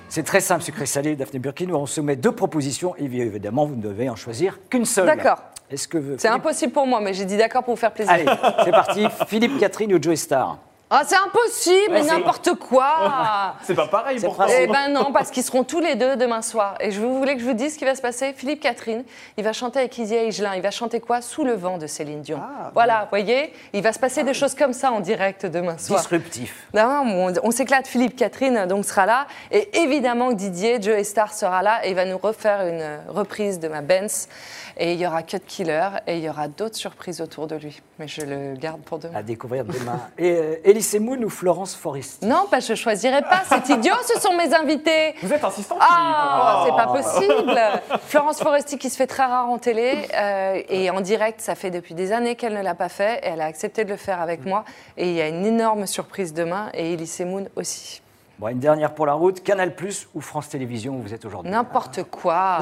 C'est 0.08 0.22
très 0.22 0.40
simple, 0.40 0.62
sucré-salé, 0.62 1.14
Daphné 1.14 1.40
Burki. 1.40 1.66
Nous, 1.66 1.74
on 1.74 1.84
soumet 1.84 2.16
deux 2.16 2.32
propositions 2.32 2.94
et 2.96 3.04
évidemment, 3.04 3.66
vous 3.66 3.76
ne 3.76 3.82
devez 3.82 4.08
en 4.08 4.16
choisir 4.16 4.60
qu'une 4.70 4.86
seule. 4.86 5.04
D'accord. 5.04 5.42
Est-ce 5.70 5.88
que 5.88 5.98
vous... 5.98 6.14
C'est 6.18 6.28
impossible 6.28 6.72
pour 6.72 6.86
moi, 6.86 7.00
mais 7.00 7.12
j'ai 7.12 7.24
dit 7.24 7.36
d'accord 7.36 7.64
pour 7.64 7.74
vous 7.74 7.80
faire 7.80 7.92
plaisir. 7.92 8.12
Allez, 8.12 8.26
c'est 8.64 8.70
parti. 8.70 9.06
Philippe 9.26 9.58
Catherine 9.58 9.92
ou 9.94 10.02
Joey 10.02 10.16
Star 10.16 10.58
Ah, 10.88 11.02
c'est 11.04 11.16
impossible, 11.16 11.94
Ouais, 11.94 12.02
n'importe 12.04 12.54
quoi. 12.54 13.56
C'est 13.64 13.74
pas 13.74 13.88
pareil 13.88 14.20
pourtant. 14.20 14.44
pas- 14.46 14.52
Eh 14.56 14.68
ben 14.68 14.88
non, 14.92 15.10
parce 15.12 15.32
qu'ils 15.32 15.42
seront 15.42 15.64
tous 15.64 15.80
les 15.80 15.96
deux 15.96 16.14
demain 16.16 16.42
soir. 16.42 16.76
Et 16.78 16.92
je 16.92 17.00
vous 17.00 17.18
voulez 17.18 17.34
que 17.34 17.40
je 17.40 17.44
vous 17.46 17.54
dise 17.54 17.74
ce 17.74 17.78
qui 17.78 17.84
va 17.84 17.96
se 17.96 18.00
passer? 18.02 18.32
Philippe 18.34 18.60
Catherine, 18.60 19.02
il 19.36 19.42
va 19.42 19.52
chanter 19.52 19.80
avec 19.80 19.98
Isia 19.98 20.22
Higelin. 20.22 20.54
Il 20.54 20.62
va 20.62 20.70
chanter 20.70 21.00
quoi? 21.00 21.20
Sous 21.22 21.42
le 21.44 21.54
vent 21.54 21.78
de 21.78 21.88
Céline 21.88 22.20
Dion. 22.22 22.38
Ah, 22.40 22.70
voilà, 22.72 23.00
vous 23.02 23.08
voyez, 23.10 23.52
il 23.72 23.82
va 23.82 23.92
se 23.92 23.98
passer 23.98 24.22
des 24.22 24.32
choses 24.34 24.54
comme 24.54 24.72
ça 24.72 24.92
en 24.92 25.00
direct 25.00 25.44
demain 25.44 25.76
soir. 25.76 25.98
Disruptif. 26.00 26.66
Non, 26.72 27.02
on, 27.04 27.32
on 27.42 27.50
s'éclate. 27.50 27.88
Philippe 27.88 28.14
Catherine 28.14 28.66
donc 28.66 28.84
sera 28.84 29.06
là 29.06 29.26
et 29.50 29.76
évidemment 29.80 30.28
que 30.28 30.34
Didier 30.34 30.80
Joe 30.80 31.02
Star 31.02 31.32
sera 31.34 31.62
là 31.64 31.84
et 31.84 31.90
il 31.90 31.96
va 31.96 32.04
nous 32.04 32.18
refaire 32.18 32.60
une 32.64 33.00
reprise 33.12 33.58
de 33.58 33.66
ma 33.66 33.80
Benz 33.80 34.28
et 34.76 34.92
il 34.92 35.00
y 35.00 35.06
aura 35.06 35.24
Cut 35.24 35.40
Killer 35.46 35.88
et 36.06 36.18
il 36.18 36.22
y 36.22 36.28
aura 36.28 36.46
d'autres 36.46 36.76
surprises 36.76 37.20
autour 37.20 37.48
de 37.48 37.56
lui. 37.56 37.82
Mais 37.98 38.08
je 38.08 38.20
le 38.20 38.54
garde 38.56 38.82
pour 38.82 38.98
demain. 38.98 39.18
À 39.18 39.22
découvrir 39.22 39.64
demain. 39.64 39.98
Et 40.18 40.30
euh, 40.32 40.56
Elise 40.64 40.98
Moon 41.00 41.16
ou 41.22 41.30
Florence 41.30 41.74
Foresti 41.74 42.26
Non, 42.26 42.46
bah, 42.50 42.60
je 42.60 42.74
choisirai 42.74 43.22
pas. 43.22 43.42
C'est 43.48 43.70
idiot. 43.72 43.94
Ce 44.06 44.20
sont 44.20 44.34
mes 44.36 44.52
invités. 44.54 45.14
Vous 45.22 45.32
êtes 45.32 45.42
insistant 45.42 45.78
Ah, 45.80 46.64
Philippe. 46.66 46.74
c'est 46.78 46.84
pas 46.84 46.92
possible. 46.92 48.00
Florence 48.06 48.38
Foresti 48.40 48.76
qui 48.78 48.90
se 48.90 48.96
fait 48.96 49.06
très 49.06 49.24
rare 49.24 49.48
en 49.48 49.56
télé 49.58 50.08
euh, 50.14 50.60
et 50.68 50.90
en 50.90 51.00
direct, 51.00 51.40
ça 51.40 51.54
fait 51.54 51.70
depuis 51.70 51.94
des 51.94 52.12
années 52.12 52.36
qu'elle 52.36 52.54
ne 52.54 52.62
l'a 52.62 52.74
pas 52.74 52.90
fait 52.90 53.20
et 53.22 53.28
elle 53.28 53.40
a 53.40 53.46
accepté 53.46 53.84
de 53.84 53.90
le 53.90 53.96
faire 53.96 54.20
avec 54.20 54.44
moi. 54.44 54.64
Et 54.98 55.08
il 55.08 55.14
y 55.14 55.22
a 55.22 55.28
une 55.28 55.46
énorme 55.46 55.86
surprise 55.86 56.34
demain 56.34 56.68
et 56.74 56.92
Elise 56.92 57.20
Moon 57.20 57.46
aussi. 57.56 58.02
Bon, 58.38 58.48
une 58.48 58.58
dernière 58.58 58.92
pour 58.92 59.06
la 59.06 59.14
route. 59.14 59.42
Canal 59.42 59.74
Plus 59.74 60.08
ou 60.14 60.20
France 60.20 60.50
Télévisions 60.50 60.96
où 60.96 61.00
vous 61.00 61.14
êtes 61.14 61.24
aujourd'hui 61.24 61.50
N'importe 61.50 62.02
quoi. 62.02 62.58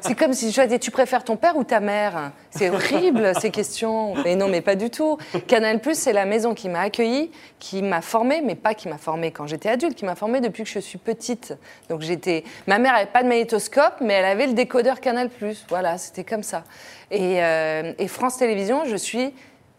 C'est 0.00 0.14
comme 0.14 0.32
si 0.32 0.52
je 0.52 0.62
disais, 0.62 0.78
tu 0.78 0.92
préfères 0.92 1.24
ton 1.24 1.36
père 1.36 1.56
ou 1.56 1.64
ta 1.64 1.80
mère? 1.80 2.30
C'est 2.50 2.70
horrible 2.70 3.32
ces 3.40 3.50
questions. 3.50 4.14
Mais 4.22 4.36
non, 4.36 4.46
mais 4.46 4.60
pas 4.60 4.76
du 4.76 4.88
tout. 4.88 5.18
Canal 5.48 5.80
c'est 5.94 6.12
la 6.12 6.26
maison 6.26 6.54
qui 6.54 6.68
m'a 6.68 6.82
accueillie, 6.82 7.32
qui 7.58 7.82
m'a 7.82 8.02
formée, 8.02 8.40
mais 8.40 8.54
pas 8.54 8.74
qui 8.74 8.88
m'a 8.88 8.98
formée 8.98 9.32
quand 9.32 9.48
j'étais 9.48 9.68
adulte, 9.68 9.96
qui 9.96 10.04
m'a 10.04 10.14
formée 10.14 10.40
depuis 10.40 10.62
que 10.62 10.70
je 10.70 10.78
suis 10.78 10.98
petite. 10.98 11.56
Donc 11.88 12.02
j'étais. 12.02 12.44
Ma 12.68 12.78
mère 12.78 12.92
n'avait 12.92 13.06
pas 13.06 13.24
de 13.24 13.28
magnétoscope, 13.28 13.94
mais 14.00 14.14
elle 14.14 14.26
avait 14.26 14.46
le 14.46 14.52
décodeur 14.52 15.00
Canal 15.00 15.28
Voilà, 15.68 15.98
c'était 15.98 16.22
comme 16.22 16.44
ça. 16.44 16.62
Et, 17.10 17.42
euh, 17.42 17.92
et 17.98 18.06
France 18.06 18.36
Télévisions, 18.36 18.84
je 18.84 18.94
suis 18.94 19.34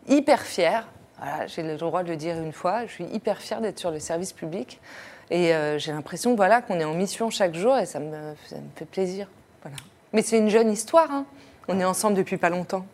hyper 0.10 0.42
fière. 0.42 0.90
Voilà, 1.20 1.48
j'ai 1.48 1.64
le 1.64 1.78
droit 1.78 2.04
de 2.04 2.10
le 2.10 2.18
dire 2.18 2.36
une 2.36 2.52
fois. 2.52 2.86
Je 2.86 2.92
suis 2.92 3.06
hyper 3.06 3.38
fière 3.38 3.62
d'être 3.62 3.80
sur 3.80 3.92
le 3.92 4.00
service 4.00 4.34
public. 4.34 4.82
Et 5.30 5.54
euh, 5.54 5.78
j'ai 5.78 5.92
l'impression 5.92 6.36
voilà, 6.36 6.62
qu'on 6.62 6.80
est 6.80 6.86
en 6.86 6.94
mission 6.94 7.30
chaque 7.30 7.56
jour 7.56 7.78
et 7.78 7.86
ça 7.86 8.00
me, 8.00 8.12
ça 8.48 8.56
me 8.56 8.62
fait 8.76 8.86
plaisir. 8.86 9.28
Voilà. 9.62 9.78
Mais 10.13 10.22
c'est 10.22 10.38
une 10.38 10.50
jeune 10.50 10.72
histoire. 10.72 11.12
hein. 11.12 11.26
On 11.68 11.80
est 11.80 11.86
ensemble 11.86 12.16
depuis 12.16 12.38
pas 12.38 12.50
longtemps. 12.50 12.86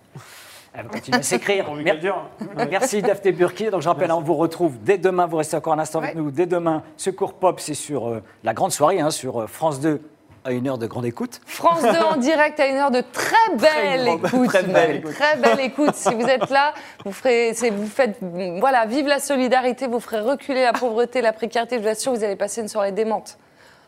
Elle 0.74 0.86
va 0.86 0.89
continuer 0.89 1.19
à 1.19 1.22
s'écrire. 1.22 1.65
Dure. 2.02 2.28
Merci 2.72 3.04
Daphné 3.04 3.32
Burki. 3.32 3.69
Donc 3.69 3.84
je 3.84 3.89
rappelle, 3.89 4.12
on 4.12 4.22
vous 4.22 4.34
retrouve 4.34 4.80
dès 4.82 4.98
demain. 4.98 5.28
Vous 5.28 5.38
restez 5.38 5.56
encore 5.56 5.74
un 5.74 5.80
instant 5.80 6.00
avec 6.00 6.15
nous. 6.15 6.32
Dès 6.32 6.48
demain, 6.48 6.82
Secours 6.98 7.36
Pop, 7.36 7.60
c'est 7.60 7.76
sur 7.76 8.08
euh, 8.10 8.24
la 8.43 8.56
grande 8.56 8.72
soirée, 8.72 9.00
hein, 9.00 9.12
sur 9.12 9.43
euh, 9.43 9.48
France 9.48 9.80
2 9.80 10.02
à 10.45 10.51
une 10.51 10.67
heure 10.67 10.77
de 10.77 10.88
grande 10.88 11.06
écoute. 11.06 11.41
France 11.45 11.82
2 11.82 11.89
en 11.89 12.17
direct 12.17 12.60
à 12.60 12.67
une 12.67 12.75
heure 12.75 12.91
de 12.91 13.01
très 13.01 13.56
belle 13.56 14.08
écoute. 14.08 14.47
très 14.47 14.63
belle 14.63 14.95
écoute. 14.97 15.13
Très 15.13 15.38
belle 15.38 15.60
écoute. 15.60 15.95
Si 15.95 16.13
vous 16.13 16.25
êtes 16.25 16.49
là, 16.49 16.73
vous 17.06 17.12
ferez, 17.12 17.53
vous 17.71 17.88
faites, 17.88 18.17
voilà, 18.60 18.86
vive 18.86 19.08
la 19.08 19.19
solidarité, 19.19 19.88
vous 19.88 19.99
ferez 19.99 20.19
reculer 20.19 20.63
la 20.63 20.73
pauvreté, 20.73 21.21
la 21.21 21.34
précarité. 21.34 21.77
Je 21.77 21.84
vous 21.84 21.88
assure, 21.88 22.13
vous 22.13 22.23
allez 22.23 22.36
passer 22.36 22.62
une 22.62 22.67
soirée 22.67 22.91
démente. 22.91 23.38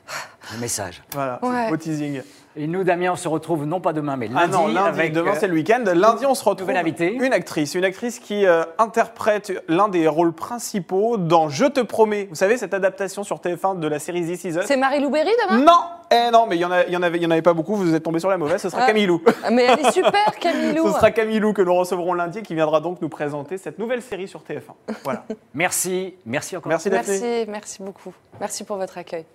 Le 0.54 0.60
message. 0.60 1.02
Voilà, 1.14 1.40
Ouais. 1.42 1.70
beau 1.70 1.78
teasing. 1.78 2.22
Et 2.58 2.68
nous, 2.68 2.86
Damien, 2.86 3.12
on 3.12 3.16
se 3.18 3.28
retrouve 3.28 3.66
non 3.66 3.82
pas 3.82 3.92
demain, 3.92 4.16
mais 4.16 4.28
lundi. 4.28 4.40
Ah 4.42 4.48
non, 4.48 4.68
lundi, 4.68 4.78
avec, 4.88 5.12
demain 5.12 5.32
euh, 5.32 5.38
c'est 5.38 5.48
le 5.48 5.56
week-end. 5.56 5.84
Lundi, 5.94 6.26
on 6.26 6.36
se 6.36 6.44
retrouve. 6.44 6.68
nouvelle 6.68 6.78
invitée. 6.78 7.12
Une 7.14 7.34
actrice, 7.34 7.76
une 7.76 7.84
actrice 7.84 8.20
qui 8.20 8.46
euh, 8.46 8.64
interprète 8.78 9.52
l'un 9.68 9.90
des 9.90 10.08
rôles 10.08 10.32
principaux 10.32 11.18
dans 11.18 11.50
Je 11.50 11.66
te 11.66 11.82
promets. 11.82 12.28
Vous 12.30 12.36
savez, 12.36 12.56
cette 12.58 12.74
adaptation 12.74 13.24
sur 13.26 13.38
TF1 13.40 13.80
de 13.80 13.88
la 13.90 14.00
série 14.00 14.24
This 14.26 14.46
Is 14.46 14.50
Us? 14.52 14.66
C'est 14.68 14.78
Marie 14.78 15.02
Louberry 15.02 15.32
demain? 15.50 15.66
Non 15.66 15.80
Eh 16.12 16.32
non, 16.32 16.46
mais 16.48 16.56
il 16.56 16.62
y, 16.62 16.66
en 16.66 16.72
avait- 16.72 17.26
en 17.26 17.42
pas 17.42 17.54
beaucoup, 17.54 17.76
vous 17.76 17.94
êtes 17.94 18.04
tombé 18.04 18.20
sur 18.20 18.30
la 18.30 18.38
mauvaise, 18.38 18.62
ce 18.62 18.70
sera 18.70 18.84
Ah. 18.84 18.88
Camille 18.88 19.08
Lou. 19.08 19.22
Ah, 19.44 19.50
Mais 19.52 19.64
elle 19.64 19.80
est 19.80 19.92
super, 19.92 20.14
Camille 20.40 20.74
Lou. 20.76 20.88
Ce 20.88 20.94
sera 20.94 21.12
Camille 21.12 21.40
Lou 21.40 21.52
que 21.52 21.62
nous 21.64 21.74
recevrons 21.76 22.14
lundi 22.14 22.40
et 22.40 22.42
qui 22.44 22.54
viendra 22.56 22.80
donc 22.80 23.02
nous 23.02 23.10
présenter 23.10 23.58
cette 23.58 23.80
nouvelle 23.80 24.02
série 24.04 24.30
sur 24.30 24.42
TF1. 24.44 24.76
Voilà. 25.04 25.26
Merci, 25.56 26.14
merci 26.26 26.56
encore. 26.56 26.70
Merci 26.70 26.90
Daphné. 26.90 27.20
Merci, 27.20 27.46
merci 27.50 27.84
beaucoup. 27.84 28.14
Merci 28.40 28.64
pour 28.64 28.78
votre 28.78 28.98
accueil. 28.98 29.26